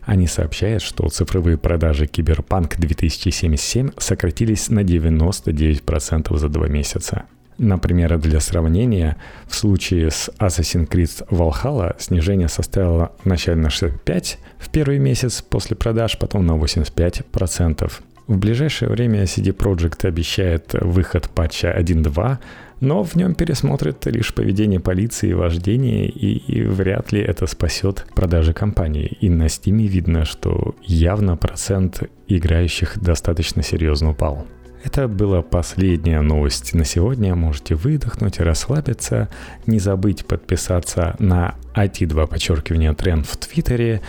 Они 0.03 0.27
сообщают, 0.27 0.81
что 0.81 1.07
цифровые 1.09 1.57
продажи 1.57 2.07
Киберпанк 2.07 2.77
2077 2.77 3.91
сократились 3.97 4.69
на 4.69 4.79
99% 4.79 6.37
за 6.37 6.49
два 6.49 6.67
месяца. 6.67 7.25
Например, 7.57 8.17
для 8.17 8.39
сравнения, 8.39 9.17
в 9.47 9.55
случае 9.55 10.09
с 10.09 10.31
Assassin's 10.39 10.89
Creed 10.89 11.27
Valhalla 11.29 11.95
снижение 11.99 12.47
составило 12.47 13.11
начально 13.23 13.69
65 13.69 14.39
в 14.57 14.69
первый 14.69 14.97
месяц 14.97 15.41
после 15.41 15.75
продаж, 15.75 16.17
потом 16.17 16.47
на 16.47 16.53
85%. 16.53 17.91
В 18.27 18.37
ближайшее 18.37 18.89
время 18.89 19.23
CD 19.23 19.55
Projekt 19.55 20.07
обещает 20.07 20.73
выход 20.73 21.29
патча 21.29 21.75
1.2, 21.77 22.37
но 22.81 23.03
в 23.03 23.15
нем 23.15 23.35
пересмотрят 23.35 24.05
лишь 24.07 24.33
поведение 24.33 24.79
полиции 24.79 25.29
и 25.29 25.33
вождение, 25.33 26.09
и, 26.09 26.37
и 26.37 26.63
вряд 26.63 27.11
ли 27.11 27.21
это 27.21 27.45
спасет 27.47 28.05
продажи 28.15 28.53
компании. 28.53 29.17
И 29.21 29.29
на 29.29 29.43
Steam 29.43 29.87
видно, 29.87 30.25
что 30.25 30.75
явно 30.83 31.37
процент 31.37 32.03
играющих 32.27 32.99
достаточно 32.99 33.61
серьезно 33.61 34.09
упал. 34.09 34.45
Это 34.83 35.07
была 35.07 35.43
последняя 35.43 36.21
новость 36.21 36.73
на 36.73 36.83
сегодня. 36.85 37.35
Можете 37.35 37.75
выдохнуть, 37.75 38.39
расслабиться. 38.39 39.29
Не 39.67 39.77
забыть 39.77 40.25
подписаться 40.25 41.15
на 41.19 41.55
IT2 41.75 42.27
подчеркивание 42.27 42.93
тренд 42.95 43.27
в 43.27 43.37
Твиттере, 43.37 44.01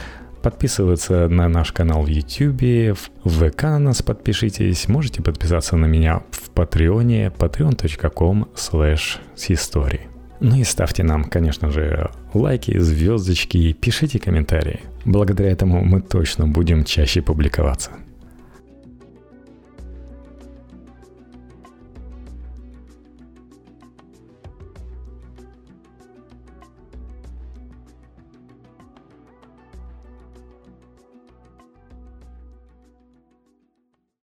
подписываться 0.43 1.29
на 1.29 1.49
наш 1.49 1.73
канал 1.73 2.03
в 2.03 2.09
YouTube, 2.09 2.99
в 3.25 3.51
ВК 3.51 3.63
на 3.63 3.79
нас 3.79 4.03
подпишитесь, 4.03 4.89
можете 4.89 5.23
подписаться 5.23 5.77
на 5.77 5.87
меня 5.87 6.23
в 6.31 6.51
Патреоне, 6.51 7.33
patreon.com 7.39 8.49
slash 8.55 9.19
истории. 9.49 10.09
Ну 10.41 10.57
и 10.57 10.65
ставьте 10.65 11.05
нам, 11.05 11.25
конечно 11.25 11.71
же, 11.71 12.11
лайки, 12.35 12.77
звездочки, 12.77 13.73
пишите 13.73 14.19
комментарии. 14.19 14.81
Благодаря 15.05 15.51
этому 15.51 15.85
мы 15.85 16.01
точно 16.01 16.49
будем 16.49 16.85
чаще 16.85 17.23
публиковаться. 17.23 17.93